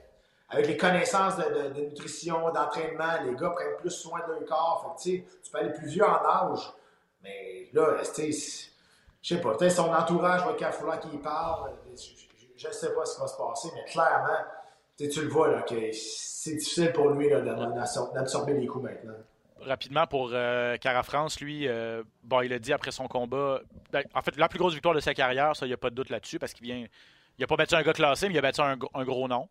avec 0.49 0.67
les 0.67 0.77
connaissances 0.77 1.37
de, 1.37 1.81
nutrition, 1.81 2.51
d'entraînement, 2.51 3.21
les 3.25 3.35
gars 3.35 3.51
prennent 3.51 3.77
plus 3.79 3.91
soin 3.91 4.19
de 4.27 4.33
leur 4.33 4.45
corps. 4.45 4.97
Fait 5.03 5.19
que, 5.19 5.25
tu 5.43 5.51
peux 5.51 5.57
aller 5.59 5.73
plus 5.73 5.87
vieux 5.87 6.05
en 6.05 6.25
âge. 6.25 6.73
Mais 7.23 7.69
là, 7.73 7.97
je 8.01 8.31
sais 9.21 9.41
pas, 9.41 9.69
son 9.69 9.93
entourage 9.93 10.41
va 10.45 10.71
falloir 10.71 10.99
qu'il 10.99 11.19
parle. 11.19 11.71
Je 12.57 12.67
ne 12.67 12.73
sais 12.73 12.93
pas 12.93 13.05
ce 13.05 13.15
qui 13.15 13.21
va 13.21 13.27
se 13.27 13.37
passer, 13.37 13.69
mais 13.75 13.85
clairement, 13.91 14.45
tu 14.97 15.21
le 15.21 15.29
vois, 15.29 15.49
là, 15.49 15.61
que 15.61 15.91
c'est 15.91 16.55
difficile 16.55 16.91
pour 16.93 17.09
lui 17.09 17.29
d'absorber 17.29 18.53
les 18.53 18.67
coups 18.67 18.85
maintenant 18.85 19.13
rapidement 19.65 20.07
pour 20.07 20.31
euh, 20.33 20.77
Cara 20.77 21.03
France, 21.03 21.39
lui, 21.39 21.67
euh, 21.67 22.03
bon, 22.23 22.41
il 22.41 22.53
a 22.53 22.59
dit 22.59 22.73
après 22.73 22.91
son 22.91 23.07
combat, 23.07 23.61
ben, 23.91 24.03
en 24.13 24.21
fait, 24.21 24.37
la 24.37 24.47
plus 24.47 24.59
grosse 24.59 24.73
victoire 24.73 24.95
de 24.95 24.99
sa 24.99 25.13
carrière, 25.13 25.55
ça, 25.55 25.65
il 25.65 25.69
n'y 25.69 25.73
a 25.73 25.77
pas 25.77 25.89
de 25.89 25.95
doute 25.95 26.09
là-dessus, 26.09 26.39
parce 26.39 26.53
qu'il 26.53 26.65
vient, 26.65 26.77
il 26.77 27.41
n'a 27.41 27.47
pas 27.47 27.55
battu 27.55 27.75
un 27.75 27.83
gars 27.83 27.93
classé, 27.93 28.27
mais 28.27 28.35
il 28.35 28.37
a 28.37 28.41
battu 28.41 28.61
un, 28.61 28.75
gros 28.75 29.27
nom 29.27 29.47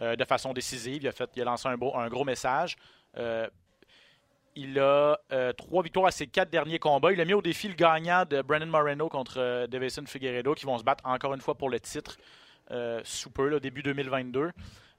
euh, 0.00 0.16
de 0.16 0.24
façon 0.24 0.52
décisive. 0.52 1.02
Il 1.02 1.08
a, 1.08 1.12
fait, 1.12 1.30
il 1.36 1.42
a 1.42 1.44
lancé 1.44 1.68
un, 1.68 1.76
beau, 1.76 1.94
un 1.96 2.08
gros 2.08 2.24
message. 2.24 2.76
il 4.54 4.78
a 4.78 5.16
trois 5.56 5.82
victoires 5.82 6.06
à 6.06 6.10
ses 6.10 6.26
quatre 6.26 6.50
derniers 6.50 6.78
combats. 6.78 7.12
Il 7.12 7.20
a 7.20 7.24
mis 7.24 7.34
au 7.34 7.42
défi 7.42 7.68
le 7.68 7.74
gagnant 7.74 8.24
de 8.24 8.42
Brandon 8.42 8.66
Moreno 8.66 9.08
contre 9.08 9.66
Davison 9.66 10.04
Figueredo, 10.06 10.54
qui 10.54 10.66
vont 10.66 10.78
se 10.78 10.84
battre 10.84 11.04
encore 11.06 11.34
une 11.34 11.40
fois 11.40 11.54
pour 11.54 11.70
le 11.70 11.78
titre 11.80 12.16
sous 13.04 13.30
peu, 13.30 13.60
début 13.60 13.82
2022. 13.82 14.50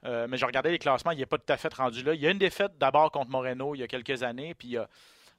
Euh, 0.06 0.26
mais 0.28 0.38
je 0.38 0.46
regardais 0.46 0.70
les 0.70 0.78
classements, 0.78 1.10
il 1.10 1.18
n'est 1.18 1.26
pas 1.26 1.36
tout 1.36 1.52
à 1.52 1.56
fait 1.56 1.72
rendu 1.74 2.02
là. 2.02 2.14
Il 2.14 2.20
y 2.20 2.26
a 2.26 2.30
une 2.30 2.38
défaite 2.38 2.72
d'abord 2.78 3.10
contre 3.10 3.30
Moreno 3.30 3.74
il 3.74 3.80
y 3.80 3.82
a 3.82 3.86
quelques 3.86 4.22
années, 4.22 4.54
puis 4.54 4.68
il 4.68 4.72
y 4.72 4.78
a, 4.78 4.88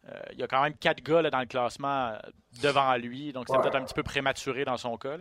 euh, 0.09 0.47
quand 0.47 0.61
même 0.61 0.75
quatre 0.75 1.01
gars 1.01 1.27
dans 1.29 1.39
le 1.39 1.45
classement 1.47 2.09
euh, 2.09 2.19
devant 2.61 2.95
lui, 2.95 3.33
donc 3.33 3.45
c'est 3.49 3.59
peut-être 3.59 3.75
un 3.75 3.83
petit 3.83 3.93
peu 3.93 4.03
prématuré 4.03 4.63
dans 4.63 4.77
son 4.77 4.97
cas. 4.97 5.17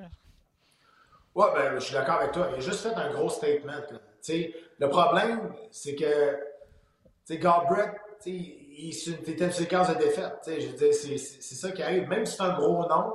Oui, 1.34 1.46
ben, 1.54 1.74
je 1.76 1.84
suis 1.84 1.94
d'accord 1.94 2.16
avec 2.16 2.32
toi. 2.32 2.48
Il 2.52 2.58
a 2.58 2.60
juste 2.60 2.82
fait 2.82 2.94
un 2.94 3.10
gros 3.12 3.30
statement. 3.30 3.72
Le 4.28 4.88
problème, 4.88 5.52
c'est 5.70 5.94
que 5.94 6.38
Galbraith, 7.36 7.92
il 8.26 8.90
était 9.26 9.44
une 9.44 9.52
séquence 9.52 9.88
de 9.88 9.94
défaites. 9.94 10.38
C'est 10.42 11.54
ça 11.54 11.70
qui 11.72 11.82
arrive. 11.82 12.08
Même 12.08 12.26
si 12.26 12.36
c'est 12.36 12.42
un 12.42 12.54
gros 12.54 12.86
nom, 12.88 13.14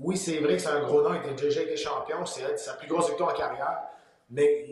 oui, 0.00 0.16
c'est 0.16 0.38
vrai 0.38 0.54
que 0.56 0.62
c'est 0.62 0.68
un 0.68 0.82
gros 0.82 1.02
nom, 1.02 1.14
il 1.22 1.28
a 1.28 1.32
déjà 1.34 1.62
été 1.62 1.76
champion, 1.76 2.24
c'est 2.24 2.56
sa 2.58 2.74
plus 2.74 2.88
grosse 2.88 3.08
victoire 3.08 3.30
en 3.34 3.36
carrière. 3.36 3.78
Mais 4.30 4.66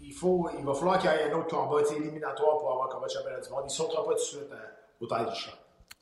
il, 0.00 0.12
faut, 0.12 0.50
il 0.58 0.64
va 0.64 0.74
falloir 0.74 0.98
qu'il 0.98 1.10
y 1.10 1.14
ait 1.14 1.30
un 1.30 1.38
autre 1.38 1.48
combat 1.48 1.80
éliminatoire 1.90 2.58
pour 2.58 2.70
avoir 2.70 2.86
un 2.86 2.92
combat 2.92 3.06
de 3.06 3.12
championnat 3.12 3.40
du 3.40 3.50
monde. 3.50 3.60
Il 3.62 3.66
ne 3.66 3.70
sautera 3.70 4.04
pas 4.04 4.10
tout 4.10 4.16
de 4.16 4.20
suite 4.20 4.52
hein, 4.52 4.56
au 5.00 5.06
taille 5.06 5.26
du 5.26 5.34
champ. 5.34 5.52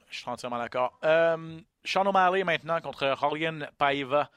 Je 0.09 0.19
suis 0.19 0.31
entièrement 0.31 0.59
d'accord. 0.59 0.99
Euh, 1.05 1.59
Sean 1.85 2.07
O'Malley 2.07 2.45
maintenant 2.45 2.81
contre 2.81 3.17
Julian 3.31 3.61
Paiva. 3.79 4.29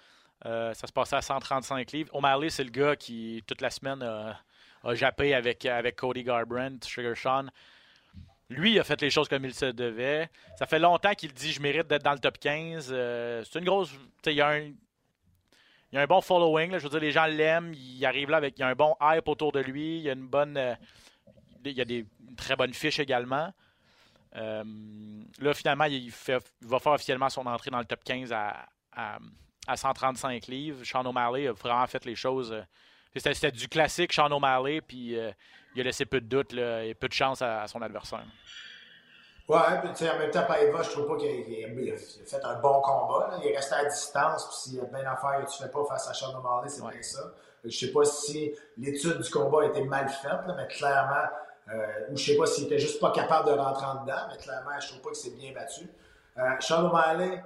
Euh, 0.46 0.74
ça 0.74 0.88
se 0.88 0.92
passait 0.92 1.16
à 1.16 1.22
135 1.22 1.92
livres. 1.92 2.14
O'Malley, 2.14 2.50
c'est 2.50 2.64
le 2.64 2.70
gars 2.70 2.96
qui, 2.96 3.44
toute 3.48 3.62
la 3.62 3.70
semaine, 3.70 4.02
a 4.04 4.96
jappé 4.96 5.34
avec, 5.34 5.66
avec 5.66 5.96
Cody 5.96 6.24
Garbrandt, 6.24 6.86
Sugar 6.86 7.16
Sean. 7.16 7.48
Lui, 8.50 8.74
il 8.74 8.80
a 8.80 8.84
fait 8.84 9.02
les 9.02 9.10
choses 9.10 9.28
comme 9.28 9.46
il 9.46 9.54
se 9.54 9.66
devait. 9.66 10.30
Ça 10.58 10.66
fait 10.66 10.80
longtemps 10.80 11.14
qu'il 11.14 11.34
dit 11.34 11.52
Je 11.52 11.62
mérite 11.62 11.88
d'être 11.88 12.04
dans 12.04 12.14
le 12.14 12.20
top 12.20 12.38
15. 12.38 12.90
Euh, 12.92 13.44
c'est 13.44 13.60
une 13.60 13.66
grosse. 13.66 13.94
Il 14.26 14.34
y 14.34 14.42
a 14.42 14.50
un, 14.50 14.60
il 14.60 14.76
y 15.94 15.98
a 15.98 16.02
un 16.02 16.06
bon 16.06 16.22
following. 16.22 16.78
je 16.78 16.84
veux 16.84 16.90
dire, 16.90 17.00
les 17.00 17.12
gens 17.12 17.26
l'aiment. 17.26 17.74
Il 17.74 18.06
arrive 18.06 18.30
là 18.30 18.38
avec 18.38 18.58
il 18.58 18.62
y 18.62 18.64
a 18.64 18.68
un 18.68 18.76
bon 18.76 18.96
hype 19.02 19.28
autour 19.28 19.52
de 19.54 19.60
lui. 19.60 19.98
Il 19.98 20.04
y 20.04 20.10
a 20.10 20.14
une 20.14 20.28
bonne. 20.28 20.58
Euh, 20.58 20.76
il 21.66 21.72
y 21.72 21.82
a 21.82 21.86
des 21.86 22.06
une 22.28 22.36
très 22.36 22.56
bonne 22.56 22.74
fiche 22.74 23.00
également. 23.00 23.54
Là, 24.34 25.54
finalement, 25.54 25.86
il, 25.86 26.12
fait, 26.12 26.44
va 26.62 26.80
faire 26.80 26.94
officiellement 26.94 27.30
son 27.30 27.46
entrée 27.46 27.70
dans 27.70 27.80
le 27.80 27.86
top 27.86 28.04
15 28.04 28.34
à, 28.34 28.68
à, 28.92 29.20
135 29.68 30.48
livres. 30.48 30.84
Sean 30.84 31.06
O'Malley 31.06 31.48
a 31.48 31.54
vraiment 31.54 31.88
fait 31.88 32.04
les 32.06 32.16
choses. 32.16 32.52
Euh, 32.52 32.62
c'était 33.16 33.52
du 33.52 33.68
classique 33.68 34.12
Sean 34.12 34.32
O'Malley, 34.32 34.82
puis 34.82 35.16
il 35.76 35.82
a 35.82 35.84
laissé 35.84 36.06
peu 36.06 36.20
de 36.20 36.26
doute 36.26 36.54
et 36.54 36.96
peu 36.96 37.08
de 37.08 37.14
chance 37.14 37.44
à 37.44 37.68
son 37.68 37.80
adversaire. 37.82 38.26
Ouais, 39.48 39.60
puis 39.94 40.10
en 40.10 40.18
même 40.18 40.32
temps, 40.32 40.46
Paeva, 40.48 40.82
je 40.84 40.90
trouve 40.92 41.08
pas 41.08 41.18
qu'il 41.18 41.30
a, 41.30 41.98
fait 41.98 42.44
un 42.46 42.60
bon 42.62 42.82
combat. 42.82 43.38
Il 43.42 43.52
est 43.52 43.56
resté 43.56 43.76
à 43.76 43.86
distance, 43.86 44.48
puis 44.48 44.56
s'il 44.56 44.76
y 44.76 44.80
a 44.80 44.86
bien 44.86 45.04
d'affaires 45.04 45.46
que 45.46 45.52
tu 45.52 45.62
fais 45.62 45.70
pas 45.70 45.84
face 45.86 46.08
à 46.08 46.14
Sean 46.14 46.34
O'Malley, 46.40 46.70
c'est 46.70 46.82
bien 46.82 47.02
ça. 47.02 47.34
Je 47.66 47.70
sais 47.70 47.92
pas 47.92 48.06
si 48.06 48.54
l'étude 48.78 49.20
du 49.20 49.30
combat 49.30 49.64
a 49.64 49.66
été 49.66 49.84
mal 49.84 50.08
faite, 50.08 50.40
mais 50.56 50.68
clairement, 50.68 51.28
euh, 51.74 52.12
ou 52.12 52.18
je 52.18 52.32
sais 52.32 52.38
pas 52.38 52.46
s'il 52.46 52.66
était 52.66 52.80
juste 52.80 53.02
pas 53.02 53.12
capable 53.12 53.50
de 53.50 53.54
rentrer 53.54 53.86
en 53.86 54.04
dedans, 54.04 54.28
mais 54.32 54.38
clairement, 54.38 54.80
je 54.80 54.88
trouve 54.88 55.02
pas 55.02 55.10
que 55.10 55.18
c'est 55.18 55.36
bien 55.36 55.52
battu. 55.54 55.90
Euh, 56.38 56.50
Sean 56.62 56.86
O'Malley, 56.86 57.44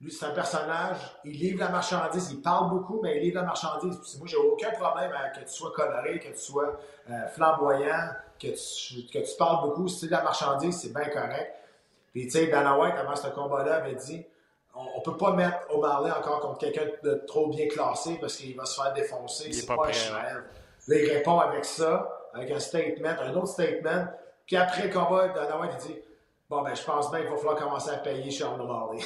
lui, 0.00 0.10
c'est 0.10 0.24
un 0.24 0.30
personnage, 0.30 0.96
il 1.24 1.38
livre 1.38 1.60
la 1.60 1.68
marchandise, 1.68 2.30
il 2.30 2.40
parle 2.40 2.70
beaucoup, 2.70 3.00
mais 3.02 3.18
il 3.18 3.22
livre 3.24 3.40
la 3.40 3.46
marchandise. 3.46 4.16
moi, 4.18 4.26
j'ai 4.26 4.36
aucun 4.36 4.70
problème 4.70 5.12
à 5.12 5.28
que 5.28 5.40
tu 5.40 5.52
sois 5.52 5.72
coloré, 5.72 6.18
que 6.18 6.28
tu 6.28 6.38
sois 6.38 6.78
euh, 7.10 7.26
flamboyant, 7.28 8.08
que 8.38 8.48
tu, 8.48 9.06
que 9.06 9.18
tu 9.18 9.36
parles 9.38 9.68
beaucoup. 9.68 9.88
Si 9.88 10.00
c'est 10.00 10.06
de 10.06 10.12
la 10.12 10.22
marchandise, 10.22 10.80
c'est 10.80 10.94
bien 10.94 11.08
correct. 11.10 11.54
Puis, 12.12 12.24
tu 12.24 12.30
sais, 12.30 12.46
Dana 12.46 12.78
White, 12.78 12.94
avant 12.96 13.14
ce 13.14 13.28
combat-là, 13.28 13.76
avait 13.76 13.94
dit 13.94 14.24
on, 14.74 14.98
ne 14.98 15.04
peut 15.04 15.16
pas 15.16 15.32
mettre 15.32 15.58
O'Malley 15.70 16.10
encore 16.10 16.40
contre 16.40 16.58
quelqu'un 16.58 16.86
de 17.02 17.22
trop 17.26 17.48
bien 17.48 17.68
classé 17.68 18.16
parce 18.20 18.36
qu'il 18.36 18.56
va 18.56 18.64
se 18.64 18.80
faire 18.80 18.92
défoncer. 18.94 19.52
C'est 19.52 19.66
pas, 19.66 19.76
pas 19.76 19.88
un 19.88 19.92
cheval. 19.92 20.44
Là, 20.88 20.96
il 20.96 21.10
répond 21.10 21.38
avec 21.38 21.64
ça, 21.64 22.28
avec 22.32 22.50
un 22.50 22.58
statement, 22.58 23.10
un 23.20 23.34
autre 23.34 23.48
statement. 23.48 24.06
Puis 24.46 24.56
après 24.56 24.88
le 24.88 24.92
combat, 24.92 25.28
Dana 25.28 25.60
White, 25.60 25.72
il 25.80 25.86
dit 25.86 26.00
Bon, 26.50 26.62
ben, 26.62 26.74
je 26.74 26.82
pense 26.82 27.12
bien 27.12 27.20
qu'il 27.20 27.30
va 27.30 27.36
falloir 27.36 27.54
commencer 27.54 27.90
à 27.90 27.98
payer 27.98 28.28
Sean 28.28 28.58
O'Malley. 28.58 29.04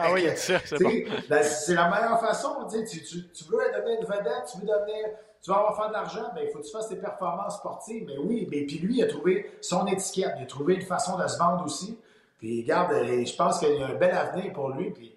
ah 0.00 0.14
oui, 0.14 0.26
c'est 0.34 0.80
bon. 0.82 0.90
Ben, 1.28 1.42
c'est 1.42 1.74
la 1.74 1.90
meilleure 1.90 2.18
façon. 2.18 2.56
Tu, 2.70 2.82
tu, 2.84 3.28
tu 3.28 3.44
veux 3.44 3.58
devenir 3.58 4.00
une 4.00 4.06
vedette, 4.06 4.50
tu 4.50 4.58
veux 4.60 4.66
devenir. 4.66 5.10
Tu 5.42 5.50
vas 5.50 5.58
avoir 5.58 5.76
faire 5.76 5.88
de 5.88 5.92
l'argent, 5.92 6.32
ben, 6.34 6.44
il 6.46 6.50
faut 6.50 6.60
que 6.60 6.64
tu 6.64 6.72
fasses 6.72 6.88
tes 6.88 6.96
performances 6.96 7.58
sportives. 7.58 8.04
Mais 8.06 8.16
oui, 8.16 8.48
mais 8.50 8.62
puis 8.62 8.78
lui, 8.78 8.96
il 8.96 9.02
a 9.02 9.08
trouvé 9.08 9.58
son 9.60 9.86
étiquette, 9.86 10.32
il 10.38 10.44
a 10.44 10.46
trouvé 10.46 10.76
une 10.76 10.86
façon 10.86 11.18
de 11.18 11.28
se 11.28 11.36
vendre 11.36 11.66
aussi. 11.66 11.98
Puis, 12.38 12.62
regarde, 12.62 12.92
euh, 12.92 13.26
je 13.26 13.36
pense 13.36 13.58
qu'il 13.58 13.76
y 13.76 13.82
a 13.82 13.88
un 13.88 13.94
bel 13.94 14.12
avenir 14.12 14.54
pour 14.54 14.70
lui. 14.70 14.90
Puis, 14.90 15.14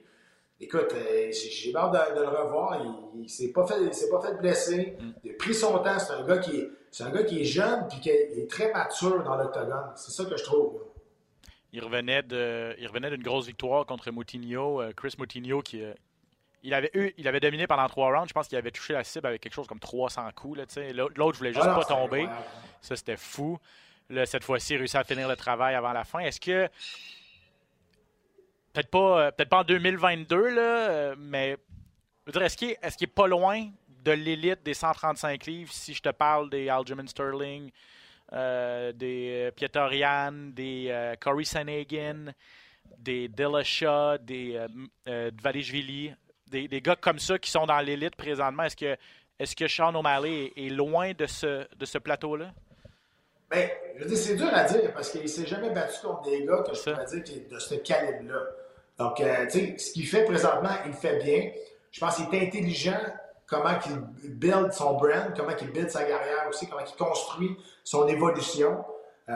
écoute, 0.60 0.94
euh, 0.94 1.32
j'ai 1.32 1.74
hâte 1.74 2.14
de, 2.14 2.20
le 2.20 2.28
revoir. 2.28 2.78
Il, 2.84 3.24
il 3.24 3.30
s'est 3.30 3.54
pas 3.54 3.66
fait, 3.66 3.76
pas 4.12 4.22
fait 4.22 4.34
blesser. 4.34 4.98
Mm. 5.00 5.12
Il 5.24 5.32
a 5.32 5.34
pris 5.36 5.54
son 5.54 5.80
temps. 5.80 5.98
C'est 5.98 6.12
un 6.12 6.24
gars 6.24 6.40
qui 6.40 6.58
est, 6.58 6.72
c'est 6.92 7.06
un 7.06 7.10
gars 7.10 7.24
qui 7.24 7.40
est 7.40 7.46
jeune 7.46 7.88
puis 7.88 8.02
qui 8.02 8.10
est, 8.10 8.50
très 8.50 8.74
mature 8.74 9.24
dans 9.24 9.38
l'octogone. 9.38 9.92
C'est 9.96 10.12
ça 10.12 10.26
que 10.26 10.36
je 10.36 10.44
trouve. 10.44 10.82
Il 11.72 11.84
revenait 11.84 12.24
de, 12.24 12.76
il 12.80 12.88
revenait 12.88 13.12
d'une 13.12 13.24
grosse 13.24 13.48
victoire 13.48 13.86
contre 13.86 14.10
Moutinho, 14.12 14.82
euh, 14.82 14.92
Chris 14.94 15.14
Moutinho 15.18 15.62
qui 15.62 15.84
il 16.64 16.74
avait 16.74 16.92
eu, 16.94 17.14
il 17.18 17.28
avait 17.28 17.40
dominé 17.40 17.68
pendant 17.68 17.88
trois 17.88 18.12
rounds. 18.12 18.28
Je 18.28 18.34
pense 18.34 18.48
qu'il 18.48 18.58
avait 18.58 18.72
touché 18.72 18.94
la 18.94 19.04
cible 19.04 19.28
avec 19.28 19.42
quelque 19.42 19.54
chose 19.54 19.68
comme 19.68 19.80
300 19.80 20.30
coups. 20.36 20.60
L'autre 20.94 21.38
voulait 21.38 21.54
juste 21.54 21.66
pas 21.66 21.86
tomber. 21.86 22.28
Ça, 22.82 22.96
c'était 22.96 23.18
fou. 23.18 23.60
Là, 24.10 24.26
cette 24.26 24.44
fois-ci, 24.44 24.74
il 24.74 24.78
a 24.78 24.80
réussi 24.80 24.98
à 24.98 25.04
finir 25.04 25.28
le 25.28 25.36
travail 25.36 25.76
avant 25.76 25.94
la 25.94 26.04
fin. 26.04 26.20
Est-ce 26.20 26.40
que. 26.40 26.68
Peut-être 28.74 28.90
pas, 28.90 29.22
euh, 29.22 29.32
peut 29.32 29.46
pas 29.46 29.60
en 29.60 29.64
2022, 29.64 30.50
là, 30.50 30.62
euh, 30.62 31.16
mais. 31.18 31.58
Est-ce 32.28 32.58
qu'il 32.58 32.72
est, 32.72 32.80
est, 32.84 33.08
pas 33.08 33.28
loin 33.28 33.70
de 33.88 34.12
l'élite 34.12 34.62
des 34.64 34.76
135 34.76 35.46
livres 35.48 35.72
si 35.74 35.94
je 35.94 36.02
te 36.02 36.10
parle 36.10 36.50
des 36.50 36.70
Aljamain 36.70 37.08
Sterling, 37.08 37.72
euh, 38.34 38.92
des 38.92 39.52
Pietorian, 39.56 40.32
des 40.54 41.16
Corey 41.20 41.46
Sanegan, 41.46 42.34
des 43.00 43.28
Dillashaw, 43.28 44.18
des 44.20 44.60
euh, 45.08 45.32
Dvalishvili, 45.32 46.14
des, 46.48 46.68
des, 46.68 46.82
gars 46.82 46.96
comme 46.96 47.20
ça 47.20 47.38
qui 47.38 47.50
sont 47.50 47.66
dans 47.66 47.80
l'élite 47.80 48.16
présentement? 48.16 48.64
Est-ce 48.64 48.76
que, 48.76 48.98
est 49.40 49.56
que 49.56 49.68
Sean 49.68 49.94
O'Malley 49.96 50.52
est, 50.56 50.70
loin 50.70 51.12
de 51.14 51.26
ce, 51.26 51.68
de 51.76 51.86
ce 51.86 51.98
plateau-là? 51.98 52.52
Bien, 53.52 53.68
je 53.98 54.06
dis, 54.06 54.18
c'est 54.18 54.36
dur 54.36 54.50
à 54.54 54.64
dire 54.64 54.94
parce 54.94 55.12
qu'il 55.12 55.24
ne 55.24 55.28
s'est 55.28 55.48
jamais 55.48 55.70
battu 55.72 56.02
contre 56.02 56.30
des 56.30 56.46
gars 56.46 56.64
que 56.68 56.76
je 56.76 56.82
pourrais 56.82 57.06
dire 57.06 57.24
qui 57.24 57.42
de 57.42 57.60
ce 57.60 57.76
calibre-là. 57.76 58.42
Donc, 58.98 59.22
euh, 59.22 59.46
tu 59.46 59.52
sais, 59.52 59.78
ce 59.78 59.94
qu'il 59.94 60.08
fait 60.08 60.26
présentement, 60.26 60.76
il 60.86 60.94
fait 60.94 61.24
bien. 61.24 61.52
Je 61.92 62.00
pense 62.00 62.18
qu'il 62.18 62.26
est 62.36 62.48
intelligent 62.48 63.00
comment 63.50 63.78
il 64.24 64.36
build 64.36 64.72
son 64.72 64.94
brand, 64.94 65.34
comment 65.36 65.52
il 65.60 65.72
build 65.72 65.90
sa 65.90 66.04
carrière 66.04 66.48
aussi, 66.50 66.68
comment 66.68 66.84
il 66.86 66.96
construit 66.96 67.58
son 67.84 68.08
évolution. 68.08 68.86
Euh, 69.30 69.34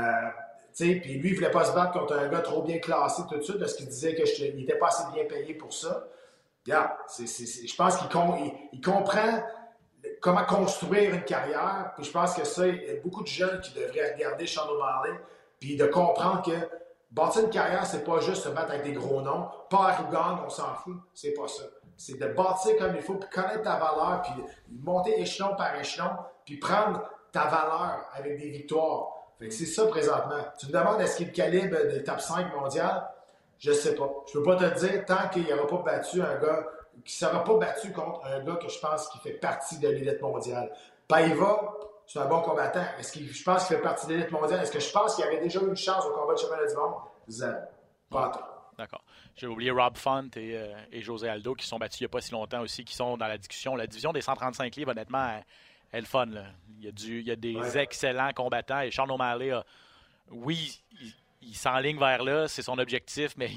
puis 0.75 0.93
lui, 0.93 1.29
il 1.29 1.31
ne 1.31 1.35
voulait 1.35 1.51
pas 1.51 1.65
se 1.65 1.73
battre 1.73 1.91
contre 1.93 2.15
un 2.17 2.27
gars 2.27 2.41
trop 2.41 2.63
bien 2.63 2.79
classé 2.79 3.23
tout 3.29 3.37
de 3.37 3.41
suite 3.41 3.59
parce 3.59 3.73
qu'il 3.75 3.87
disait 3.87 4.15
qu'il 4.15 4.55
n'était 4.55 4.77
pas 4.77 4.87
assez 4.87 5.03
bien 5.13 5.25
payé 5.25 5.53
pour 5.53 5.73
ça. 5.73 6.07
Je 6.65 7.75
pense 7.75 7.97
qu'il 7.97 8.81
comprend 8.81 9.43
comment 10.21 10.45
construire 10.45 11.13
une 11.13 11.23
carrière. 11.23 11.91
Puis 11.95 12.05
je 12.05 12.11
pense 12.11 12.33
que 12.33 12.43
ça, 12.43 12.67
il 12.67 12.83
y 12.83 12.89
a 12.89 12.95
beaucoup 13.01 13.21
de 13.21 13.27
jeunes 13.27 13.61
qui 13.61 13.73
devraient 13.73 14.13
regarder 14.13 14.47
Sean 14.47 14.67
O'Malley 14.69 15.19
puis 15.59 15.75
de 15.75 15.85
comprendre 15.85 16.41
que 16.41 16.51
bâtir 17.11 17.43
une 17.43 17.49
carrière, 17.49 17.85
c'est 17.85 18.03
pas 18.03 18.19
juste 18.19 18.43
se 18.43 18.49
battre 18.49 18.71
avec 18.71 18.83
des 18.83 18.93
gros 18.93 19.21
noms. 19.21 19.47
Pas 19.69 19.89
arrogant, 19.89 20.43
on 20.45 20.49
s'en 20.49 20.73
fout. 20.75 20.97
C'est 21.13 21.33
pas 21.33 21.47
ça. 21.47 21.63
C'est 21.97 22.19
de 22.19 22.27
bâtir 22.27 22.77
comme 22.77 22.95
il 22.95 23.01
faut, 23.01 23.15
puis 23.15 23.29
connaître 23.29 23.61
ta 23.61 23.77
valeur, 23.77 24.21
puis 24.23 24.43
monter 24.81 25.19
échelon 25.19 25.55
par 25.55 25.79
échelon, 25.79 26.09
puis 26.45 26.57
prendre 26.57 27.01
ta 27.31 27.45
valeur 27.45 28.05
avec 28.13 28.37
des 28.39 28.49
victoires. 28.49 29.09
c'est 29.39 29.65
ça 29.65 29.85
présentement. 29.87 30.43
Tu 30.59 30.67
me 30.67 30.71
demandes 30.71 31.01
est-ce 31.01 31.17
qu'il 31.17 31.27
le 31.27 31.33
calibre 31.33 31.77
des 31.89 32.03
top 32.03 32.19
5 32.19 32.55
mondial? 32.55 33.07
Je 33.59 33.71
sais 33.71 33.95
pas. 33.95 34.09
Je 34.27 34.33
peux 34.33 34.43
pas 34.43 34.55
te 34.55 34.79
dire 34.79 35.05
tant 35.05 35.29
qu'il 35.29 35.47
n'aura 35.47 35.67
pas 35.67 35.93
battu 35.93 36.21
un 36.21 36.35
gars 36.37 36.67
qui 37.03 37.13
sera 37.13 37.43
pas 37.43 37.55
battu 37.55 37.91
contre 37.91 38.25
un 38.25 38.43
gars 38.43 38.55
que 38.55 38.69
je 38.69 38.79
pense 38.79 39.07
qui 39.09 39.19
fait 39.19 39.33
partie 39.33 39.79
de 39.79 39.87
l'élite 39.87 40.21
mondiale. 40.21 40.71
Paiva, 41.07 41.73
c'est 42.05 42.19
un 42.19 42.25
bon 42.25 42.41
combattant. 42.41 42.83
Est-ce 42.99 43.13
que 43.13 43.19
je 43.23 43.43
pense 43.43 43.65
qu'il 43.65 43.77
fait 43.77 43.81
partie 43.81 44.07
de 44.07 44.13
l'élite 44.13 44.31
mondiale? 44.31 44.61
Est-ce 44.61 44.71
que 44.71 44.79
je 44.79 44.91
pense 44.91 45.15
qu'il 45.15 45.23
avait 45.25 45.39
déjà 45.39 45.59
eu 45.61 45.67
une 45.67 45.75
chance 45.75 46.05
au 46.05 46.11
combat 46.11 46.33
de 46.33 46.39
championnat 46.39 46.67
du 46.67 46.75
monde? 46.75 46.93
Zéro. 47.27 47.53
Pas. 48.09 48.52
D'accord. 48.77 49.03
J'ai 49.35 49.47
oublié 49.47 49.71
Rob 49.71 49.97
Font 49.97 50.29
et, 50.35 50.55
euh, 50.55 50.75
et, 50.91 51.01
José 51.01 51.29
Aldo 51.29 51.53
qui 51.53 51.65
sont 51.65 51.77
battus 51.77 52.01
il 52.01 52.03
n'y 52.03 52.07
a 52.07 52.09
pas 52.09 52.21
si 52.21 52.31
longtemps 52.31 52.61
aussi, 52.61 52.83
qui 52.83 52.95
sont 52.95 53.17
dans 53.17 53.27
la 53.27 53.37
discussion. 53.37 53.75
La 53.75 53.87
division 53.87 54.11
des 54.13 54.21
135 54.21 54.75
livres, 54.75 54.91
honnêtement, 54.91 55.29
elle, 55.29 55.45
elle 55.91 55.97
est 55.99 56.01
le 56.01 56.07
fun. 56.07 56.25
Là. 56.25 56.45
Il, 56.77 56.85
y 56.85 56.87
a 56.87 56.91
du, 56.91 57.19
il 57.19 57.27
y 57.27 57.31
a 57.31 57.35
des 57.35 57.55
ouais. 57.55 57.77
excellents 57.77 58.31
combattants 58.33 58.81
et 58.81 58.91
Sean 58.91 59.07
O'Malley, 59.09 59.51
a, 59.51 59.63
oui, 60.31 60.81
il, 60.99 61.13
il 61.47 61.55
s'enligne 61.55 61.99
vers 61.99 62.23
là, 62.23 62.47
c'est 62.47 62.61
son 62.61 62.77
objectif, 62.77 63.33
mais 63.37 63.49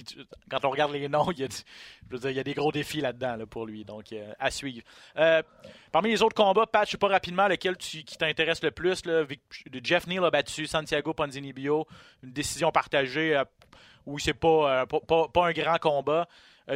quand 0.50 0.64
on 0.64 0.70
regarde 0.70 0.92
les 0.92 1.08
noms, 1.08 1.30
il 1.32 1.38
y 1.38 1.44
a, 1.44 1.48
je 1.48 2.12
veux 2.12 2.18
dire, 2.18 2.30
il 2.30 2.36
y 2.36 2.40
a 2.40 2.44
des 2.44 2.54
gros 2.54 2.72
défis 2.72 3.00
là-dedans 3.00 3.36
là, 3.36 3.46
pour 3.46 3.66
lui, 3.66 3.84
donc 3.84 4.12
euh, 4.12 4.32
à 4.38 4.50
suivre. 4.50 4.82
Euh, 5.16 5.42
parmi 5.92 6.10
les 6.10 6.22
autres 6.22 6.34
combats, 6.34 6.66
Pat, 6.66 6.86
je 6.86 6.92
sais 6.92 6.98
pas 6.98 7.08
rapidement 7.08 7.48
lequel 7.48 7.76
tu, 7.76 8.02
qui 8.02 8.16
t'intéresse 8.16 8.62
le 8.62 8.70
plus. 8.70 9.04
Là, 9.04 9.24
Jeff 9.82 10.06
Neal 10.06 10.24
a 10.24 10.30
battu 10.30 10.66
Santiago 10.66 11.12
Ponzini-Bio, 11.14 11.86
une 12.22 12.32
décision 12.32 12.70
partagée 12.70 13.40
où 14.06 14.18
c'est 14.18 14.34
pas, 14.34 14.86
pas, 14.86 15.00
pas, 15.00 15.28
pas, 15.28 15.46
un 15.46 15.52
grand 15.52 15.78
combat. 15.78 16.26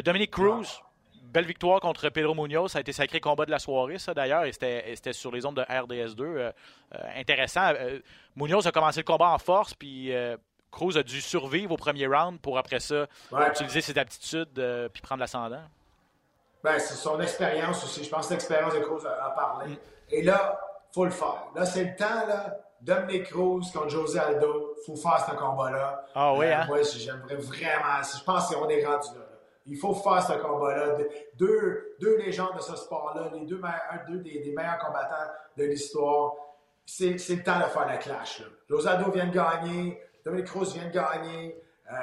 Dominique 0.05 0.33
Cruz, 0.33 0.83
belle 1.23 1.47
victoire 1.47 1.81
contre 1.81 2.09
Pedro 2.11 2.35
Munoz. 2.35 2.73
Ça 2.73 2.79
a 2.79 2.81
été 2.81 2.93
sacré 2.93 3.21
combat 3.21 3.47
de 3.47 3.51
la 3.51 3.59
soirée, 3.59 3.99
ça 3.99 4.15
d'ailleurs, 4.15 4.45
et 4.45 4.53
c'était 4.53 5.13
sur 5.13 5.33
les 5.33 5.47
ondes 5.47 5.57
de 5.57 5.63
RDS2. 5.63 6.53
intéressant. 7.17 7.73
Munoz 8.37 8.67
a 8.67 8.73
commencé 8.73 9.01
le 9.01 9.05
combat 9.05 9.31
en 9.31 9.39
force, 9.39 9.75
puis 9.75 10.13
Cruz 10.71 10.97
a 10.97 11.03
dû 11.03 11.21
survivre 11.21 11.73
au 11.73 11.77
premier 11.77 12.07
round 12.07 12.41
pour 12.41 12.59
après 12.59 12.81
ça 12.81 13.07
ouais. 13.33 13.49
utiliser 13.51 13.81
ses 13.81 13.99
aptitudes 13.99 14.59
euh, 14.59 14.89
puis 14.89 15.03
prendre 15.03 15.21
l'ascendant. 15.21 15.63
Ben, 16.63 16.79
c'est 16.79 16.95
son 16.95 17.21
expérience 17.21 17.83
aussi. 17.85 18.05
Je 18.05 18.11
pense 18.11 18.29
que 18.29 18.35
l'expérience 18.35 18.75
de 18.75 18.81
Cruz 18.81 19.07
a, 19.07 19.27
a 19.27 19.31
parlé. 19.31 19.73
Mm. 19.73 19.77
Et 20.11 20.23
là, 20.23 20.61
il 20.91 20.95
faut 20.95 21.05
le 21.05 21.11
faire. 21.11 21.47
Là, 21.55 21.65
c'est 21.65 21.85
le 21.85 21.97
temps, 21.97 22.27
là. 22.27 22.57
Dominic 22.81 23.31
Cruz 23.31 23.71
contre 23.73 23.89
José 23.89 24.19
Aldo. 24.19 24.75
Il 24.79 24.85
faut 24.85 24.97
faire 24.97 25.25
ce 25.29 25.35
combat-là. 25.35 26.05
Ah 26.15 26.35
oui, 26.35 26.47
hein? 26.47 26.63
Euh, 26.65 26.67
moi, 26.67 26.79
j'aimerais 26.83 27.37
vraiment. 27.37 28.03
Je 28.03 28.25
pense 28.25 28.55
qu'on 28.55 28.69
est 28.69 28.85
rendu 28.85 29.09
là. 29.19 29.27
Il 29.67 29.77
faut 29.77 29.95
faire 29.95 30.23
ce 30.23 30.33
combat-là. 30.33 30.97
Deux, 31.35 31.95
deux 32.01 32.17
légendes 32.19 32.57
de 32.57 32.63
ce 32.63 32.77
sport-là, 32.77 33.31
les 33.35 33.45
deux, 33.45 33.61
deux 34.09 34.19
des, 34.19 34.41
des 34.41 34.53
meilleurs 34.53 34.79
combattants 34.79 35.31
de 35.57 35.65
l'histoire. 35.65 36.33
C'est 36.87 37.11
le 37.11 37.43
temps 37.43 37.59
de 37.59 37.65
faire 37.65 37.87
la 37.87 37.99
clash. 37.99 38.41
Là. 38.41 38.47
José 38.69 38.89
Aldo 38.89 39.11
vient 39.11 39.27
de 39.27 39.35
gagner. 39.35 40.01
Dominic 40.25 40.47
Cruz 40.47 40.73
vient 40.73 40.87
de 40.87 40.93
gagner. 40.93 41.63
Euh, 41.91 41.95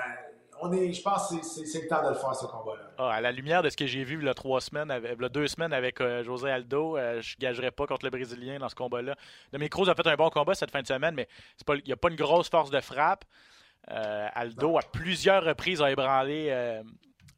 on 0.62 0.72
est, 0.72 0.91
je 0.93 1.02
pense 1.02 1.30
que 1.30 1.43
c'est 1.43 1.82
le 1.82 1.88
temps 1.88 2.04
de 2.04 2.10
le 2.10 2.15
faire, 2.15 2.36
ce 2.36 2.46
combat-là. 2.46 2.91
Ah, 2.98 3.13
à 3.13 3.22
la 3.22 3.32
lumière 3.32 3.63
de 3.63 3.70
ce 3.70 3.78
que 3.78 3.86
j'ai 3.86 4.04
vu 4.04 4.20
il 4.22 4.34
trois 4.34 4.62
semaines, 4.62 4.91
avec, 4.91 5.17
deux 5.20 5.48
semaines 5.48 5.74
avec 5.74 6.02
euh, 6.02 6.24
José 6.24 6.50
Aldo, 6.50 6.98
euh, 6.98 7.22
je 7.22 7.36
ne 7.36 7.41
gagerais 7.41 7.72
pas 7.72 7.86
contre 7.86 8.06
le 8.06 8.12
Brésilien 8.12 8.60
dans 8.60 8.70
ce 8.70 8.76
combat-là. 8.76 9.15
Dominic 9.52 9.72
Cruz 9.72 9.89
a 9.89 9.96
fait 9.96 10.08
un 10.08 10.15
bon 10.15 10.30
combat 10.30 10.54
cette 10.54 10.72
fin 10.72 10.82
de 10.82 10.88
semaine, 10.88 11.15
mais 11.15 11.28
il 11.70 11.84
n'y 11.86 11.93
a 11.93 11.98
pas 11.98 12.10
une 12.10 12.15
grosse 12.15 12.50
force 12.50 12.70
de 12.70 12.80
frappe. 12.80 13.26
Aldo, 13.88 14.72
non. 14.72 14.78
à 14.78 14.82
plusieurs 14.82 15.43
reprises, 15.43 15.82
a 15.82 15.89
ébranlé 15.89 16.82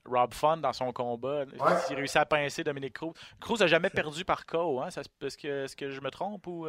Rob 0.05 0.33
Fun 0.33 0.57
dans 0.57 0.73
son 0.73 0.91
combat. 0.91 1.45
Ouais. 1.45 1.73
Il 1.91 1.95
réussit 1.95 2.17
à 2.17 2.25
pincer 2.25 2.63
Dominic 2.63 2.93
Cruz. 2.93 3.13
Cruz 3.39 3.59
n'a 3.59 3.67
jamais 3.67 3.89
perdu 3.89 4.25
par 4.25 4.45
KO. 4.45 4.79
Hein? 4.81 4.87
Est-ce 4.87 5.37
que, 5.37 5.65
est 5.65 5.75
que 5.75 5.89
je 5.91 6.01
me 6.01 6.09
trompe 6.09 6.47
ou... 6.47 6.67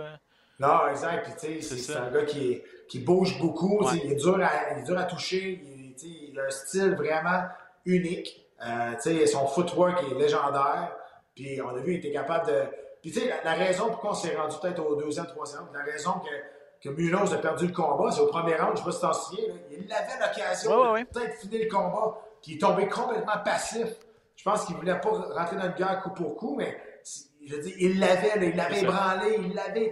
Non, 0.60 0.88
exact. 0.90 1.38
C'est 1.38 1.96
un 1.96 2.10
gars 2.10 2.24
qui, 2.24 2.60
qui 2.86 2.98
bouge 2.98 3.38
beaucoup. 3.38 3.82
Ouais. 3.82 3.98
Il, 4.04 4.12
est 4.12 4.16
dur 4.16 4.38
à, 4.42 4.72
il 4.72 4.80
est 4.80 4.84
dur 4.84 4.98
à 4.98 5.04
toucher. 5.04 5.62
Il, 5.64 5.79
a 6.38 6.46
un 6.46 6.50
style 6.50 6.94
vraiment 6.94 7.44
unique. 7.84 8.46
Euh, 8.66 9.26
son 9.26 9.46
footwork 9.46 10.02
est 10.02 10.14
légendaire. 10.14 10.92
Puis, 11.34 11.60
on 11.62 11.70
a 11.70 11.78
vu, 11.80 11.94
il 11.94 11.98
était 11.98 12.12
capable 12.12 12.46
de. 12.46 12.64
Puis, 13.02 13.12
tu 13.12 13.20
sais, 13.20 13.28
la, 13.28 13.42
la, 13.42 13.52
raison 13.54 13.86
pourquoi 13.86 14.10
on 14.10 14.14
s'est 14.14 14.36
rendu 14.36 14.56
peut-être 14.60 14.84
au 14.84 14.94
deuxième, 14.96 15.26
troisième, 15.26 15.62
la 15.72 15.82
raison 15.82 16.12
que, 16.20 16.88
que 16.88 16.94
Munoz 16.94 17.32
a 17.32 17.38
perdu 17.38 17.68
le 17.68 17.72
combat, 17.72 18.10
c'est 18.10 18.20
au 18.20 18.26
premier 18.26 18.56
round, 18.56 18.76
je 18.76 18.84
ne 18.84 18.84
sais 18.84 18.84
pas 18.84 18.92
si 18.92 19.00
t'en 19.00 19.12
souviens, 19.12 19.54
il 19.70 19.92
avait 19.92 20.20
l'occasion 20.20 20.70
ouais, 20.70 20.90
ouais, 20.90 21.04
de 21.04 21.08
peut-être 21.08 21.36
finir 21.36 21.60
le 21.64 21.70
combat. 21.70 22.18
Puis, 22.42 22.52
il 22.52 22.54
est 22.56 22.58
tombé 22.58 22.88
complètement 22.88 23.38
passif. 23.42 23.88
Je 24.36 24.44
pense 24.44 24.64
qu'il 24.64 24.74
ne 24.74 24.80
voulait 24.80 25.00
pas 25.00 25.10
rentrer 25.10 25.56
dans 25.56 25.66
le 25.66 25.72
guerre 25.72 26.02
coup 26.02 26.10
pour 26.10 26.36
coup, 26.36 26.56
mais 26.56 26.76
je 27.46 27.56
dis, 27.56 27.74
il 27.78 28.00
l'avait, 28.00 28.48
il 28.48 28.56
l'avait 28.56 28.80
ébranlé, 28.80 29.36
il 29.38 29.54
l'avait 29.54 29.90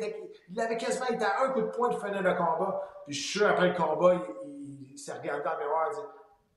il 0.51 0.61
avait 0.61 0.77
quasiment 0.77 1.09
été 1.09 1.25
à 1.25 1.45
un 1.45 1.51
coup 1.51 1.61
de 1.61 1.67
poing 1.67 1.91
de 1.91 1.97
finir 1.97 2.23
le 2.23 2.35
combat. 2.35 2.83
Puis 3.07 3.15
je 3.15 3.21
suis 3.21 3.39
sûr, 3.39 3.49
après 3.49 3.69
le 3.69 3.75
combat, 3.75 4.15
il, 4.15 4.21
il 4.99 5.01
s'est 5.01 5.13
regardé 5.13 5.45
dans 5.45 5.53
le 5.53 5.59
miroir 5.65 5.89
et 5.91 5.95
dit 5.95 6.01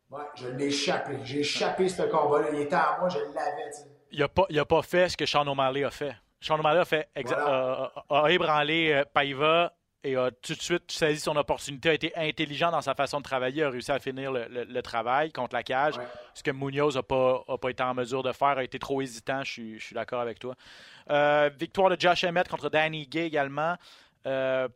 Ouais, 0.10 0.24
je 0.36 0.48
l'ai 0.50 0.66
échappé. 0.66 1.20
J'ai 1.24 1.40
échappé 1.40 1.88
ce 1.88 2.02
combat-là. 2.02 2.48
Il 2.52 2.60
était 2.62 2.76
à 2.76 2.98
moi, 3.00 3.08
je 3.08 3.20
l'avais. 3.20 3.72
Il 4.12 4.20
n'a 4.20 4.28
pas, 4.28 4.46
pas 4.66 4.82
fait 4.82 5.08
ce 5.08 5.16
que 5.16 5.26
Sean 5.26 5.48
O'Malley 5.48 5.86
a 5.86 5.92
fait. 5.92 6.14
Sean 6.42 6.60
O'Malley 6.60 6.80
a, 6.82 6.86
fait 6.86 7.08
voilà. 7.16 7.88
euh, 8.10 8.24
a 8.26 8.32
ébranlé 8.32 8.92
euh, 8.92 9.06
Paiva 9.14 9.72
et 10.04 10.18
a 10.18 10.32
tout 10.32 10.54
de 10.56 10.62
suite 10.62 10.92
saisi 10.92 11.22
son 11.22 11.38
opportunité, 11.38 11.90
a 11.90 11.94
été 11.94 12.12
intelligent 12.18 12.72
dans 12.72 12.82
sa 12.82 12.96
façon 12.96 13.20
de 13.20 13.24
travailler, 13.24 13.64
a 13.64 13.70
réussi 13.70 13.92
à 13.92 14.00
finir 14.00 14.32
le, 14.34 14.48
le, 14.50 14.64
le 14.66 14.82
travail 14.82 15.32
contre 15.32 15.56
la 15.56 15.64
cage. 15.64 15.98
Ouais. 15.98 16.08
Ce 16.34 16.44
que 16.44 16.52
Munoz 16.52 16.96
n'a 16.96 17.04
pas, 17.04 17.46
a 17.48 17.58
pas 17.58 17.70
été 17.70 17.84
en 17.84 17.94
mesure 17.94 18.24
de 18.24 18.32
faire, 18.34 18.58
a 18.58 18.64
été 18.64 18.80
trop 18.80 19.02
hésitant. 19.02 19.44
Je 19.44 19.52
suis, 19.52 19.80
je 19.80 19.86
suis 19.86 19.96
d'accord 19.96 20.20
avec 20.20 20.40
toi. 20.40 20.56
Euh, 21.10 21.50
victoire 21.58 21.90
de 21.90 21.96
Josh 21.98 22.24
Emmett 22.26 22.50
contre 22.50 22.70
Danny 22.70 23.06
Gay 23.08 23.28
également. 23.28 23.76
Euh, 24.26 24.68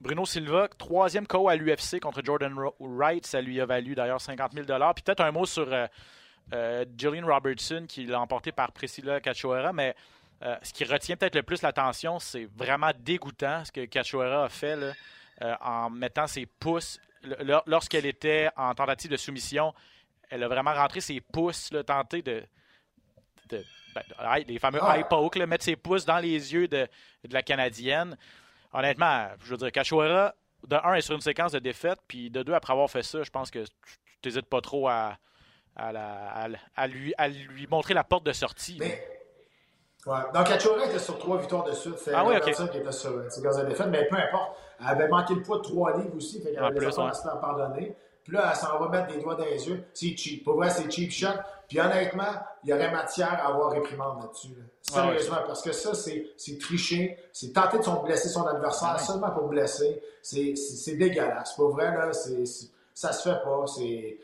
Bruno 0.00 0.26
Silva, 0.26 0.68
troisième 0.76 1.26
KO 1.26 1.48
à 1.48 1.56
l'UFC 1.56 2.00
contre 2.00 2.22
Jordan 2.24 2.54
Wright. 2.80 3.26
Ça 3.26 3.40
lui 3.40 3.60
a 3.60 3.66
valu 3.66 3.94
d'ailleurs 3.94 4.20
50 4.20 4.52
000 4.52 4.66
Puis 4.66 5.02
peut-être 5.02 5.20
un 5.20 5.32
mot 5.32 5.46
sur 5.46 5.72
euh, 5.72 5.86
euh, 6.52 6.84
Jillian 6.96 7.26
Robertson 7.26 7.86
qui 7.88 8.04
l'a 8.04 8.20
emporté 8.20 8.52
par 8.52 8.72
Priscilla 8.72 9.20
Cachoeira. 9.20 9.72
Mais 9.72 9.94
euh, 10.42 10.56
ce 10.62 10.72
qui 10.72 10.84
retient 10.84 11.16
peut-être 11.16 11.36
le 11.36 11.42
plus 11.42 11.62
l'attention, 11.62 12.18
c'est 12.18 12.48
vraiment 12.56 12.90
dégoûtant 12.98 13.64
ce 13.64 13.72
que 13.72 13.84
Cachoeira 13.86 14.44
a 14.44 14.48
fait 14.48 14.76
euh, 15.42 15.54
en 15.60 15.90
mettant 15.90 16.26
ses 16.26 16.46
pouces. 16.46 17.00
Lorsqu'elle 17.66 18.04
était 18.04 18.50
en 18.56 18.74
tentative 18.74 19.10
de 19.10 19.16
soumission, 19.16 19.72
elle 20.28 20.42
a 20.42 20.48
vraiment 20.48 20.74
rentré 20.74 21.00
ses 21.00 21.20
pouces, 21.20 21.70
tenté 21.86 22.20
de, 22.20 22.44
ben, 23.94 24.02
les 24.46 24.58
fameux 24.58 24.80
Ah. 24.82 25.02
poke, 25.04 25.36
mettre 25.36 25.64
ses 25.64 25.76
pouces 25.76 26.04
dans 26.04 26.18
les 26.18 26.52
yeux 26.52 26.68
de 26.68 26.86
la 27.30 27.42
Canadienne. 27.42 28.18
Honnêtement, 28.74 29.28
je 29.44 29.50
veux 29.50 29.56
dire, 29.56 29.72
Cachoeira, 29.72 30.34
de 30.66 30.76
un, 30.76 30.94
est 30.94 31.00
sur 31.00 31.14
une 31.14 31.20
séquence 31.20 31.52
de 31.52 31.58
défaite, 31.60 31.98
puis 32.08 32.30
de 32.30 32.42
deux, 32.42 32.52
après 32.54 32.72
avoir 32.72 32.90
fait 32.90 33.02
ça, 33.02 33.22
je 33.22 33.30
pense 33.30 33.50
que 33.50 33.60
tu 33.64 34.28
n'hésites 34.28 34.46
pas 34.46 34.60
trop 34.60 34.88
à, 34.88 35.16
à, 35.76 35.92
la- 35.92 36.28
à 36.30 36.48
la- 36.48 36.58
à 36.74 36.86
lui, 36.86 37.14
à 37.16 37.28
lui 37.28 37.66
montrer 37.68 37.94
la 37.94 38.04
porte 38.04 38.24
de 38.24 38.32
sortie. 38.32 38.76
Mais, 38.80 39.02
ouais. 40.06 40.18
Donc, 40.34 40.46
Kachora 40.48 40.86
était 40.86 40.98
sur 40.98 41.18
trois 41.18 41.38
victoires 41.38 41.64
de 41.64 41.72
suite. 41.72 41.98
C'est 41.98 42.12
Ah 42.14 42.24
oui, 42.24 42.34
ok. 42.34 42.40
Robertson 42.40 42.66
qui 42.68 42.78
était 42.78 42.92
sur 42.92 43.20
une 43.22 43.30
séquence 43.30 43.56
de 43.58 43.66
défaite, 43.66 43.88
mais 43.88 44.06
peu 44.06 44.16
importe. 44.16 44.56
Elle 44.80 44.86
avait 44.88 45.08
manqué 45.08 45.34
le 45.34 45.42
poids 45.42 45.58
de 45.58 45.62
trois 45.62 45.96
livres 45.96 46.16
aussi, 46.16 46.42
fait 46.42 46.52
qu'elle 46.52 46.64
avait 46.64 46.86
affaires 46.86 47.04
ouais. 47.04 47.40
pardonner. 47.40 47.96
Puis 48.24 48.32
là, 48.32 48.48
elle 48.50 48.56
s'en 48.56 48.78
va 48.78 48.88
mettre 48.88 49.14
des 49.14 49.22
doigts 49.22 49.34
dans 49.34 49.44
les 49.44 49.68
yeux. 49.68 49.84
C'est 49.94 50.16
cheap. 50.16 50.44
Pour 50.44 50.54
vrai, 50.56 50.70
c'est 50.70 50.90
cheap 50.90 51.10
shot. 51.12 51.28
Puis 51.68 51.78
honnêtement, 51.78 52.24
il 52.62 52.70
y 52.70 52.72
aurait 52.72 52.90
matière 52.90 53.32
à 53.34 53.48
avoir 53.48 53.70
réprimande 53.70 54.22
là-dessus. 54.22 54.48
là. 54.48 54.64
Sérieusement, 54.82 55.36
parce 55.46 55.62
que 55.62 55.72
ça, 55.72 55.94
c'est 55.94 56.26
c'est 56.36 56.58
tricher. 56.58 57.18
C'est 57.32 57.52
tenter 57.52 57.78
de 57.78 57.82
son- 57.82 58.02
blesser 58.02 58.28
son 58.28 58.46
adversaire 58.46 58.90
Ah 58.92 58.96
ouais. 58.96 59.02
seulement 59.02 59.30
pour 59.30 59.48
blesser. 59.48 60.02
C'est 60.22 60.56
c'est- 60.56 60.76
c'est 60.76 60.96
dégueulasse. 60.96 61.54
Pas 61.54 61.64
vrai, 61.64 61.90
là. 61.96 62.12
C'est 62.12 62.44
c'est- 62.46 62.68
ça 62.94 63.12
se 63.12 63.28
fait 63.28 63.42
pas. 63.42 63.64
C'est. 63.66 64.18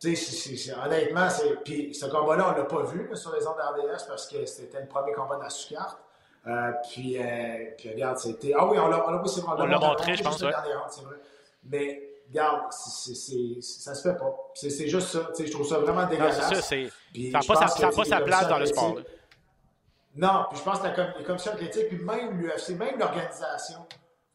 Tu 0.00 0.14
sais, 0.14 0.16
c'est- 0.16 0.36
c'est- 0.36 0.56
c'est- 0.56 0.74
honnêtement, 0.74 1.28
c'est. 1.30 1.56
Puis 1.64 1.94
ce 1.94 2.06
combat-là, 2.06 2.52
on 2.54 2.58
l'a 2.58 2.64
pas 2.64 2.82
vu 2.84 3.06
là, 3.08 3.14
sur 3.16 3.34
les 3.34 3.46
ondes 3.46 3.56
RDS 3.58 4.04
parce 4.08 4.26
que 4.28 4.44
c'était 4.46 4.80
le 4.80 4.86
premier 4.88 5.12
combat 5.12 5.36
de 5.36 5.42
la 5.42 5.50
sous-carte. 5.50 5.98
Euh, 6.46 6.72
puis, 6.90 7.18
euh, 7.18 7.70
puis 7.76 7.90
regarde, 7.90 8.16
c'était. 8.18 8.52
Ah 8.56 8.66
oui, 8.66 8.78
on 8.78 8.88
l'a 8.88 9.22
c'est- 9.26 9.42
On 9.46 9.54
l'a 9.66 9.78
montré, 9.78 10.14
je 10.16 10.22
pense, 10.22 10.40
ouais. 10.42 10.52
c'est 10.90 11.02
vrai. 11.02 11.16
Mais 11.64 12.09
c'est- 13.14 13.60
ça 13.60 13.94
se 13.94 14.08
fait 14.08 14.16
pas. 14.16 14.34
C'est 14.54 14.88
juste 14.88 15.08
ça. 15.08 15.28
Je 15.38 15.50
trouve 15.50 15.66
ça 15.66 15.78
vraiment 15.78 16.06
dégueulasse. 16.06 16.36
ça, 16.38 16.54
n'a 17.30 17.40
pas, 17.46 17.54
sa, 17.68 17.86
pas 17.96 18.04
sa 18.04 18.20
place 18.20 18.48
dans 18.48 18.58
le 18.58 18.66
sport. 18.66 18.94
Non, 20.16 20.44
puis 20.50 20.58
je 20.58 20.64
pense 20.64 20.78
que 20.80 20.84
la, 20.84 20.90
com- 20.90 21.12
les 21.18 21.24
commissions 21.24 21.52
athlétiques, 21.52 21.88
puis 21.88 21.98
même 21.98 22.40
l'UFC, 22.40 22.70
même 22.76 22.98
l'organisation, 22.98 23.78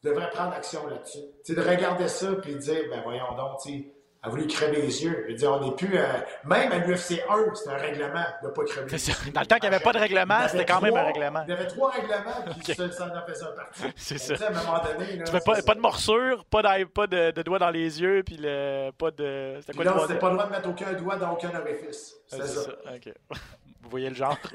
devrait 0.02 0.30
prendre 0.30 0.52
action 0.52 0.86
là-dessus. 0.86 1.18
De 1.48 1.60
regarder 1.60 2.08
ça 2.08 2.32
puis 2.42 2.54
de 2.54 2.58
dire, 2.58 2.84
ben 2.90 3.02
voyons 3.02 3.34
donc, 3.36 3.60
tu 3.62 3.92
a 4.22 4.28
voulu 4.28 4.46
crever 4.46 4.82
les 4.82 5.04
yeux. 5.04 5.24
Je 5.26 5.32
veux 5.32 5.38
dire, 5.38 5.52
on 5.52 5.64
n'est 5.64 5.74
plus. 5.76 5.98
même 6.44 6.72
à 6.72 6.78
l'UFC 6.78 7.22
1, 7.28 7.54
c'était 7.54 7.70
un 7.70 7.76
règlement 7.76 8.24
de 8.42 8.48
ne 8.48 8.52
pas 8.52 8.64
crever 8.64 8.90
les 8.90 9.08
yeux. 9.08 9.14
Dans 9.32 9.40
le 9.40 9.46
temps 9.46 9.56
qu'il 9.56 9.68
n'y 9.70 9.74
avait 9.76 9.84
pas 9.84 9.92
de 9.92 9.98
règlement, 9.98 10.48
c'était 10.48 10.64
quand 10.64 10.80
même 10.80 10.96
un 10.96 11.04
règlement. 11.04 11.42
Il 11.46 11.50
y 11.50 11.52
avait 11.52 11.66
trois 11.66 11.90
règlements, 11.90 12.42
puis 12.60 12.72
Ok. 12.72 12.76
ça, 12.76 12.90
ça 12.90 13.04
en 13.22 13.26
faisait 13.26 13.44
un 13.44 13.52
partie. 13.52 13.82
C'est 13.96 14.18
ça. 14.18 14.34
à 14.46 14.48
un 14.48 14.52
moment 14.52 14.82
donné. 14.82 15.16
Là, 15.16 15.24
Tu 15.24 15.32
pas, 15.40 15.62
pas 15.62 15.74
de 15.74 15.80
morsure, 15.80 16.44
pas, 16.46 16.62
de, 16.62 16.84
pas 16.84 17.06
de, 17.06 17.30
de 17.30 17.42
doigts 17.42 17.58
dans 17.58 17.70
les 17.70 18.00
yeux, 18.00 18.22
puis 18.24 18.36
le, 18.40 18.90
pas 18.92 19.10
de. 19.10 19.58
C'était 19.60 19.74
quoi 19.74 19.84
le 19.84 20.00
c'était 20.00 20.18
pas 20.18 20.30
le 20.30 20.34
droit 20.36 20.46
de 20.46 20.52
mettre 20.52 20.68
aucun 20.68 20.92
doigt 20.94 21.16
dans 21.16 21.32
aucun 21.32 21.54
orifice. 21.58 22.14
Ah, 22.32 22.36
C'est 22.40 22.46
ça. 22.48 22.62
ça. 22.62 22.70
OK. 22.94 23.12
Vous 23.82 23.90
voyez 23.90 24.08
le 24.08 24.14
genre. 24.16 24.36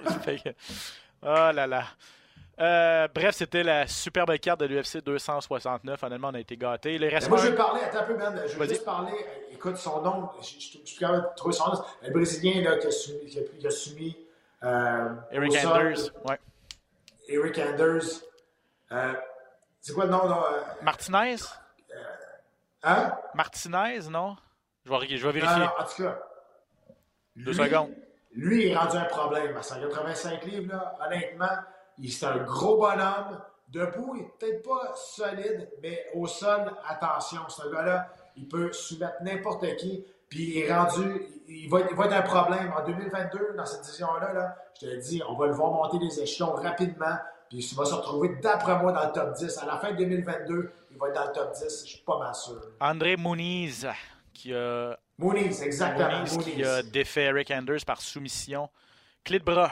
Oh 1.23 1.51
là 1.53 1.67
là. 1.67 1.83
Euh, 2.61 3.07
bref, 3.13 3.35
c'était 3.35 3.63
la 3.63 3.87
superbe 3.87 4.37
carte 4.37 4.59
de 4.59 4.65
l'UFC 4.65 5.03
269. 5.03 6.03
Honnêtement, 6.03 6.29
on 6.29 6.35
a 6.35 6.39
été 6.39 6.55
gâtés. 6.55 6.99
Les 6.99 7.09
moi, 7.27 7.37
je 7.37 7.47
vais 7.47 7.55
parler, 7.55 7.81
attends 7.81 7.99
un 7.99 8.03
peu, 8.03 8.13
Ben. 8.13 8.43
Je 8.47 8.57
vais 8.57 8.67
juste 8.67 8.85
parler. 8.85 9.13
Écoute, 9.51 9.77
son 9.77 10.01
nom, 10.01 10.29
je, 10.41 10.45
suis 10.45 10.99
capable 10.99 11.23
de 11.23 11.35
trouver 11.35 11.55
son 11.55 11.71
nom. 11.71 11.83
Le 12.03 12.11
Brésilien 12.11 12.61
là, 12.61 12.77
qui 12.77 12.87
a 12.87 12.91
soumis. 12.91 13.25
Qui 13.59 13.67
a, 13.67 13.71
soumis 13.71 14.17
euh, 14.63 15.09
Eric 15.31 15.57
Anders. 15.65 16.11
Ouais. 16.27 16.39
Eric 17.27 17.57
Anders. 17.57 18.21
Euh, 18.91 19.13
c'est 19.79 19.93
quoi 19.93 20.05
le 20.05 20.11
nom? 20.11 20.21
Martinez? 20.83 21.37
hein? 22.83 23.17
Martinez, 23.33 24.01
non? 24.09 24.35
Je 24.85 24.91
vais, 24.91 25.17
je 25.17 25.27
vais 25.27 25.33
vérifier. 25.33 25.59
Non, 25.59 25.65
non, 25.65 25.71
en 25.79 25.83
tout 25.83 26.03
cas. 26.03 26.19
Deux 27.35 27.53
secondes. 27.53 27.95
Lui, 28.33 28.67
il 28.67 28.71
est 28.71 28.77
rendu 28.77 28.97
un 28.97 29.05
problème. 29.05 29.57
À 29.57 29.63
185 29.63 30.45
livres, 30.45 30.73
là, 30.73 30.95
honnêtement, 31.05 31.57
c'est 32.09 32.25
un 32.25 32.37
gros 32.43 32.77
bonhomme. 32.77 33.39
Debout, 33.69 34.15
il 34.15 34.23
n'est 34.23 34.33
peut-être 34.37 34.63
pas 34.63 34.93
solide, 34.95 35.69
mais 35.81 36.05
au 36.13 36.27
sol, 36.27 36.73
attention, 36.87 37.41
ce 37.47 37.71
gars-là, 37.71 38.09
il 38.35 38.47
peut 38.47 38.71
soumettre 38.73 39.21
n'importe 39.21 39.75
qui. 39.77 40.05
Puis 40.29 40.43
il 40.43 40.57
est 40.59 40.73
rendu, 40.73 41.21
il 41.47 41.69
va, 41.69 41.81
être 41.81 42.13
un 42.13 42.21
problème. 42.21 42.73
En 42.77 42.85
2022, 42.85 43.53
dans 43.55 43.65
cette 43.65 43.81
division-là, 43.81 44.33
là, 44.33 44.55
je 44.79 44.87
te 44.87 44.95
dis, 44.95 45.21
on 45.27 45.35
va 45.35 45.47
le 45.47 45.53
voir 45.53 45.71
monter 45.71 45.99
les 45.99 46.21
échelons 46.21 46.53
rapidement. 46.53 47.17
Puis 47.49 47.59
il 47.59 47.77
va 47.77 47.83
se 47.83 47.93
retrouver, 47.93 48.29
d'après 48.41 48.79
moi, 48.79 48.93
dans 48.93 49.07
le 49.07 49.11
top 49.11 49.33
10. 49.33 49.57
À 49.57 49.65
la 49.65 49.77
fin 49.77 49.91
de 49.91 49.97
2022, 49.97 50.71
il 50.91 50.97
va 50.97 51.09
être 51.09 51.15
dans 51.15 51.27
le 51.27 51.33
top 51.33 51.53
10. 51.53 51.83
Je 51.85 51.89
suis 51.91 52.03
pas 52.05 52.17
mal 52.17 52.33
sûr. 52.33 52.61
André 52.79 53.17
Muniz, 53.17 53.87
qui 54.33 54.53
a. 54.53 54.97
Muniz, 55.17 55.61
exactement. 55.61 56.19
Muniz, 56.19 56.37
qui 56.37 56.63
a 56.63 56.81
défait 56.81 57.23
Eric 57.25 57.51
Anders 57.51 57.85
par 57.85 58.01
soumission. 58.01 58.69
Clé 59.23 59.37
de 59.39 59.43
bras 59.43 59.69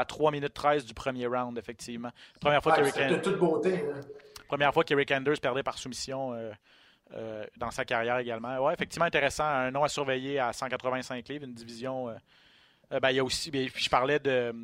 à 0.00 0.04
3 0.04 0.30
minutes 0.30 0.54
13 0.54 0.84
du 0.84 0.94
premier 0.94 1.26
round, 1.26 1.58
effectivement. 1.58 2.10
Première 2.40 2.62
fois 2.62 2.78
ouais, 2.80 2.92
qu'Eric 2.92 3.22
toute 3.22 3.38
beauté. 3.38 3.74
Hein. 3.74 4.00
Première 4.46 4.72
fois 4.72 4.84
qu'Eric 4.84 5.10
Anders 5.10 5.40
perdait 5.40 5.62
par 5.62 5.78
soumission 5.78 6.34
euh, 6.34 6.52
euh, 7.14 7.44
dans 7.56 7.70
sa 7.70 7.84
carrière 7.84 8.18
également. 8.18 8.58
Ouais, 8.58 8.74
effectivement 8.74 9.06
intéressant. 9.06 9.44
Un 9.44 9.70
nom 9.70 9.82
à 9.82 9.88
surveiller 9.88 10.38
à 10.38 10.52
185 10.52 11.26
livres, 11.28 11.44
une 11.46 11.54
division. 11.54 12.10
Euh, 12.10 13.00
ben, 13.00 13.10
il 13.10 13.16
y 13.16 13.18
a 13.18 13.24
aussi. 13.24 13.50
Ben, 13.50 13.68
je 13.74 13.88
parlais 13.88 14.18
de. 14.18 14.54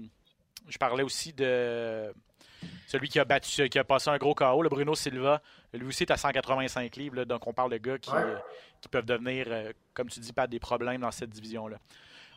Je 0.68 0.78
parlais 0.78 1.02
aussi 1.02 1.32
de 1.32 2.12
celui 2.86 3.08
qui 3.08 3.18
a 3.18 3.24
battu, 3.24 3.68
qui 3.68 3.78
a 3.78 3.84
passé 3.84 4.10
un 4.10 4.18
gros 4.18 4.34
KO, 4.34 4.62
le 4.62 4.68
Bruno 4.68 4.94
Silva. 4.94 5.40
Lui 5.72 5.86
aussi 5.86 6.02
est 6.04 6.12
à 6.12 6.16
185 6.16 6.94
livres. 6.96 7.24
donc 7.24 7.46
on 7.46 7.52
parle 7.52 7.70
de 7.70 7.78
gars 7.78 7.98
qui, 7.98 8.10
qui 8.82 8.88
peuvent 8.88 9.06
devenir, 9.06 9.46
comme 9.94 10.08
tu 10.08 10.20
dis, 10.20 10.32
pas 10.32 10.46
des 10.46 10.58
problèmes 10.58 11.00
dans 11.00 11.10
cette 11.10 11.30
division-là. 11.30 11.78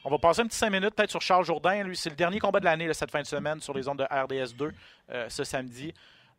On 0.04 0.10
va 0.10 0.18
passer 0.18 0.42
un 0.42 0.48
petit 0.48 0.58
5 0.58 0.72
minutes 0.72 0.96
peut-être 0.96 1.12
sur 1.12 1.22
Charles 1.22 1.46
Jourdain. 1.46 1.84
Lui, 1.84 1.96
c'est 1.96 2.10
le 2.10 2.16
dernier 2.16 2.40
combat 2.40 2.60
de 2.60 2.66
l'année 2.66 2.92
cette 2.94 3.12
fin 3.12 3.22
de 3.22 3.28
semaine 3.28 3.60
sur 3.62 3.74
les 3.74 3.88
ondes 3.88 4.00
de 4.00 4.04
RDS 4.04 4.56
2 4.56 4.74
euh, 5.12 5.30
ce 5.30 5.44
samedi. 5.44 5.94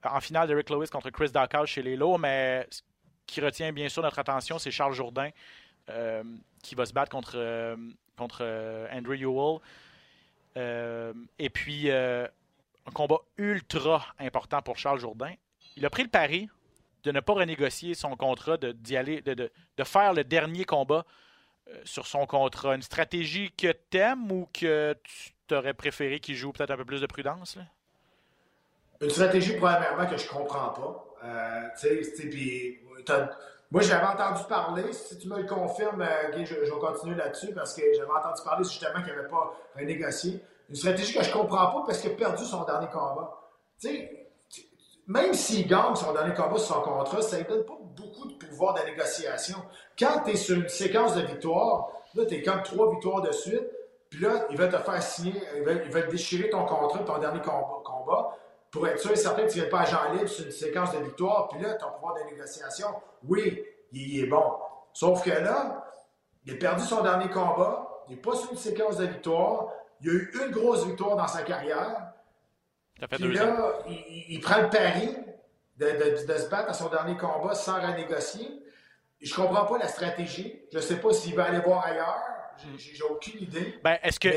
En 0.04 0.20
finale, 0.20 0.48
Derek 0.48 0.68
Lewis 0.68 0.88
contre 0.88 1.10
Chris 1.10 1.30
Dacal 1.30 1.66
chez 1.66 1.80
les 1.80 1.94
Low, 1.94 2.18
mais 2.18 2.66
ce 2.70 2.80
qui 3.24 3.40
retient 3.40 3.72
bien 3.72 3.88
sûr 3.88 4.02
notre 4.02 4.18
attention, 4.18 4.58
c'est 4.58 4.72
Charles 4.72 4.94
Jourdain 4.94 5.30
euh, 5.90 6.24
qui 6.60 6.74
va 6.74 6.86
se 6.86 6.92
battre 6.92 7.10
contre, 7.10 7.36
euh, 7.36 7.76
Andrew 8.92 9.14
Ewell. 9.14 9.60
et 11.38 11.50
puis, 11.50 11.88
un 11.88 12.90
combat 12.92 13.18
ultra 13.38 14.04
important 14.18 14.60
pour 14.60 14.76
Charles 14.76 14.98
Jourdain. 14.98 15.34
Il 15.76 15.86
a 15.86 15.90
pris 15.90 16.02
le 16.02 16.08
pari 16.08 16.48
de 17.04 17.12
ne 17.12 17.20
pas 17.20 17.34
renégocier 17.34 17.94
son 17.94 18.16
contrat, 18.16 18.56
de, 18.56 18.74
faire 19.84 20.14
le 20.14 20.24
dernier 20.24 20.64
combat 20.64 21.04
sur 21.84 22.06
son 22.06 22.26
contrat? 22.26 22.74
Une 22.74 22.82
stratégie 22.82 23.52
que 23.56 23.72
t'aimes 23.72 24.30
ou 24.30 24.48
que 24.52 24.94
tu 25.04 25.54
aurais 25.54 25.74
préféré 25.74 26.20
qu'il 26.20 26.36
joue 26.36 26.52
peut-être 26.52 26.70
un 26.70 26.76
peu 26.76 26.84
plus 26.84 27.00
de 27.00 27.06
prudence? 27.06 27.58
Une 29.00 29.10
stratégie, 29.10 29.56
premièrement, 29.56 30.06
que 30.06 30.16
je 30.16 30.28
comprends 30.28 30.68
pas. 30.68 31.12
Euh, 31.24 31.68
moi, 33.70 33.80
j'avais 33.80 34.06
entendu 34.06 34.42
parler, 34.48 34.92
si 34.92 35.18
tu 35.18 35.28
me 35.28 35.38
le 35.38 35.46
confirmes, 35.46 36.02
euh, 36.02 36.44
je, 36.44 36.54
vais 36.54 36.70
continuer 36.70 37.16
là-dessus 37.16 37.52
parce 37.52 37.74
que 37.74 37.82
j'avais 37.96 38.10
entendu 38.10 38.42
parler 38.44 38.64
justement 38.64 39.02
qu'il 39.02 39.14
n'avait 39.14 39.28
pas 39.28 39.54
renégocié. 39.74 40.40
Une 40.68 40.76
stratégie 40.76 41.14
que 41.14 41.24
je 41.24 41.32
comprends 41.32 41.72
pas 41.72 41.84
parce 41.86 41.98
qu'il 41.98 42.12
a 42.12 42.14
perdu 42.14 42.44
son 42.44 42.64
dernier 42.64 42.88
combat. 42.88 43.38
même 45.06 45.34
s'il 45.34 45.66
gagne 45.66 45.96
son 45.96 46.12
dernier 46.12 46.34
combat 46.34 46.58
sur 46.58 46.76
son 46.76 46.82
contrat, 46.82 47.22
ça 47.22 47.38
ne 47.38 47.44
donne 47.44 47.64
pas 47.64 47.78
beaucoup 47.96 48.28
de 48.28 48.34
pouvoir 48.34 48.74
de 48.74 48.84
négociation. 48.90 49.58
Quand 49.99 50.22
tu 50.24 50.32
es 50.32 50.36
sur 50.36 50.57
une 50.57 50.68
séquence 50.68 51.14
de 51.14 51.22
victoires, 51.22 51.88
là, 52.14 52.24
tu 52.26 52.34
es 52.34 52.43
comme 52.43 52.62
trois 52.62 52.90
victoires 52.90 53.22
de 53.22 53.32
suite, 53.32 53.68
puis 54.11 54.20
là, 54.20 54.47
ils 54.51 54.57
veulent 54.59 54.70
te 54.70 54.76
faire 54.76 55.03
signer, 55.03 55.40
ils 55.57 55.62
veulent, 55.62 56.09
déchirer 56.09 56.51
ton 56.51 56.64
contrat, 56.66 56.99
ton 57.01 57.18
dernier 57.18 57.40
combat, 57.40 58.36
pour 58.70 58.86
être 58.88 58.99
sûr 58.99 59.12
et 59.12 59.16
certain 59.16 59.47
que 59.47 59.53
tu 59.53 59.61
ne 59.61 59.64
pas 59.66 59.84
Jean 59.84 60.12
Libre 60.12 60.28
sur 60.28 60.47
une 60.47 60.53
séquence 60.53 60.93
de 60.93 60.99
victoires, 60.99 61.49
puis 61.49 61.61
là, 61.62 61.74
ton 61.74 61.90
pouvoir 61.93 62.14
de 62.14 62.30
négociation, 62.30 62.88
oui, 63.24 63.62
il, 63.93 64.24
est 64.24 64.26
bon. 64.26 64.53
Sauf 64.93 65.22
que 65.22 65.30
là, 65.30 65.84
il 66.45 66.55
a 66.55 66.57
perdu 66.57 66.82
son 66.84 67.03
dernier 67.03 67.28
combat, 67.30 68.05
il 68.09 68.16
n'est 68.16 68.20
pas 68.20 68.34
sur 68.34 68.51
une 68.51 68.59
séquence 68.59 68.97
de 68.97 69.07
victoires, 69.07 69.68
il 70.01 70.11
a 70.11 70.12
eu 70.12 70.32
une 70.45 70.51
grosse 70.51 70.86
victoire 70.86 71.16
dans 71.16 71.26
sa 71.26 71.43
carrière. 71.43 72.12
puis 73.11 73.32
là, 73.32 73.78
il, 73.86 74.40
prend 74.40 74.61
le 74.61 74.70
pari 74.70 75.16
de, 75.76 76.26
de, 76.26 76.36
se 76.36 76.49
battre 76.49 76.70
à 76.70 76.74
son 76.74 76.88
dernier 76.88 77.16
combat 77.16 77.55
sans 77.55 77.80
renégocier. 77.80 78.62
Je 79.22 79.34
comprends 79.34 79.64
pas 79.66 79.78
la 79.78 79.88
stratégie. 79.88 80.60
Je 80.72 80.78
sais 80.80 81.00
pas 81.00 81.12
s'il 81.12 81.34
va 81.34 81.44
aller 81.44 81.60
voir 81.60 81.84
ailleurs. 81.84 82.20
J'ai 82.76 83.02
aucune 83.02 83.42
idée. 83.42 83.78
Ben, 83.82 83.98
est-ce 84.02 84.20
que. 84.20 84.28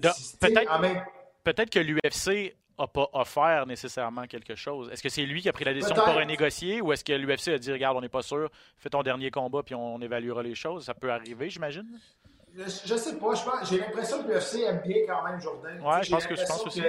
Ben, 0.00 1.04
peut-être 1.44 1.70
que 1.70 1.78
l'UFC 1.78 2.54
n'a 2.78 2.86
pas 2.86 3.08
offert 3.12 3.66
nécessairement 3.66 4.26
quelque 4.26 4.54
chose. 4.54 4.90
Est-ce 4.90 5.02
que 5.02 5.08
c'est 5.08 5.22
lui 5.22 5.42
qui 5.42 5.48
a 5.48 5.52
pris 5.52 5.64
la 5.64 5.74
décision 5.74 5.94
de 5.94 6.00
ne 6.00 6.04
pas 6.04 6.12
renégocier 6.12 6.80
ou 6.80 6.92
est-ce 6.92 7.04
que 7.04 7.12
l'UFC 7.12 7.48
a 7.48 7.58
dit 7.58 7.72
regarde, 7.72 7.96
on 7.96 8.00
n'est 8.00 8.08
pas 8.08 8.22
sûr, 8.22 8.50
fais 8.76 8.88
ton 8.88 9.02
dernier 9.02 9.30
combat 9.30 9.62
puis 9.62 9.74
on, 9.74 10.00
évaluera 10.00 10.42
les 10.42 10.54
choses? 10.54 10.86
Ça 10.86 10.94
peut 10.94 11.10
arriver, 11.10 11.50
j'imagine 11.50 11.86
je, 12.54 12.64
je, 12.84 12.96
sais 12.96 13.16
pas. 13.16 13.32
J'ai 13.64 13.78
l'impression 13.78 14.22
que 14.22 14.30
l'UFC 14.30 14.60
aime 14.66 14.82
bien 14.84 15.06
quand 15.06 15.22
même 15.22 15.40
Jourdain. 15.40 15.80
Ouais, 15.80 16.02
je 16.02 16.10
pense 16.10 16.26
que 16.26 16.34
je 16.36 16.44
pense 16.44 16.66
aussi. 16.66 16.82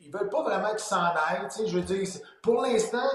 Ils, 0.00 0.10
veulent 0.10 0.30
pas 0.30 0.42
vraiment 0.42 0.70
qu'il 0.70 0.78
s'en 0.78 1.02
aille. 1.02 1.46
Je 1.66 1.76
veux 1.76 1.82
dire, 1.82 2.08
pour 2.40 2.62
l'instant, 2.62 3.10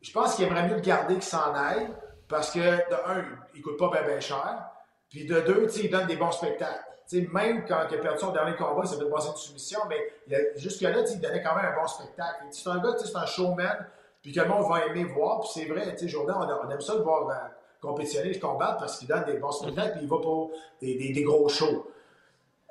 je 0.00 0.12
pense 0.12 0.36
qu'il 0.36 0.44
aimerait 0.44 0.68
mieux 0.68 0.76
le 0.76 0.80
garder 0.80 1.14
qu'il 1.14 1.24
s'en 1.24 1.54
aille. 1.54 1.88
Parce 2.28 2.50
que, 2.50 2.58
de 2.58 2.94
un, 3.06 3.24
il 3.54 3.62
coûte 3.62 3.78
pas 3.78 3.90
bien 4.02 4.20
cher. 4.20 4.70
Puis 5.08 5.26
de 5.26 5.40
deux, 5.40 5.68
il 5.76 5.90
donne 5.90 6.06
des 6.06 6.16
bons 6.16 6.32
spectacles. 6.32 6.84
même 7.32 7.64
quand 7.66 7.86
il 7.90 7.96
a 7.96 8.00
perdu 8.00 8.18
son 8.18 8.32
dernier 8.32 8.56
combat, 8.56 8.82
il 8.84 8.88
s'est 8.88 8.96
fait 8.96 9.08
passer 9.08 9.28
une 9.28 9.36
soumission, 9.36 9.80
mais 9.88 10.52
jusque-là, 10.56 11.02
il 11.08 11.20
donnait 11.20 11.42
quand 11.42 11.54
même 11.54 11.66
un 11.66 11.80
bon 11.80 11.86
spectacle. 11.86 12.44
C'est 12.50 12.68
un 12.68 12.78
gars, 12.78 12.96
c'est 12.98 13.16
un 13.16 13.26
showman, 13.26 13.86
puis 14.22 14.32
que 14.32 14.40
le 14.40 14.48
monde 14.48 14.68
va 14.68 14.86
aimer 14.86 15.04
voir. 15.04 15.40
Puis 15.40 15.50
c'est 15.54 15.66
vrai, 15.66 15.96
Jourdain, 16.08 16.34
on, 16.36 16.70
aime 16.70 16.80
ça 16.80 16.94
le 16.94 17.02
voir 17.02 17.28
euh, 17.28 17.34
compétitionner, 17.80 18.34
se 18.34 18.40
combattre 18.40 18.78
parce 18.78 18.98
qu'il 18.98 19.06
donne 19.06 19.24
des 19.24 19.38
bons 19.38 19.52
spectacles, 19.52 19.92
puis 19.92 20.02
il 20.02 20.08
va 20.08 20.18
pour 20.18 20.50
des, 20.80 21.22
gros 21.22 21.48
shows. 21.48 21.88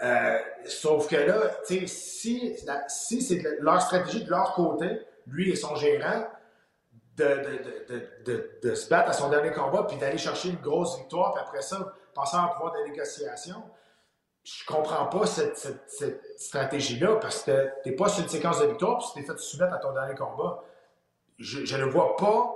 Euh, 0.03 0.37
sauf 0.65 1.07
que 1.07 1.15
là, 1.15 1.39
si 1.87 1.87
c'est 1.87 3.41
leur 3.61 3.81
stratégie 3.81 4.25
de 4.25 4.29
leur 4.29 4.53
côté, 4.53 4.99
lui 5.27 5.51
et 5.51 5.55
son 5.55 5.75
gérant, 5.75 6.25
de, 7.17 8.75
se 8.75 8.89
battre 8.89 9.09
à 9.09 9.13
son 9.13 9.29
dernier 9.29 9.51
combat, 9.51 9.83
puis 9.83 9.97
d'aller 9.97 10.17
chercher 10.17 10.49
une 10.49 10.57
grosse 10.57 10.97
victoire, 10.97 11.33
puis 11.33 11.41
après 11.41 11.61
ça, 11.61 11.93
passer 12.13 12.37
en 12.37 12.49
pouvoir 12.49 12.73
de 12.73 12.89
négociation. 12.89 13.63
Je 14.43 14.65
comprends 14.65 15.07
pas 15.07 15.25
cette, 15.25 15.57
stratégie-là, 16.37 17.15
parce 17.15 17.43
que 17.43 17.69
tu 17.83 17.89
n'es 17.89 17.95
pas 17.95 18.09
sur 18.09 18.23
une 18.23 18.29
séquence 18.29 18.59
de 18.59 18.67
victoire, 18.67 18.99
puis 18.99 19.07
tu 19.13 19.21
t'es 19.21 19.33
fait 19.33 19.39
soumettre 19.39 19.73
à 19.73 19.77
ton 19.77 19.93
dernier 19.93 20.15
combat. 20.15 20.63
Je, 21.39 21.75
ne 21.75 21.85
vois 21.85 22.15
pas 22.15 22.55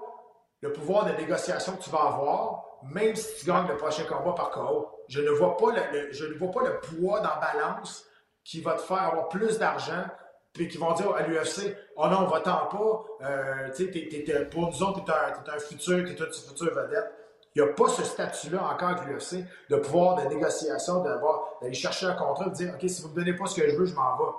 le 0.61 0.71
pouvoir 0.71 1.05
de 1.05 1.11
négociation 1.13 1.75
que 1.75 1.83
tu 1.83 1.89
vas 1.89 2.03
avoir, 2.03 2.65
même 2.83 3.15
si 3.15 3.39
tu 3.39 3.45
gagnes 3.45 3.67
le 3.67 3.77
prochain 3.77 4.03
combat 4.03 4.33
par 4.33 4.51
KO. 4.51 4.89
Je 5.07 5.21
ne 5.21 5.31
vois 5.31 5.57
pas 5.57 5.71
le, 5.71 6.11
je 6.11 6.25
ne 6.25 6.37
vois 6.37 6.51
pas 6.51 6.63
le 6.63 6.79
poids 6.79 7.19
dans 7.21 7.39
balance 7.39 8.05
qui 8.43 8.61
va 8.61 8.73
te 8.73 8.81
faire 8.81 9.01
avoir 9.01 9.27
plus 9.29 9.57
d'argent 9.57 10.05
puis 10.53 10.67
qui 10.67 10.77
vont 10.77 10.93
dire 10.93 11.13
à 11.15 11.23
l'UFC 11.23 11.75
Oh 11.95 12.07
non, 12.07 12.25
va-t'en 12.25 12.67
pas, 12.67 13.05
euh, 13.23 13.69
tu 13.75 13.91
sais, 13.91 14.45
pour 14.45 14.67
nous 14.67 14.83
autres, 14.83 15.03
t'es 15.03 15.11
un, 15.11 15.55
un 15.55 15.59
futur, 15.59 16.03
t'es 16.05 16.21
un 16.21 16.31
futur 16.31 16.73
vedette. 16.73 17.13
Il 17.55 17.63
n'y 17.63 17.69
a 17.69 17.73
pas 17.73 17.87
ce 17.89 18.03
statut-là 18.03 18.63
encore 18.63 18.89
avec 18.89 19.05
l'UFC 19.05 19.43
de 19.69 19.75
pouvoir 19.77 20.23
de 20.23 20.29
négociation, 20.29 21.03
d'aller 21.03 21.73
chercher 21.73 22.05
un 22.05 22.13
contrat, 22.13 22.45
de 22.45 22.53
dire 22.53 22.73
OK, 22.73 22.89
si 22.89 23.01
vous 23.01 23.09
ne 23.09 23.13
me 23.13 23.19
donnez 23.19 23.33
pas 23.33 23.45
ce 23.47 23.59
que 23.59 23.69
je 23.69 23.75
veux, 23.75 23.85
je 23.85 23.95
m'en 23.95 24.17
vais. 24.17 24.31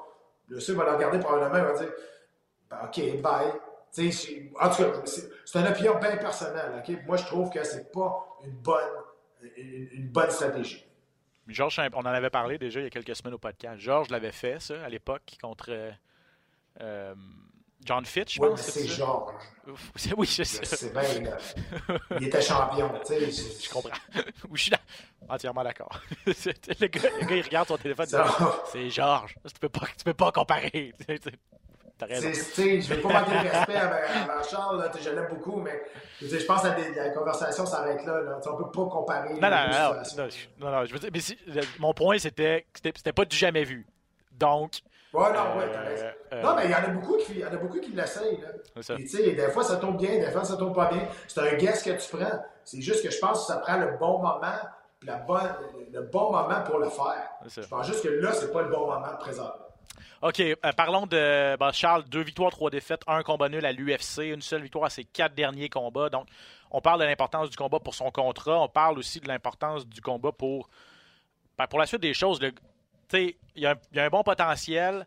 L'UFC 0.49 0.71
va 0.71 0.85
le 0.85 0.93
regarder 0.93 1.19
probablement 1.19 1.57
et 1.57 1.73
va 1.73 1.79
dire 1.79 1.93
ben, 2.71 2.79
OK, 2.85 3.21
bye. 3.21 3.53
en 4.61 4.69
tout 4.71 4.83
cas, 4.83 5.03
c'est 5.45 5.59
une 5.59 5.67
opinion 5.67 5.99
bien 5.99 6.17
personnelle. 6.17 6.83
Moi, 7.07 7.17
je 7.17 7.27
trouve 7.27 7.51
que 7.51 7.65
c'est 7.65 7.91
pas 7.93 8.27
une 8.45 8.53
bonne, 8.53 8.79
une 9.57 10.09
bonne 10.09 10.31
stratégie. 10.31 10.90
Georges, 11.53 11.81
on 11.95 12.01
en 12.01 12.07
avait 12.07 12.31
parlé 12.31 12.59
déjà 12.59 12.81
il 12.81 12.85
y 12.85 12.87
a 12.87 12.91
quelques 12.91 13.17
semaines 13.17 13.35
au 13.35 13.39
podcast. 13.39 13.81
Georges 13.81 14.09
l'avait 14.11 14.33
fait, 14.33 14.61
ça, 14.61 14.83
à 14.85 14.89
l'époque, 14.89 15.37
contre 15.41 15.93
euh, 16.81 17.15
John 17.85 18.05
Fitch, 18.05 18.37
je 18.37 18.43
oui, 18.43 18.49
pense. 18.51 18.61
c'est 18.61 18.87
Georges. 18.87 19.35
Oui, 20.17 20.27
je 20.27 20.43
sais. 20.43 20.65
C'est 20.65 20.93
bien. 20.93 21.03
il 22.19 22.27
était 22.27 22.43
champion, 22.43 22.91
tu 23.01 23.07
sais. 23.07 23.21
Je, 23.31 23.65
je 23.65 23.71
comprends. 23.71 23.91
Oui, 24.49 24.59
je 24.59 24.63
suis 24.65 24.73
entièrement 25.29 25.63
d'accord. 25.63 26.01
le, 26.27 26.87
gars, 26.89 27.37
il 27.37 27.43
regarde 27.43 27.69
son 27.69 27.77
téléphone 27.77 28.07
et 28.07 28.17
dit 28.17 28.45
C'est 28.73 28.91
Georges. 28.91 29.37
Tu 29.47 29.61
peux 29.61 29.69
pas, 29.69 29.87
tu 29.97 30.05
peux 30.05 30.15
pas 30.15 30.33
comparer. 30.33 30.93
Je 32.09 32.63
ne 32.65 32.81
vais 32.81 32.97
pas 32.97 33.09
manquer 33.09 33.31
de 33.31 33.51
respect 33.51 33.77
à, 33.77 34.43
Charles, 34.49 34.79
là, 34.79 34.91
je 35.01 35.11
l'aime 35.11 35.29
beaucoup, 35.31 35.61
mais 35.61 35.83
je, 36.21 36.45
pense 36.45 36.63
que 36.63 36.69
la, 36.69 37.11
conversation 37.11 37.67
s'arrête 37.67 38.05
là. 38.05 38.21
là. 38.23 38.41
On 38.47 38.53
ne 38.53 38.65
peut 38.65 38.71
pas 38.71 38.87
comparer. 38.87 39.35
Non, 39.35 39.51
non, 39.51 39.51
non, 39.51 40.29
non, 40.59 40.71
non, 40.71 40.85
je 40.85 40.93
veux 40.93 40.99
dire, 40.99 41.11
mais 41.13 41.21
si, 41.21 41.37
mon 41.79 41.93
point, 41.93 42.19
c'était 42.19 42.67
que 42.73 42.81
c'était 42.83 43.13
pas 43.13 43.25
du 43.25 43.37
jamais 43.37 43.65
vu. 43.65 43.87
Donc. 44.33 44.81
Ouais, 45.13 45.33
non, 45.33 45.59
ouais, 45.59 45.69
t'as 45.73 45.81
raison. 45.81 46.05
Euh, 46.05 46.35
euh, 46.35 46.43
non, 46.43 46.55
mais 46.55 46.67
il 46.67 46.71
y 46.71 46.75
en 46.75 46.79
a 46.79 46.89
beaucoup 46.89 47.17
qui, 47.17 47.41
y 47.41 47.45
en 47.45 47.49
a 47.49 47.57
beaucoup 47.57 47.81
qui 47.81 47.91
l'essayent. 47.93 48.39
Tu 48.97 49.09
sais, 49.09 49.33
des 49.33 49.49
fois, 49.49 49.65
ça 49.65 49.77
tombe 49.77 49.97
bien, 49.97 50.19
des 50.19 50.31
fois, 50.31 50.45
ça 50.45 50.57
tombe 50.57 50.75
pas 50.75 50.89
bien. 50.89 51.03
C'est 51.27 51.41
un 51.41 51.57
guess 51.57 51.83
que 51.83 51.91
tu 51.91 52.17
prends. 52.17 52.41
C'est 52.65 52.81
juste 52.81 53.03
que 53.03 53.11
je 53.11 53.19
pense 53.19 53.41
que 53.41 53.53
ça 53.53 53.59
prend 53.59 53.77
le 53.79 53.97
bon 53.99 54.19
moment, 54.19 54.61
la 55.03 55.17
bonne, 55.17 55.51
le 55.93 56.03
bon 56.03 56.31
moment 56.31 56.63
pour 56.65 56.79
le 56.79 56.89
faire. 56.89 57.31
Je 57.45 57.67
pense 57.67 57.87
juste 57.87 58.05
que 58.05 58.09
là, 58.09 58.33
c'est 58.33 58.53
pas 58.53 58.63
le 58.63 58.69
bon 58.69 58.87
moment 58.87 59.17
présent. 59.19 59.53
OK, 60.23 60.39
euh, 60.41 60.55
parlons 60.77 61.07
de 61.07 61.57
ben, 61.57 61.73
Charles, 61.73 62.05
deux 62.05 62.23
victoires, 62.23 62.51
trois 62.51 62.69
défaites, 62.69 63.01
un 63.07 63.23
combat 63.23 63.49
nul 63.49 63.65
à 63.65 63.73
l'UFC, 63.73 64.19
une 64.35 64.43
seule 64.43 64.63
victoire 64.63 64.85
à 64.85 64.91
ses 64.91 65.05
quatre 65.05 65.35
derniers 65.35 65.71
combats. 65.71 66.11
Donc, 66.11 66.27
on 66.71 66.83
parle 66.83 67.01
de 67.01 67.07
l'importance 67.07 67.49
du 67.49 67.57
combat 67.57 67.81
pour 67.81 67.95
son 67.95 68.11
contrat, 68.11 68.61
on 68.61 68.69
parle 68.69 68.99
aussi 68.99 69.21
de 69.21 69.29
l'importance 69.29 69.87
du 69.87 70.03
combat 70.03 70.31
pour, 70.31 70.69
ben, 71.57 71.67
pour 71.67 71.79
la 71.79 71.87
suite 71.87 72.03
des 72.03 72.13
choses. 72.13 72.39
Il 73.15 73.35
y, 73.57 73.67
a 73.67 73.77
un 73.95 74.09
bon 74.11 74.23
potentiel, 74.23 75.07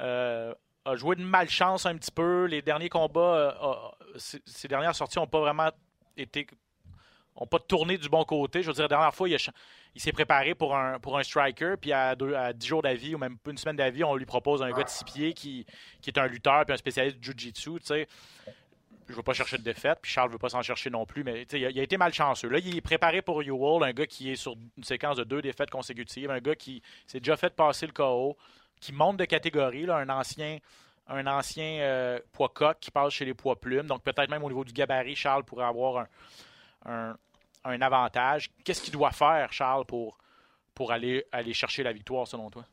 euh, 0.00 0.54
a 0.84 0.94
joué 0.94 1.16
de 1.16 1.22
malchance 1.22 1.86
un 1.86 1.96
petit 1.96 2.12
peu. 2.12 2.44
Les 2.44 2.60
derniers 2.60 2.90
combats, 2.90 3.54
euh, 3.58 4.18
ces 4.44 4.68
dernières 4.68 4.94
sorties 4.94 5.18
n'ont 5.18 5.26
pas 5.26 5.40
vraiment 5.40 5.70
été 6.18 6.46
n'ont 7.40 7.46
pas 7.46 7.58
tourné 7.60 7.96
du 7.96 8.10
bon 8.10 8.24
côté. 8.24 8.62
Je 8.62 8.68
veux 8.68 8.74
dire, 8.74 8.84
la 8.84 8.88
dernière 8.88 9.14
fois, 9.14 9.26
il, 9.26 9.38
s'est 9.98 10.12
préparé 10.12 10.54
pour 10.54 10.76
un, 10.76 10.98
pour 11.00 11.18
un 11.18 11.22
striker, 11.22 11.74
puis 11.80 11.92
à, 11.92 12.14
deux, 12.14 12.34
à 12.34 12.52
10 12.52 12.66
jours 12.66 12.82
d'avis 12.82 13.14
ou 13.14 13.18
même 13.18 13.36
une 13.46 13.58
semaine 13.58 13.76
d'avis, 13.76 14.04
on 14.04 14.14
lui 14.14 14.26
propose 14.26 14.62
un 14.62 14.70
gars 14.70 14.84
de 14.84 14.88
6 14.88 15.04
pieds 15.04 15.32
qui, 15.32 15.66
qui 16.00 16.10
est 16.10 16.18
un 16.18 16.26
lutteur 16.26 16.64
puis 16.64 16.74
un 16.74 16.76
spécialiste 16.76 17.18
du 17.18 17.30
jiu-jitsu. 17.30 17.80
Je 17.88 19.12
ne 19.12 19.16
veux 19.16 19.22
pas 19.24 19.32
chercher 19.32 19.58
de 19.58 19.64
défaite, 19.64 19.98
puis 20.00 20.12
Charles 20.12 20.28
ne 20.28 20.34
veut 20.34 20.38
pas 20.38 20.50
s'en 20.50 20.62
chercher 20.62 20.88
non 20.88 21.04
plus, 21.04 21.24
mais 21.24 21.44
il 21.50 21.64
a, 21.64 21.70
il 21.70 21.80
a, 21.80 21.82
été 21.82 21.96
malchanceux. 21.96 22.48
Là, 22.48 22.58
il 22.58 22.76
est 22.76 22.80
préparé 22.80 23.22
pour 23.22 23.42
Ewell, 23.42 23.82
un 23.82 23.92
gars 23.92 24.06
qui 24.06 24.30
est 24.30 24.36
sur 24.36 24.54
une 24.76 24.84
séquence 24.84 25.16
de 25.16 25.24
deux 25.24 25.42
défaites 25.42 25.70
consécutives, 25.70 26.30
un 26.30 26.38
gars 26.38 26.54
qui 26.54 26.80
s'est 27.08 27.18
déjà 27.18 27.36
fait 27.36 27.52
passer 27.52 27.86
le 27.86 27.92
KO, 27.92 28.36
qui 28.80 28.92
monte 28.92 29.16
de 29.16 29.24
catégorie, 29.24 29.86
là, 29.86 29.96
un 29.96 30.08
ancien 30.08 30.58
un 31.10 31.26
ancien 31.26 31.80
euh, 31.80 32.20
poids 32.32 32.48
coq 32.48 32.78
qui 32.80 32.90
passe 32.92 33.12
chez 33.12 33.24
les 33.24 33.34
poids 33.34 33.58
plumes. 33.58 33.86
Donc 33.86 34.02
peut-être 34.02 34.30
même 34.30 34.44
au 34.44 34.48
niveau 34.48 34.64
du 34.64 34.72
gabarit, 34.72 35.16
Charles 35.16 35.44
pourrait 35.44 35.64
avoir 35.64 36.06
un, 36.86 37.10
un 37.10 37.16
avantage. 37.64 38.50
Qu'est-ce 38.64 38.82
qu'il 38.82 38.92
doit 38.92 39.10
faire, 39.10 39.52
Charles, 39.52 39.84
pour, 39.86 40.18
pour 40.74 40.92
aller, 40.92 41.26
aller 41.32 41.52
chercher 41.52 41.82
la 41.82 41.92
victoire, 41.92 42.26
selon 42.26 42.50
toi? 42.50 42.64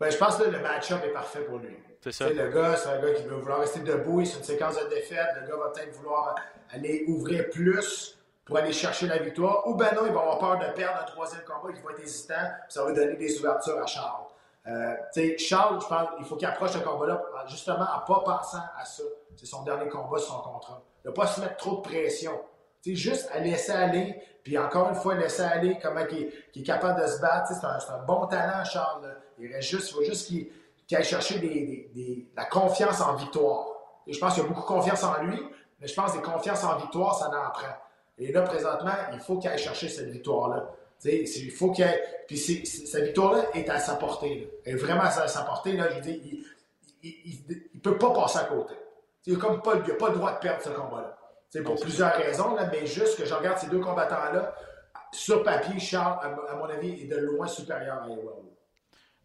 Ben, 0.00 0.10
je 0.10 0.16
pense 0.16 0.36
que 0.36 0.44
le 0.44 0.60
match-up 0.60 1.02
est 1.04 1.12
parfait 1.12 1.42
pour 1.42 1.58
lui. 1.58 1.76
C'est 2.00 2.12
ça. 2.12 2.28
le 2.28 2.48
gars, 2.50 2.76
c'est 2.76 2.90
un 2.90 3.00
gars 3.00 3.12
qui 3.14 3.22
veut 3.22 3.36
vouloir 3.36 3.60
rester 3.60 3.80
debout, 3.80 4.24
c'est 4.24 4.38
une 4.38 4.44
séquence 4.44 4.78
de 4.82 4.88
défaites. 4.90 5.28
Le 5.40 5.48
gars 5.48 5.56
va 5.56 5.70
peut-être 5.70 5.94
vouloir 5.94 6.34
aller 6.70 7.04
ouvrir 7.08 7.48
plus 7.50 8.18
pour 8.44 8.58
aller 8.58 8.72
chercher 8.72 9.06
la 9.06 9.18
victoire. 9.18 9.66
Ou 9.66 9.74
ben 9.74 9.94
non, 9.94 10.02
il 10.06 10.12
va 10.12 10.20
avoir 10.20 10.38
peur 10.38 10.58
de 10.58 10.72
perdre 10.74 11.00
un 11.00 11.04
troisième 11.04 11.42
combat, 11.44 11.72
il 11.74 11.82
va 11.82 11.92
être 11.92 12.02
hésitant, 12.02 12.34
ça 12.68 12.84
va 12.84 12.92
donner 12.92 13.16
des 13.16 13.38
ouvertures 13.38 13.78
à 13.78 13.86
Charles. 13.86 14.24
Euh, 14.66 14.94
Charles, 15.38 15.80
je 15.80 15.86
pense, 15.86 16.08
il 16.18 16.24
faut 16.24 16.36
qu'il 16.36 16.48
approche 16.48 16.72
ce 16.72 16.78
combat-là 16.78 17.22
justement 17.48 17.84
en 17.84 18.00
pas 18.00 18.20
pensant 18.20 18.62
à 18.78 18.84
ça. 18.84 19.02
C'est 19.36 19.46
son 19.46 19.62
dernier 19.62 19.88
combat 19.88 20.18
sur 20.18 20.34
son 20.34 20.40
contrat. 20.40 20.82
Il 21.04 21.08
ne 21.08 21.12
pas 21.12 21.26
se 21.26 21.40
mettre 21.40 21.56
trop 21.56 21.76
de 21.76 21.80
pression. 21.82 22.40
C'est 22.84 22.96
juste 22.96 23.30
à 23.32 23.38
laisser 23.38 23.72
aller, 23.72 24.14
puis 24.42 24.58
encore 24.58 24.90
une 24.90 24.94
fois, 24.94 25.14
laisser 25.14 25.40
aller 25.40 25.78
comment 25.80 26.04
il, 26.10 26.60
est 26.60 26.62
capable 26.62 27.00
de 27.00 27.06
se 27.06 27.18
battre. 27.18 27.48
C'est 27.48 27.64
un, 27.90 28.02
bon 28.02 28.26
talent, 28.26 28.62
Charles. 28.66 29.08
Il 29.38 29.50
faut 29.80 30.02
juste 30.02 30.26
qu'il 30.26 30.50
aille 30.92 31.02
chercher 31.02 31.38
des, 31.38 32.28
la 32.36 32.44
confiance 32.44 33.00
en 33.00 33.14
victoire. 33.14 33.68
Et 34.06 34.12
je 34.12 34.20
pense 34.20 34.34
qu'il 34.34 34.42
a 34.42 34.46
beaucoup 34.46 34.66
confiance 34.66 35.02
en 35.02 35.22
lui, 35.22 35.40
mais 35.80 35.86
je 35.86 35.94
pense 35.94 36.12
que 36.12 36.18
confiance 36.18 36.62
en 36.62 36.76
victoire, 36.76 37.18
ça 37.18 37.28
en 37.28 37.50
prend. 37.52 37.74
Et 38.18 38.30
là, 38.30 38.42
présentement, 38.42 38.92
il 39.14 39.20
faut 39.20 39.38
qu'il 39.38 39.48
aille 39.48 39.58
chercher 39.58 39.88
cette 39.88 40.10
victoire-là. 40.10 40.70
Il 41.06 41.50
faut 41.52 41.70
qu'il 41.70 41.88
Puis 42.26 42.36
cette 42.36 43.04
victoire-là 43.04 43.44
est 43.54 43.70
à 43.70 43.78
sa 43.78 43.94
portée. 43.94 44.60
Elle 44.66 44.74
est 44.74 44.76
vraiment 44.76 45.04
à 45.04 45.10
sa 45.10 45.42
portée. 45.44 45.72
Là, 45.72 45.88
je 45.90 46.00
dis, 46.00 46.44
il 47.02 47.44
ne 47.76 47.80
peut 47.80 47.96
pas 47.96 48.10
passer 48.10 48.40
à 48.40 48.44
côté. 48.44 48.74
Il 49.24 49.38
n'a 49.38 49.56
pas 49.56 49.74
le 49.74 50.14
droit 50.14 50.34
de 50.34 50.38
perdre 50.38 50.62
ce 50.62 50.68
combat-là. 50.68 51.16
Pour 51.64 51.80
plusieurs 51.80 52.14
raisons, 52.16 52.54
là, 52.54 52.68
mais 52.70 52.86
juste 52.86 53.16
que 53.16 53.24
je 53.24 53.32
regarde 53.32 53.58
ces 53.58 53.68
deux 53.68 53.78
combattants-là, 53.78 54.54
sur 55.12 55.42
papier, 55.42 55.78
Charles, 55.78 56.18
à, 56.48 56.56
mon 56.56 56.64
avis, 56.64 57.02
est 57.02 57.06
de 57.06 57.16
loin 57.16 57.46
supérieur 57.46 58.02
à 58.02 58.06
Ewell. 58.06 58.44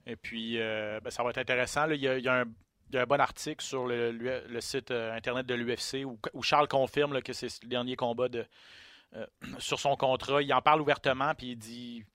Et 0.05 0.15
puis, 0.15 0.59
euh, 0.59 0.99
ben, 1.01 1.09
ça 1.09 1.23
va 1.23 1.31
être 1.31 1.39
intéressant. 1.39 1.89
Il, 1.89 1.99
y 2.01 2.07
a, 2.07 2.33
un, 2.33 3.05
bon 3.05 3.19
article 3.19 3.63
sur 3.63 3.87
le, 3.87 4.59
site 4.61 4.91
euh, 4.91 5.13
Internet 5.13 5.45
de 5.45 5.55
l'UFC 5.55 6.05
où, 6.05 6.43
Charles 6.43 6.67
confirme 6.67 7.21
que 7.21 7.33
c'est 7.33 7.63
le 7.63 7.69
dernier 7.69 7.95
combat 7.95 8.29
de, 8.29 8.45
euh, 9.15 9.25
sur 9.59 9.79
son 9.79 9.95
contrat. 9.95 10.41
Il 10.41 10.53
en 10.53 10.61
parle 10.61 10.81
ouvertement, 10.81 11.33
puis 11.35 11.51
il 11.51 11.57
dit, 11.57 12.05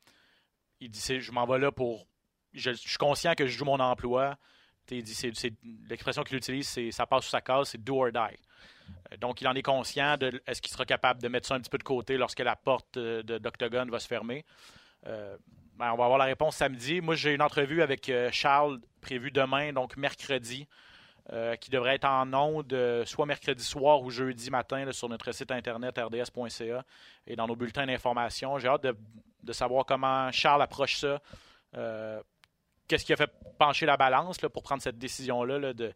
il 0.80 0.90
dit 0.90 1.20
je 1.20 1.32
m'en 1.32 1.46
vais 1.46 1.58
là 1.58 1.72
pour... 1.72 2.06
Je, 2.52 2.70
suis 2.70 2.98
conscient 2.98 3.34
que 3.34 3.46
je 3.46 3.58
joue 3.58 3.64
mon 3.64 3.80
emploi. 3.80 4.36
Il 4.90 5.02
l'expression 5.88 6.22
qu'il 6.22 6.36
utilise, 6.36 6.68
c'est 6.68 6.90
ça 6.90 7.06
passe 7.06 7.24
sous 7.24 7.30
sa 7.30 7.40
case, 7.40 7.70
c'est 7.70 7.82
do 7.82 8.04
or 8.04 8.12
die. 8.12 8.38
Euh, 9.12 9.16
donc, 9.16 9.40
il 9.40 9.48
en 9.48 9.54
est 9.54 9.62
conscient 9.62 10.16
de 10.16 10.42
est-ce 10.46 10.60
qu'il 10.62 10.72
sera 10.72 10.84
capable 10.84 11.20
de 11.22 11.28
mettre 11.28 11.48
ça 11.48 11.54
un 11.54 11.60
petit 11.60 11.70
peu 11.70 11.78
de 11.78 11.84
côté 11.84 12.16
lorsque 12.16 12.40
la 12.40 12.56
porte 12.56 12.96
euh, 12.96 13.22
d'Octogone 13.22 13.90
va 13.90 13.98
se 13.98 14.06
fermer? 14.06 14.44
Euh, 15.06 15.36
ben, 15.76 15.92
on 15.92 15.96
va 15.96 16.04
avoir 16.04 16.18
la 16.18 16.26
réponse 16.26 16.56
samedi. 16.56 17.00
Moi, 17.00 17.14
j'ai 17.14 17.34
une 17.34 17.42
entrevue 17.42 17.82
avec 17.82 18.10
Charles 18.30 18.80
prévue 19.00 19.32
demain, 19.32 19.72
donc 19.72 19.96
mercredi, 19.96 20.68
qui 21.60 21.70
devrait 21.70 21.96
être 21.96 22.04
en 22.04 22.32
ondes 22.32 23.02
soit 23.06 23.26
mercredi 23.26 23.64
soir 23.64 24.00
ou 24.02 24.10
jeudi 24.10 24.50
matin 24.50 24.92
sur 24.92 25.08
notre 25.08 25.32
site 25.32 25.50
internet 25.50 25.98
rds.ca 25.98 26.84
et 27.26 27.34
dans 27.34 27.48
nos 27.48 27.56
bulletins 27.56 27.86
d'information. 27.86 28.56
J'ai 28.60 28.68
hâte 28.68 28.86
de, 29.42 29.52
savoir 29.52 29.84
comment 29.84 30.30
Charles 30.30 30.62
approche 30.62 30.98
ça. 30.98 31.20
Qu'est-ce 32.86 33.04
qui 33.04 33.12
a 33.12 33.16
fait 33.16 33.32
pencher 33.58 33.84
la 33.84 33.96
balance 33.96 34.38
pour 34.38 34.62
prendre 34.62 34.80
cette 34.80 34.98
décision-là 34.98 35.72
de, 35.72 35.92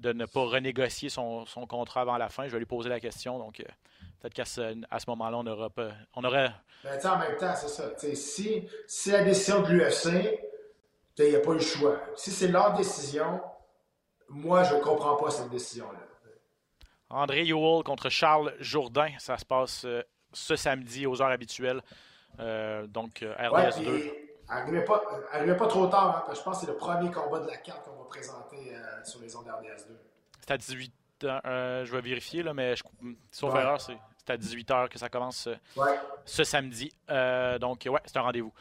de 0.00 0.12
ne 0.12 0.24
pas 0.24 0.44
renégocier 0.44 1.08
son, 1.08 1.44
contrat 1.68 2.00
avant 2.00 2.16
la 2.16 2.28
fin. 2.28 2.46
Je 2.46 2.52
vais 2.52 2.58
lui 2.58 2.66
poser 2.66 2.88
la 2.88 3.00
question. 3.00 3.38
Donc, 3.38 3.60
euh, 3.60 3.64
peut-être 4.20 4.34
qu'à 4.34 4.44
ce, 4.44 4.76
à 4.90 4.98
ce 4.98 5.08
moment-là, 5.10 5.38
on 5.38 5.42
n'aura 5.42 5.70
pas. 5.70 5.90
On 6.14 6.24
aurait. 6.24 6.50
Ben, 6.82 6.98
en 7.06 7.18
même 7.18 7.36
temps, 7.36 7.54
c'est 7.54 7.68
ça. 7.68 7.92
si, 8.14 8.68
si 8.86 9.10
la 9.10 9.22
décision 9.22 9.62
de 9.62 9.68
l'UFC, 9.68 10.40
il 11.18 11.28
n'y 11.28 11.36
a 11.36 11.40
pas 11.40 11.50
eu 11.50 11.54
le 11.54 11.60
choix. 11.60 12.00
Si 12.16 12.30
c'est 12.30 12.48
leur 12.48 12.72
décision, 12.72 13.40
moi, 14.30 14.62
je 14.62 14.74
ne 14.74 14.80
comprends 14.80 15.16
pas 15.16 15.30
cette 15.30 15.50
décision-là. 15.50 15.98
André 17.10 17.44
Ewell 17.44 17.82
contre 17.82 18.08
Charles 18.08 18.54
Jourdain. 18.58 19.10
Ça 19.18 19.36
se 19.36 19.44
passe 19.44 19.84
euh, 19.84 20.02
ce 20.32 20.56
samedi 20.56 21.06
aux 21.06 21.20
heures 21.20 21.28
habituelles. 21.28 21.82
Euh, 22.38 22.86
donc, 22.86 23.22
RDS 23.22 23.84
2. 23.84 24.29
Arrivez 24.50 24.84
pas, 24.84 25.00
pas 25.58 25.66
trop 25.68 25.86
tard, 25.86 26.08
hein, 26.08 26.22
parce 26.26 26.38
que 26.38 26.38
je 26.38 26.42
pense 26.42 26.60
que 26.60 26.66
c'est 26.66 26.72
le 26.72 26.76
premier 26.76 27.10
combat 27.10 27.38
de 27.38 27.46
la 27.46 27.56
carte 27.58 27.84
qu'on 27.84 28.02
va 28.02 28.08
présenter 28.08 28.74
euh, 28.74 29.04
sur 29.04 29.20
les 29.20 29.36
ondes 29.36 29.46
RDS 29.46 29.86
2. 29.86 29.96
C'est 30.40 30.50
à 30.50 30.58
18 30.58 30.92
h 31.22 31.40
euh, 31.44 31.84
je 31.84 31.92
vais 31.92 32.00
vérifier, 32.00 32.42
là, 32.42 32.52
mais 32.52 32.74
je, 32.74 32.82
sauf 33.30 33.54
erreur, 33.54 33.80
c'est 33.80 33.96
à 34.28 34.36
18 34.36 34.68
h 34.68 34.88
que 34.88 34.98
ça 34.98 35.08
commence 35.08 35.46
euh, 35.46 35.84
ce 36.24 36.42
samedi. 36.42 36.92
donc, 37.60 37.86
ouais, 37.88 38.00
c'est 38.06 38.16
un 38.16 38.22
rendez-vous. 38.22 38.52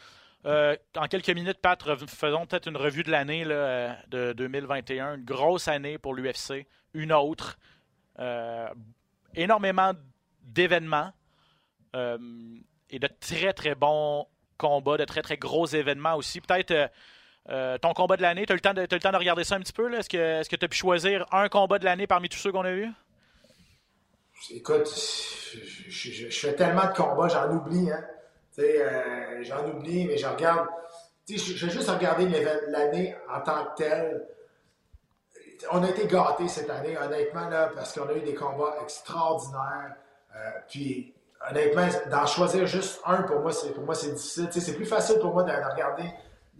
en 0.45 1.07
quelques 1.09 1.29
minutes, 1.29 1.59
Pat, 1.59 1.81
faisons 2.07 2.45
peut-être 2.45 2.67
une 2.67 2.77
revue 2.77 3.03
de 3.03 3.09
l'année 3.09 3.43
de 3.45 4.33
2021. 4.33 5.15
Une 5.15 5.25
grosse 5.25 5.67
année 5.67 5.97
pour 5.97 6.13
l'UFC, 6.13 6.67
une 6.93 7.13
autre. 7.13 7.57
énormément 9.33 9.93
d'événements 10.43 11.13
et 11.95 12.99
de 12.99 13.07
très, 13.19 13.53
très 13.53 13.73
bons 13.73 14.27
combats, 14.59 14.97
de 14.97 15.05
très, 15.05 15.23
très 15.23 15.37
gros 15.37 15.65
événements 15.65 16.15
aussi. 16.15 16.41
Peut-être 16.41 16.71
euh, 16.71 16.87
euh, 17.49 17.77
ton 17.79 17.93
combat 17.93 18.17
de 18.17 18.21
l'année, 18.21 18.45
tu 18.45 18.53
as, 18.53 18.73
de, 18.73 18.81
le 18.81 18.99
temps 18.99 19.11
de 19.11 19.17
regarder 19.17 19.43
ça 19.43 19.55
un 19.55 19.59
petit 19.61 19.73
peu? 19.73 19.91
Est-ce 19.95 20.09
que 20.09 20.55
tu 20.55 20.65
as 20.65 20.67
pu 20.67 20.77
choisir 20.77 21.25
un 21.31 21.49
combat 21.49 21.79
de 21.79 21.85
l'année 21.85 22.05
parmi 22.05 22.29
tous 22.29 22.37
ceux 22.37 22.51
qu'on 22.51 22.65
a 22.65 22.71
vus? 22.71 22.91
Écoute, 24.51 24.87
je, 25.89 26.29
fais 26.29 26.53
tellement 26.55 26.85
de 26.85 26.93
combats, 26.93 27.27
j'en 27.27 27.51
oublie. 27.51 27.89
Hein? 27.91 28.03
Euh, 28.59 29.43
j'en 29.43 29.67
oublie, 29.69 30.05
mais 30.05 30.17
je 30.17 30.27
regarde. 30.27 30.67
Je, 31.27 31.37
je 31.37 31.65
vais 31.65 31.71
juste 31.71 31.89
regarder 31.89 32.27
l'année 32.67 33.15
en 33.33 33.41
tant 33.41 33.65
que 33.65 33.83
telle. 33.83 34.27
On 35.71 35.83
a 35.83 35.89
été 35.89 36.07
gâtés 36.07 36.47
cette 36.47 36.69
année, 36.69 36.97
honnêtement, 36.97 37.49
là, 37.49 37.71
parce 37.73 37.93
qu'on 37.93 38.07
a 38.07 38.13
eu 38.13 38.21
des 38.21 38.33
combats 38.33 38.75
extraordinaires. 38.81 39.95
puis 40.69 41.13
honnêtement, 41.49 41.87
d'en 42.09 42.25
choisir 42.25 42.65
juste 42.65 43.01
un, 43.05 43.23
pour 43.23 43.39
moi, 43.39 43.51
c'est, 43.51 43.73
pour 43.73 43.83
moi, 43.83 43.95
c'est 43.95 44.13
difficile. 44.13 44.47
c'est 44.51 44.75
plus 44.75 44.85
facile 44.85 45.17
pour 45.19 45.33
moi 45.33 45.43
de, 45.43 45.51
regarder 45.51 46.09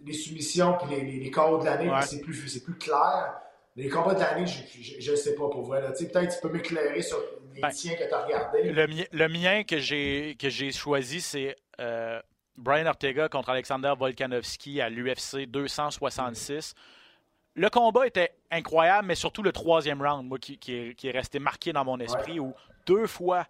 les 0.04 0.12
soumissions 0.12 0.78
et 0.90 0.94
les, 0.94 1.20
les, 1.20 1.30
combats 1.30 1.58
de 1.58 1.64
l'année, 1.64 1.92
c'est 2.02 2.20
plus, 2.20 2.48
c'est 2.48 2.64
plus 2.64 2.76
clair. 2.76 3.34
Les 3.76 3.88
combats 3.88 4.14
de 4.14 4.20
l'année, 4.20 4.46
je 4.46 5.10
ne 5.10 5.16
sais 5.16 5.34
pas 5.34 5.48
pour 5.48 5.62
vrai. 5.62 5.82
Peut-être 5.82 6.34
tu 6.34 6.40
peux 6.40 6.52
m'éclairer 6.52 7.02
sur 7.02 7.18
les 7.54 7.60
ben, 7.60 7.68
tiens 7.68 7.94
que 7.94 8.08
tu 8.08 8.14
as 8.14 8.24
regardés. 8.24 8.62
Le, 9.12 9.28
mien 9.28 9.62
que 9.64 9.78
j'ai, 9.78 10.36
que 10.38 10.48
j'ai 10.48 10.72
choisi, 10.72 11.20
c'est 11.20 11.56
euh, 11.78 12.20
Brian 12.56 12.86
Ortega 12.86 13.28
contre 13.28 13.50
Alexander 13.50 13.92
Volkanovski 13.98 14.80
à 14.80 14.88
l'UFC 14.88 15.46
266 15.46 16.74
le 17.54 17.68
combat 17.68 18.06
était 18.06 18.32
incroyable, 18.50 19.08
mais 19.08 19.14
surtout 19.14 19.42
le 19.42 19.52
troisième 19.52 20.00
round, 20.02 20.26
moi, 20.26 20.38
qui, 20.38 20.58
est, 20.68 21.10
resté 21.10 21.38
marqué 21.38 21.72
dans 21.72 21.84
mon 21.84 21.98
esprit, 21.98 22.40
où 22.40 22.54
deux 22.86 23.06
fois 23.06 23.46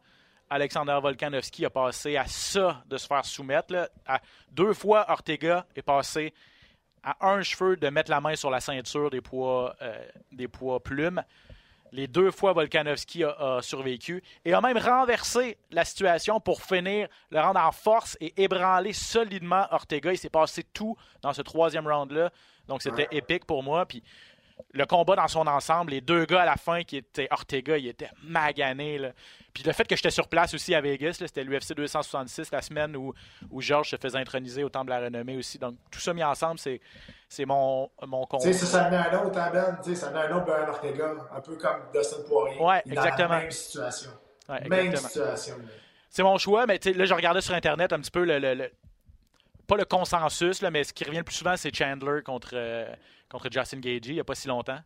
Alexander 0.51 0.99
Volkanovski 1.01 1.65
a 1.65 1.71
passé 1.71 2.17
à 2.17 2.27
ça 2.27 2.83
de 2.87 2.97
se 2.99 3.07
faire 3.07 3.25
soumettre. 3.25 3.89
À, 4.05 4.21
deux 4.51 4.75
fois, 4.75 5.09
Ortega 5.09 5.65
est 5.77 5.83
passé 5.83 6.35
à 7.05 7.29
un 7.29 7.43
cheveu 7.43 7.77
de 7.77 7.89
mettre 7.89 8.11
la 8.11 8.21
main 8.21 8.35
sur 8.35 8.51
la 8.51 8.61
ceinture 8.61 9.11
des 9.11 9.21
poids, 9.21 9.75
euh, 9.81 10.05
des 10.33 10.49
poids 10.49 10.83
plumes. 10.83 11.23
Les 11.93 12.07
deux 12.07 12.31
fois, 12.31 12.53
Volkanovski 12.53 13.25
a, 13.25 13.61
survécu 13.63 14.23
et 14.45 14.53
a 14.53 14.61
même 14.61 14.79
renversé 14.79 15.57
la 15.71 15.85
situation 15.85 16.41
pour 16.41 16.63
finir, 16.63 17.09
le 17.31 17.41
rendre 17.41 17.61
en 17.61 17.73
force 17.73 18.17
et 18.21 18.43
ébranler 18.43 18.93
solidement 18.93 19.67
Ortega. 19.71 20.13
Il 20.13 20.19
s'est 20.19 20.31
passé 20.31 20.65
tout 20.65 20.97
dans 21.23 21.33
ce 21.33 21.43
troisième 21.43 21.87
round-là. 21.89 22.31
Donc, 22.69 22.83
c'était 22.83 23.09
épique 23.11 23.45
pour 23.45 23.65
moi. 23.65 23.87
Puis, 23.87 24.03
le 24.73 24.87
combat 24.87 25.17
dans 25.17 25.29
son 25.29 25.47
ensemble, 25.47 25.93
les 25.93 26.01
deux 26.01 26.25
gars 26.25 26.43
à 26.43 26.45
la 26.45 26.57
fin 26.57 26.83
qui 26.83 26.97
étaient 26.97 27.29
Ortega, 27.31 27.77
il 27.77 27.89
était 27.89 28.11
magané. 28.23 29.13
Puis 29.53 29.65
le 29.65 29.73
fait 29.73 29.87
que 29.87 29.97
j'étais 29.97 30.11
sur 30.11 30.29
place 30.29 30.55
aussi 30.55 30.75
à 30.75 30.81
Vegas, 30.81 31.15
c'était 31.19 31.45
l'UFC 31.45 31.75
266 31.75 32.51
la 32.53 32.63
semaine 32.63 32.97
où, 32.97 33.13
où 33.51 33.61
Georges 33.61 33.91
se 33.91 33.97
faisait 33.97 34.19
introniser 34.19 34.65
au 34.65 34.69
Temple 34.69 34.87
de 34.87 34.91
la 34.91 35.01
Renommée 35.01 35.37
aussi. 35.37 35.59
Donc 35.59 35.77
tout 35.91 36.01
ça 36.01 36.15
mis 36.15 36.23
ensemble, 36.23 36.59
c'est, 36.59 36.81
c'est 37.29 37.45
mon, 37.45 37.91
mon 38.07 38.27
combat. 38.27 38.45
Tu 38.45 38.55
sais, 38.55 38.67
ça 38.67 38.89
met 38.91 38.97
un 38.97 39.23
autre, 39.23 39.39
hein, 39.39 39.51
Ben? 39.53 39.95
Ça 39.95 40.11
met 40.11 40.21
un 40.21 40.37
autre 40.37 40.47
Ben 40.47 40.69
Ortega, 40.69 41.15
un 41.35 41.41
peu 41.41 41.57
comme 41.57 41.81
Dustin 41.93 42.23
Poirier. 42.29 42.61
Ouais, 42.61 42.83
exactement. 42.87 43.29
Dans 43.29 43.35
la 43.35 43.41
même 43.41 43.51
situation. 43.51 44.11
même 44.69 44.97
situation. 44.97 45.57
C'est 46.09 46.25
mon 46.25 46.39
choix, 46.39 46.67
mais 46.67 46.81
là, 46.97 47.05
je 47.05 47.15
regardais 47.15 47.41
sur 47.41 47.55
Internet 47.55 47.93
un 47.93 48.01
petit 48.01 48.11
peu 48.11 48.25
le, 48.25 48.71
pas 49.71 49.77
le 49.77 49.85
consensus, 49.85 50.63
là, 50.63 50.71
mais 50.71 50.83
ce 50.83 50.93
qui 50.93 51.05
revient 51.05 51.19
le 51.19 51.25
plus 51.25 51.37
souvent, 51.37 51.57
c'est 51.57 51.75
Chandler 51.75 52.23
contre, 52.25 52.51
euh, 52.55 52.93
contre 53.31 53.49
Justin 53.53 53.79
Gagey 53.79 54.01
il 54.07 54.15
n'y 54.15 54.21
a 54.21 54.25
pas 54.25 54.35
si 54.35 54.49
longtemps. 54.49 54.81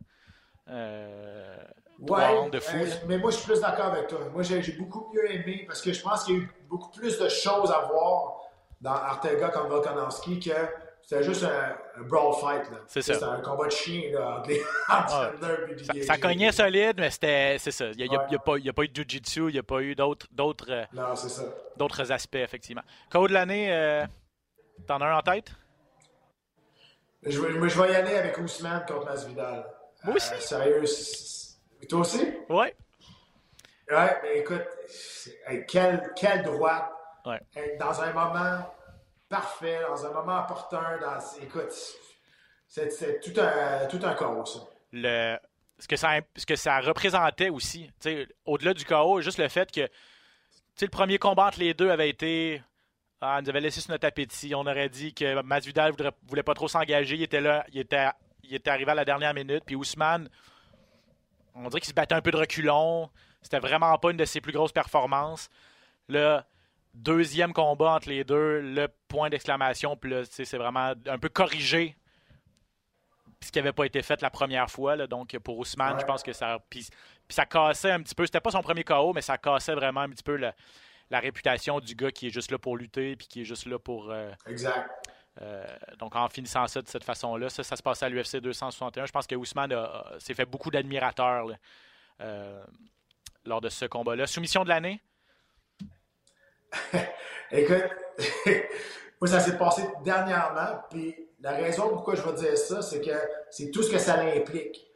Euh, 0.68 1.56
ouais, 2.00 2.50
de 2.50 2.60
fou, 2.60 2.76
euh, 2.76 2.86
mais 3.06 3.16
moi 3.18 3.30
je 3.30 3.36
suis 3.36 3.46
plus 3.46 3.60
d'accord 3.60 3.86
avec 3.86 4.08
toi. 4.08 4.18
Moi 4.32 4.42
j'ai 4.42 4.60
beaucoup 4.72 5.10
mieux 5.12 5.30
aimé 5.30 5.64
parce 5.66 5.80
que 5.80 5.92
je 5.92 6.02
pense 6.02 6.24
qu'il 6.24 6.34
y 6.34 6.38
a 6.38 6.40
eu 6.42 6.50
beaucoup 6.68 6.90
plus 6.90 7.18
de 7.18 7.28
choses 7.28 7.70
à 7.70 7.80
voir 7.90 8.40
dans 8.80 8.92
Artega 8.92 9.48
contre 9.48 9.68
Volkanovski 9.68 10.38
que 10.38 10.50
c'était 11.02 11.22
juste 11.22 11.44
un, 11.44 12.02
brawl 12.02 12.34
fight. 12.40 12.62
C'est 12.86 13.02
ça. 13.02 13.14
C'était 13.14 13.26
un 13.26 13.40
combat 13.40 13.66
de 13.66 13.72
chien 13.72 14.10
là, 14.12 14.38
entre, 14.38 14.50
ah, 14.88 15.06
ça, 15.40 16.02
ça, 16.02 16.18
cognait 16.18 16.52
solide, 16.52 16.94
mais 16.96 17.10
c'était 17.10 17.56
c'est 17.58 17.70
ça. 17.70 17.86
Il 17.96 18.08
n'y 18.08 18.16
a, 18.16 18.20
a, 18.20 18.38
pas, 18.38 18.54
a, 18.56 18.72
pas 18.72 18.82
eu 18.82 18.88
de 18.88 18.94
jiu-jitsu, 18.94 19.48
il 19.48 19.52
n'y 19.52 19.58
a 19.58 19.62
pas 19.62 19.80
eu 19.80 19.94
d'autres 19.94 20.26
d'autres 20.32 20.70
euh, 20.70 20.84
d'autres 21.76 22.10
aspects 22.10 22.36
effectivement. 22.36 22.82
Code 23.10 23.28
de 23.28 23.34
l'année, 23.34 24.06
t'en 24.86 25.00
as 25.00 25.06
un 25.06 25.18
en 25.18 25.22
tête? 25.22 25.52
Je, 27.22 27.40
moi, 27.40 27.68
je 27.68 27.80
vais 27.80 27.92
y 27.92 27.96
aller 27.96 28.16
avec 28.16 28.36
Ousmane 28.38 28.84
contre 28.86 29.06
Masvidal. 29.06 29.64
Moi 30.04 30.16
aussi. 30.16 30.34
Euh, 30.34 30.38
sérieux. 30.38 30.84
Toi 31.88 32.00
aussi? 32.00 32.32
Oui. 32.48 32.66
Ouais, 33.90 34.18
mais 34.22 34.38
écoute, 34.38 34.66
quel, 35.68 36.12
quel 36.16 36.42
droit. 36.42 36.90
Ouais. 37.24 37.40
Dans 37.78 38.00
un 38.02 38.12
moment 38.12 38.74
parfait, 39.28 39.80
dans 39.88 40.04
un 40.06 40.12
moment 40.12 40.40
opportun. 40.40 40.98
Dans, 41.00 41.18
écoute, 41.42 41.72
c'est 42.68 43.20
tout 43.20 43.40
un, 43.40 43.86
tout 43.86 44.00
un 44.02 44.14
chaos, 44.14 44.44
ça. 44.44 44.60
Le, 44.92 45.36
ce, 45.78 45.88
que 45.88 45.96
ça 45.96 46.20
ce 46.36 46.46
que 46.46 46.56
ça 46.56 46.80
représentait 46.80 47.48
aussi, 47.48 47.90
au-delà 48.44 48.74
du 48.74 48.84
chaos, 48.84 49.20
juste 49.20 49.38
le 49.38 49.48
fait 49.48 49.72
que 49.72 49.88
le 50.80 50.88
premier 50.88 51.18
combat 51.18 51.46
entre 51.46 51.60
les 51.60 51.74
deux 51.74 51.90
avait 51.90 52.10
été 52.10 52.62
ah, 53.26 53.40
nous 53.40 53.48
avait 53.48 53.60
laissé 53.60 53.80
sur 53.80 53.90
notre 53.90 54.06
appétit. 54.06 54.54
On 54.54 54.66
aurait 54.66 54.88
dit 54.88 55.14
que 55.14 55.40
Masvidal 55.42 55.94
ne 55.98 56.10
voulait 56.28 56.42
pas 56.42 56.54
trop 56.54 56.68
s'engager. 56.68 57.16
Il 57.16 57.22
était 57.22 57.40
là, 57.40 57.64
il 57.72 57.80
était, 57.80 58.08
il 58.42 58.54
était 58.54 58.70
arrivé 58.70 58.90
à 58.90 58.94
la 58.94 59.04
dernière 59.04 59.32
minute. 59.32 59.62
Puis 59.64 59.76
Ousmane, 59.76 60.28
on 61.54 61.68
dirait 61.68 61.80
qu'il 61.80 61.88
se 61.88 61.94
battait 61.94 62.14
un 62.14 62.20
peu 62.20 62.30
de 62.30 62.36
reculon. 62.36 63.08
C'était 63.40 63.60
vraiment 63.60 63.96
pas 63.98 64.10
une 64.10 64.18
de 64.18 64.24
ses 64.24 64.40
plus 64.40 64.52
grosses 64.52 64.72
performances. 64.72 65.48
Le 66.08 66.40
deuxième 66.92 67.52
combat 67.54 67.94
entre 67.94 68.10
les 68.10 68.24
deux, 68.24 68.60
le 68.60 68.88
point 69.08 69.30
d'exclamation, 69.30 69.96
puis 69.96 70.10
là, 70.10 70.22
c'est 70.28 70.58
vraiment 70.58 70.92
un 71.06 71.18
peu 71.18 71.28
corrigé 71.28 71.96
ce 73.40 73.52
qui 73.52 73.58
n'avait 73.58 73.72
pas 73.72 73.84
été 73.84 74.02
fait 74.02 74.20
la 74.22 74.30
première 74.30 74.70
fois. 74.70 75.06
Donc 75.06 75.36
pour 75.38 75.58
Ousmane, 75.58 75.98
je 76.00 76.04
pense 76.04 76.22
que 76.22 76.32
ça. 76.32 76.58
Puis, 76.68 76.88
ça 77.28 77.46
cassait 77.46 77.90
un 77.90 78.02
petit 78.02 78.14
peu. 78.14 78.26
C'était 78.26 78.40
pas 78.40 78.50
son 78.50 78.62
premier 78.62 78.84
KO, 78.84 79.12
mais 79.14 79.22
ça 79.22 79.38
cassait 79.38 79.74
vraiment 79.74 80.00
un 80.00 80.10
petit 80.10 80.22
peu 80.22 80.36
le, 80.36 80.52
la 81.10 81.20
réputation 81.20 81.80
du 81.80 81.94
gars 81.94 82.10
qui 82.10 82.28
est 82.28 82.30
juste 82.30 82.50
là 82.50 82.58
pour 82.58 82.76
lutter 82.76 83.16
puis 83.16 83.26
qui 83.26 83.42
est 83.42 83.44
juste 83.44 83.66
là 83.66 83.78
pour. 83.78 84.10
Euh, 84.10 84.30
exact. 84.46 84.90
Euh, 85.42 85.66
donc, 85.98 86.14
en 86.14 86.28
finissant 86.28 86.66
ça 86.68 86.80
de 86.80 86.88
cette 86.88 87.04
façon-là, 87.04 87.48
ça, 87.48 87.64
ça 87.64 87.76
se 87.76 87.82
passait 87.82 88.06
à 88.06 88.08
l'UFC 88.08 88.36
261. 88.36 89.06
Je 89.06 89.12
pense 89.12 89.26
que 89.26 89.34
Ousmane 89.34 89.74
s'est 90.18 90.34
fait 90.34 90.44
beaucoup 90.44 90.70
d'admirateurs 90.70 91.48
euh, 92.20 92.64
lors 93.44 93.60
de 93.60 93.68
ce 93.68 93.84
combat-là. 93.84 94.26
Soumission 94.26 94.62
de 94.62 94.68
l'année? 94.68 95.02
Écoute, 97.50 97.90
moi, 99.20 99.28
ça 99.28 99.40
s'est 99.40 99.58
passé 99.58 99.82
dernièrement. 100.04 100.82
Puis 100.90 101.14
la 101.40 101.52
raison 101.52 101.88
pourquoi 101.88 102.14
je 102.14 102.22
vais 102.22 102.34
dire 102.34 102.56
ça, 102.56 102.80
c'est 102.80 103.00
que 103.00 103.14
c'est 103.50 103.70
tout 103.70 103.82
ce 103.82 103.90
que 103.90 103.98
ça 103.98 104.20
implique. 104.20 104.86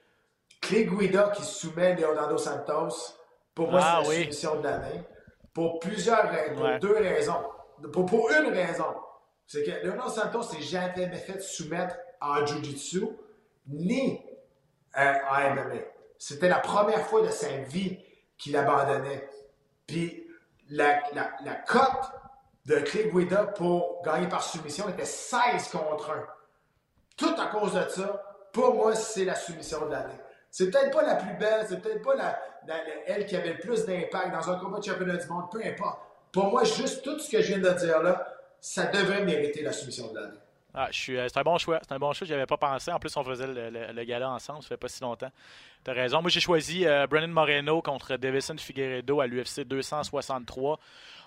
Clay 0.60 0.84
Guida 0.84 1.32
qui 1.34 1.42
soumet 1.44 1.94
Leonardo 1.96 2.38
Santos, 2.38 3.14
pour 3.54 3.70
moi, 3.70 3.80
ah 3.82 4.00
c'est 4.04 4.08
la 4.08 4.22
soumission 4.22 4.56
de 4.56 4.64
l'année. 4.64 5.02
Pour 5.52 5.78
plusieurs 5.80 6.30
raisons. 6.30 6.54
Pour 6.54 6.78
deux 6.78 6.96
raisons. 6.96 7.42
Pour, 7.92 8.30
une 8.30 8.52
raison. 8.52 8.94
C'est 9.46 9.64
que 9.64 9.86
Leonardo 9.86 10.10
Santos 10.10 10.42
s'est 10.42 10.60
jamais 10.60 11.08
fait 11.16 11.40
soumettre 11.40 11.96
en 12.20 12.44
Jiu-Jitsu 12.44 13.04
ni 13.66 14.20
euh, 14.96 15.14
en 15.30 15.54
MMA. 15.54 15.80
C'était 16.18 16.48
la 16.48 16.58
première 16.58 17.06
fois 17.06 17.22
de 17.22 17.30
sa 17.30 17.48
vie 17.58 17.98
qu'il 18.36 18.56
abandonnait. 18.56 19.28
Puis 19.86 20.26
la, 20.70 21.00
la, 21.14 21.54
cote 21.54 22.12
de 22.66 22.76
Clay 22.80 23.10
Guida 23.10 23.46
pour 23.46 24.02
gagner 24.02 24.28
par 24.28 24.42
soumission 24.42 24.88
était 24.88 25.04
16 25.04 25.68
contre 25.68 26.10
1. 26.10 26.26
Tout 27.16 27.34
à 27.38 27.46
cause 27.46 27.74
de 27.74 27.88
ça, 27.88 28.22
pour 28.52 28.74
moi, 28.74 28.94
c'est 28.94 29.24
la 29.24 29.34
soumission 29.34 29.86
de 29.86 29.92
l'année. 29.92 30.18
C'est 30.50 30.70
peut-être 30.70 30.90
pas 30.90 31.02
la 31.02 31.16
plus 31.16 31.34
belle, 31.34 31.66
c'est 31.68 31.80
peut-être 31.80 32.02
pas 32.02 32.14
elle 33.06 33.26
qui 33.26 33.36
avait 33.36 33.54
le 33.54 33.58
plus 33.58 33.84
d'impact 33.84 34.32
dans 34.32 34.50
un 34.50 34.58
combat 34.58 34.78
de 34.78 34.84
championnat 34.84 35.16
du 35.16 35.26
monde, 35.28 35.44
peu 35.50 35.60
importe. 35.64 36.00
Pour 36.32 36.50
moi, 36.50 36.64
juste 36.64 37.02
tout 37.02 37.18
ce 37.18 37.30
que 37.30 37.42
je 37.42 37.54
viens 37.54 37.58
de 37.58 37.78
dire 37.78 38.02
là, 38.02 38.26
ça 38.60 38.86
devrait 38.86 39.24
mériter 39.24 39.62
la 39.62 39.72
soumission 39.72 40.12
de 40.12 40.18
l'année. 40.18 40.38
Ah, 40.74 40.88
euh, 41.08 41.28
c'est 41.28 41.36
un 41.36 41.42
bon 41.42 41.58
choix. 41.58 41.80
C'est 41.82 41.94
un 41.94 41.98
bon 41.98 42.12
choix. 42.12 42.26
Je 42.26 42.34
avais 42.34 42.46
pas 42.46 42.56
pensé. 42.56 42.92
En 42.92 42.98
plus, 42.98 43.16
on 43.16 43.24
faisait 43.24 43.46
le, 43.46 44.04
gala 44.04 44.30
ensemble. 44.30 44.62
Ça 44.62 44.68
fait 44.68 44.76
pas 44.76 44.88
si 44.88 45.00
longtemps. 45.00 45.30
Tu 45.84 45.90
as 45.90 45.94
raison. 45.94 46.20
Moi, 46.20 46.30
j'ai 46.30 46.40
choisi 46.40 46.86
euh, 46.86 47.06
Brennan 47.06 47.30
Moreno 47.30 47.80
contre 47.80 48.16
Davison 48.16 48.56
Figueredo 48.56 49.20
à 49.20 49.26
l'UFC 49.26 49.64
263. 49.64 50.78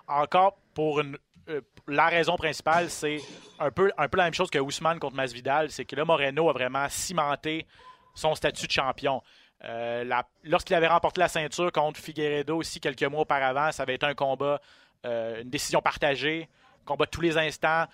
Encore 0.07 0.57
pour 0.73 0.99
une, 0.99 1.17
euh, 1.49 1.61
la 1.87 2.07
raison 2.07 2.35
principale, 2.35 2.89
c'est 2.89 3.19
un 3.59 3.71
peu, 3.71 3.91
un 3.97 4.07
peu 4.07 4.17
la 4.17 4.25
même 4.25 4.33
chose 4.33 4.49
que 4.49 4.59
Ousmane 4.59 4.99
contre 4.99 5.15
Masvidal. 5.15 5.71
C'est 5.71 5.85
que 5.85 5.95
là, 5.95 6.05
Moreno 6.05 6.49
a 6.49 6.53
vraiment 6.53 6.87
cimenté 6.89 7.65
son 8.13 8.35
statut 8.35 8.67
de 8.67 8.71
champion. 8.71 9.21
Euh, 9.63 10.03
lorsqu'il 10.43 10.75
avait 10.75 10.87
remporté 10.87 11.21
la 11.21 11.27
ceinture 11.27 11.71
contre 11.71 11.99
Figueredo 11.99 12.57
aussi 12.57 12.79
quelques 12.79 13.03
mois 13.03 13.21
auparavant, 13.21 13.71
ça 13.71 13.83
avait 13.83 13.95
été 13.95 14.05
un 14.05 14.15
combat, 14.15 14.59
euh, 15.05 15.41
une 15.41 15.49
décision 15.49 15.81
partagée, 15.81 16.49
combat 16.85 17.05
de 17.05 17.11
tous 17.11 17.21
les 17.21 17.37
instants. 17.37 17.85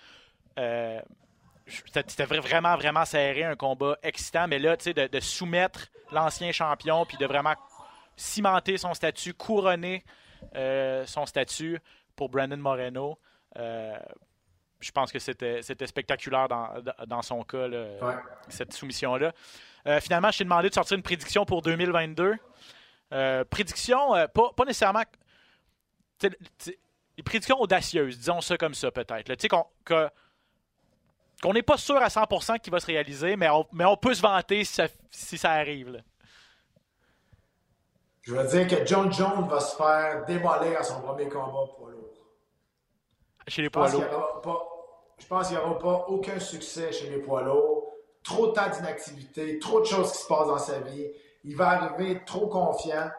Euh, 0.58 1.00
c'était 1.66 2.24
vraiment, 2.24 2.76
vraiment 2.76 3.04
serré, 3.04 3.44
un 3.44 3.54
combat 3.54 3.98
excitant. 4.02 4.48
Mais 4.48 4.58
là, 4.58 4.76
tu 4.78 4.84
sais, 4.84 4.94
de, 4.94 5.20
soumettre 5.20 5.88
l'ancien 6.10 6.52
champion 6.52 7.04
puis 7.04 7.18
de 7.18 7.26
vraiment 7.26 7.54
cimenter 8.16 8.78
son 8.78 8.94
statut, 8.94 9.34
couronner 9.34 10.02
son 11.04 11.26
statut 11.26 11.78
pour 12.16 12.30
Brandon 12.30 12.56
Moreno, 12.56 13.18
je 13.54 14.90
pense 14.94 15.12
que 15.12 15.18
c'était 15.18 15.86
spectaculaire 15.86 16.48
dans, 16.48 17.22
son 17.22 17.42
cas, 17.42 17.68
cette 18.48 18.72
soumission-là. 18.72 19.34
Euh, 19.88 20.00
finalement, 20.00 20.30
je 20.30 20.38
t'ai 20.38 20.44
demandé 20.44 20.68
de 20.68 20.74
sortir 20.74 20.96
une 20.96 21.02
prédiction 21.02 21.46
pour 21.46 21.62
2022. 21.62 22.34
Euh, 23.12 23.44
prédiction, 23.44 24.14
euh, 24.14 24.26
pas, 24.26 24.52
nécessairement. 24.66 25.02
Des 26.20 27.22
prédictions 27.24 27.60
audacieuses, 27.60 28.18
disons 28.18 28.40
ça 28.40 28.58
comme 28.58 28.74
ça 28.74 28.90
peut-être. 28.90 29.34
Tu 29.34 29.36
sais, 29.40 29.48
qu'on 29.48 31.52
n'est 31.52 31.62
pas 31.62 31.78
sûr 31.78 31.96
à 31.96 32.08
100% 32.08 32.58
qu'il 32.58 32.72
va 32.72 32.80
se 32.80 32.86
réaliser, 32.86 33.36
mais 33.36 33.48
on, 33.48 33.66
mais 33.72 33.84
on 33.84 33.96
peut 33.96 34.14
se 34.14 34.20
vanter 34.20 34.64
si 34.64 35.38
ça, 35.38 35.52
arrive. 35.52 36.02
Je 38.22 38.34
veux 38.34 38.46
dire 38.46 38.68
que 38.68 38.84
John 38.84 39.10
Jones 39.10 39.48
va 39.48 39.60
se 39.60 39.74
faire 39.74 40.24
démolir 40.26 40.78
à 40.78 40.82
son 40.82 41.00
premier 41.00 41.28
combat 41.28 41.72
poids 41.76 41.90
lourd. 41.90 42.12
Chez 43.46 43.62
les 43.62 43.70
poids 43.70 43.88
lourds. 43.88 44.42
Je 45.18 45.26
pense 45.26 45.48
qu'il 45.48 45.56
n'y 45.56 45.62
aura 45.62 45.78
pas 45.78 46.04
aucun 46.08 46.38
succès 46.38 46.92
chez 46.92 47.08
les 47.08 47.18
poids 47.18 47.42
lourds 47.42 47.87
trop 48.22 48.48
de 48.48 48.52
temps 48.52 48.68
d'inactivité, 48.68 49.58
trop 49.58 49.80
de 49.80 49.86
choses 49.86 50.12
qui 50.12 50.18
se 50.18 50.26
passent 50.26 50.48
dans 50.48 50.58
sa 50.58 50.80
vie. 50.80 51.06
Il 51.44 51.56
va 51.56 51.70
arriver 51.70 52.22
trop 52.24 52.46
confiant. 52.46 53.10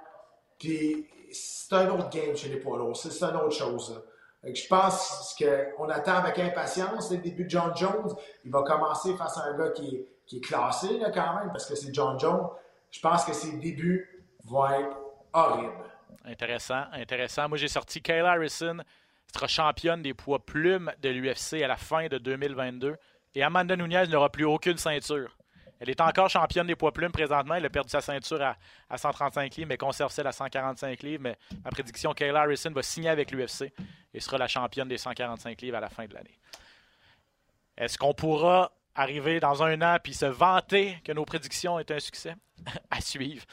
Puis 0.59 1.07
c'est 1.31 1.73
un 1.73 1.89
autre 1.89 2.09
game 2.09 2.35
chez 2.35 2.49
les 2.49 2.57
poids 2.57 2.77
lourds. 2.77 2.95
C'est 2.95 3.23
une 3.23 3.35
autre 3.35 3.55
chose. 3.55 4.01
Je 4.43 4.67
pense 4.67 5.35
qu'on 5.37 5.89
attend 5.89 6.15
avec 6.15 6.39
impatience 6.39 7.11
le 7.11 7.17
début 7.17 7.45
de 7.45 7.49
John 7.49 7.75
Jones. 7.75 8.13
Il 8.45 8.51
va 8.51 8.63
commencer 8.63 9.15
face 9.15 9.37
à 9.37 9.43
un 9.45 9.57
gars 9.57 9.69
qui 9.71 9.95
est, 9.95 10.07
qui 10.25 10.37
est 10.37 10.41
classé 10.41 10.87
quand 11.13 11.35
même, 11.35 11.49
parce 11.51 11.65
que 11.65 11.75
c'est 11.75 11.93
John 11.93 12.19
Jones. 12.19 12.47
Je 12.91 12.99
pense 13.01 13.25
que 13.25 13.33
ses 13.33 13.57
débuts 13.57 14.25
vont 14.45 14.67
être 14.69 14.97
horribles. 15.33 15.73
Intéressant, 16.25 16.83
intéressant. 16.93 17.49
Moi, 17.49 17.57
j'ai 17.57 17.67
sorti 17.67 18.01
Kayla 18.01 18.31
Harrison, 18.31 18.77
sera 19.33 19.47
championne 19.47 20.01
des 20.01 20.13
poids 20.13 20.39
plumes 20.39 20.91
de 21.01 21.09
l'UFC 21.09 21.61
à 21.63 21.67
la 21.67 21.77
fin 21.77 22.07
de 22.07 22.17
2022. 22.17 22.95
Et 23.35 23.43
Amanda 23.43 23.75
Nunez 23.75 24.07
n'aura 24.07 24.29
plus 24.29 24.45
aucune 24.45 24.77
ceinture. 24.77 25.35
Elle 25.79 25.89
est 25.89 26.01
encore 26.01 26.29
championne 26.29 26.67
des 26.67 26.75
poids 26.75 26.91
plumes 26.91 27.11
présentement. 27.11 27.55
Elle 27.55 27.65
a 27.65 27.69
perdu 27.69 27.89
sa 27.89 28.01
ceinture 28.01 28.41
à, 28.41 28.57
à 28.89 28.97
135 28.97 29.55
livres, 29.55 29.69
mais 29.69 29.77
conserve 29.77 30.11
celle 30.11 30.27
à 30.27 30.31
145 30.31 31.01
livres. 31.03 31.23
Mais 31.23 31.37
ma 31.63 31.71
prédiction, 31.71 32.13
Kayla 32.13 32.41
Harrison 32.41 32.71
va 32.71 32.83
signer 32.83 33.09
avec 33.09 33.31
l'UFC 33.31 33.71
et 34.13 34.19
sera 34.19 34.37
la 34.37 34.47
championne 34.47 34.89
des 34.89 34.97
145 34.97 35.61
livres 35.61 35.77
à 35.77 35.79
la 35.79 35.89
fin 35.89 36.05
de 36.05 36.13
l'année. 36.13 36.37
Est-ce 37.77 37.97
qu'on 37.97 38.13
pourra 38.13 38.73
arriver 38.93 39.39
dans 39.39 39.63
un 39.63 39.81
an 39.81 39.97
puis 40.03 40.13
se 40.13 40.25
vanter 40.25 40.97
que 41.05 41.13
nos 41.13 41.23
prédictions 41.23 41.79
est 41.79 41.91
un 41.91 41.99
succès? 41.99 42.35
à 42.91 43.01
suivre. 43.01 43.45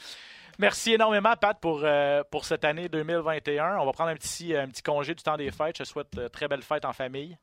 Merci 0.59 0.93
énormément, 0.93 1.35
Pat, 1.35 1.57
pour, 1.59 1.81
euh, 1.83 2.23
cette 2.41 2.65
année 2.65 2.89
2021. 2.89 3.77
On 3.77 3.85
va 3.85 3.91
prendre 3.91 4.09
un 4.09 4.15
petit, 4.15 4.55
un 4.55 4.67
petit 4.67 4.81
congé 4.81 5.13
du 5.13 5.23
temps 5.23 5.37
des 5.37 5.51
fêtes. 5.51 5.77
Je 5.77 5.83
souhaite 5.83 6.11
de 6.13 6.27
très 6.27 6.47
belles 6.47 6.63
fêtes 6.63 6.85
en 6.85 6.93
famille. 6.93 7.37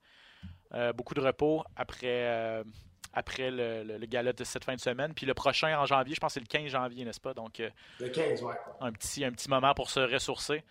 Euh, 0.74 0.92
beaucoup 0.92 1.14
de 1.14 1.20
repos 1.20 1.62
après, 1.76 2.00
euh, 2.04 2.64
après 3.12 3.50
le, 3.50 3.84
le, 3.84 3.98
le, 3.98 4.06
gala 4.06 4.32
de 4.32 4.44
cette 4.44 4.64
fin 4.64 4.74
de 4.74 4.80
semaine. 4.80 5.14
Puis 5.14 5.26
le 5.26 5.34
prochain 5.34 5.78
en 5.78 5.86
janvier, 5.86 6.14
je 6.14 6.20
pense 6.20 6.34
que 6.34 6.40
c'est 6.40 6.40
le 6.40 6.46
15 6.46 6.70
janvier, 6.70 7.04
n'est-ce 7.04 7.20
pas? 7.20 7.34
Donc, 7.34 7.60
euh, 7.60 7.70
le 8.00 8.08
15, 8.08 8.42
ouais. 8.42 8.54
Un 8.80 8.92
petit, 8.92 9.24
un 9.24 9.30
petit 9.30 9.48
moment 9.48 9.72
pour 9.74 9.90
se 9.90 10.00
ressourcer. 10.00 10.64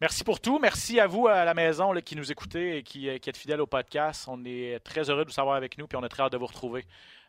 Merci 0.00 0.22
pour 0.22 0.40
tout. 0.40 0.58
Merci 0.60 1.00
à 1.00 1.06
vous 1.06 1.26
à 1.26 1.44
la 1.44 1.54
maison 1.54 1.92
là, 1.92 2.00
qui 2.00 2.14
nous 2.14 2.30
écoutez 2.30 2.78
et 2.78 2.82
qui, 2.82 3.18
qui 3.20 3.30
êtes 3.30 3.36
fidèles 3.36 3.60
au 3.60 3.66
podcast. 3.66 4.26
On 4.28 4.44
est 4.44 4.78
très 4.80 5.10
heureux 5.10 5.24
de 5.24 5.30
vous 5.30 5.34
savoir 5.34 5.56
avec 5.56 5.76
nous, 5.76 5.88
puis 5.88 5.96
on 5.96 6.04
est 6.04 6.08
très 6.08 6.22
hâte 6.22 6.32
de 6.32 6.36
vous 6.38 6.46
retrouver 6.46 6.84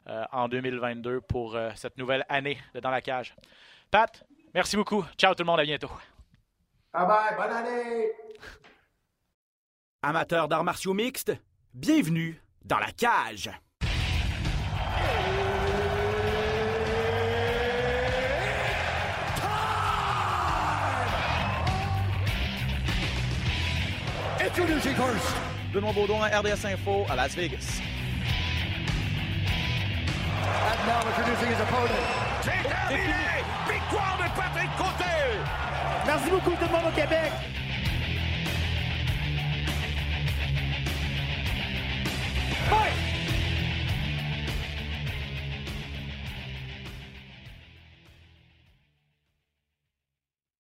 euh, 0.07 0.24
en 0.32 0.47
2022 0.47 1.22
pour 1.22 1.55
euh, 1.55 1.72
cette 1.76 1.97
nouvelle 1.97 2.26
année 2.30 2.57
de 2.74 2.80
Dans 2.80 2.89
la 2.89 3.01
cage. 3.01 3.36
Pat, 3.91 4.24
merci 4.53 4.76
beaucoup. 4.76 5.03
Ciao 5.18 5.34
tout 5.36 5.43
le 5.43 5.47
monde, 5.47 5.60
à 5.60 5.64
bientôt. 5.64 5.91
Bye 6.93 7.05
bye, 7.05 7.36
bonne 7.38 7.51
année! 7.51 8.12
Amateurs 10.01 10.47
d'arts 10.47 10.64
martiaux 10.64 10.93
mixtes, 10.93 11.34
bienvenue 11.80 12.36
dans 12.65 12.77
la 12.80 12.91
cage. 12.91 13.49
Introducing 24.41 24.95
first. 24.95 25.36
Benoît 25.73 25.93
Baudouin, 25.93 26.27
RDS 26.27 26.65
Info 26.65 27.05
à 27.09 27.15
Las 27.15 27.34
Vegas. 27.36 27.80
And 30.51 30.86
now 30.86 30.99
introducing 31.07 31.47
his 31.47 31.61
opponent. 31.61 31.89
C'est 32.41 32.67
terminé! 32.67 33.13
Victoire 33.71 34.17
de 34.17 34.27
Patrick 34.36 34.69
Côté! 34.77 35.05
Merci 36.05 36.30
beaucoup 36.30 36.51
tout 36.51 36.65
le 36.65 36.71
monde 36.71 36.88
au 36.89 36.95
Québec. 36.95 37.32
fight! 42.70 43.09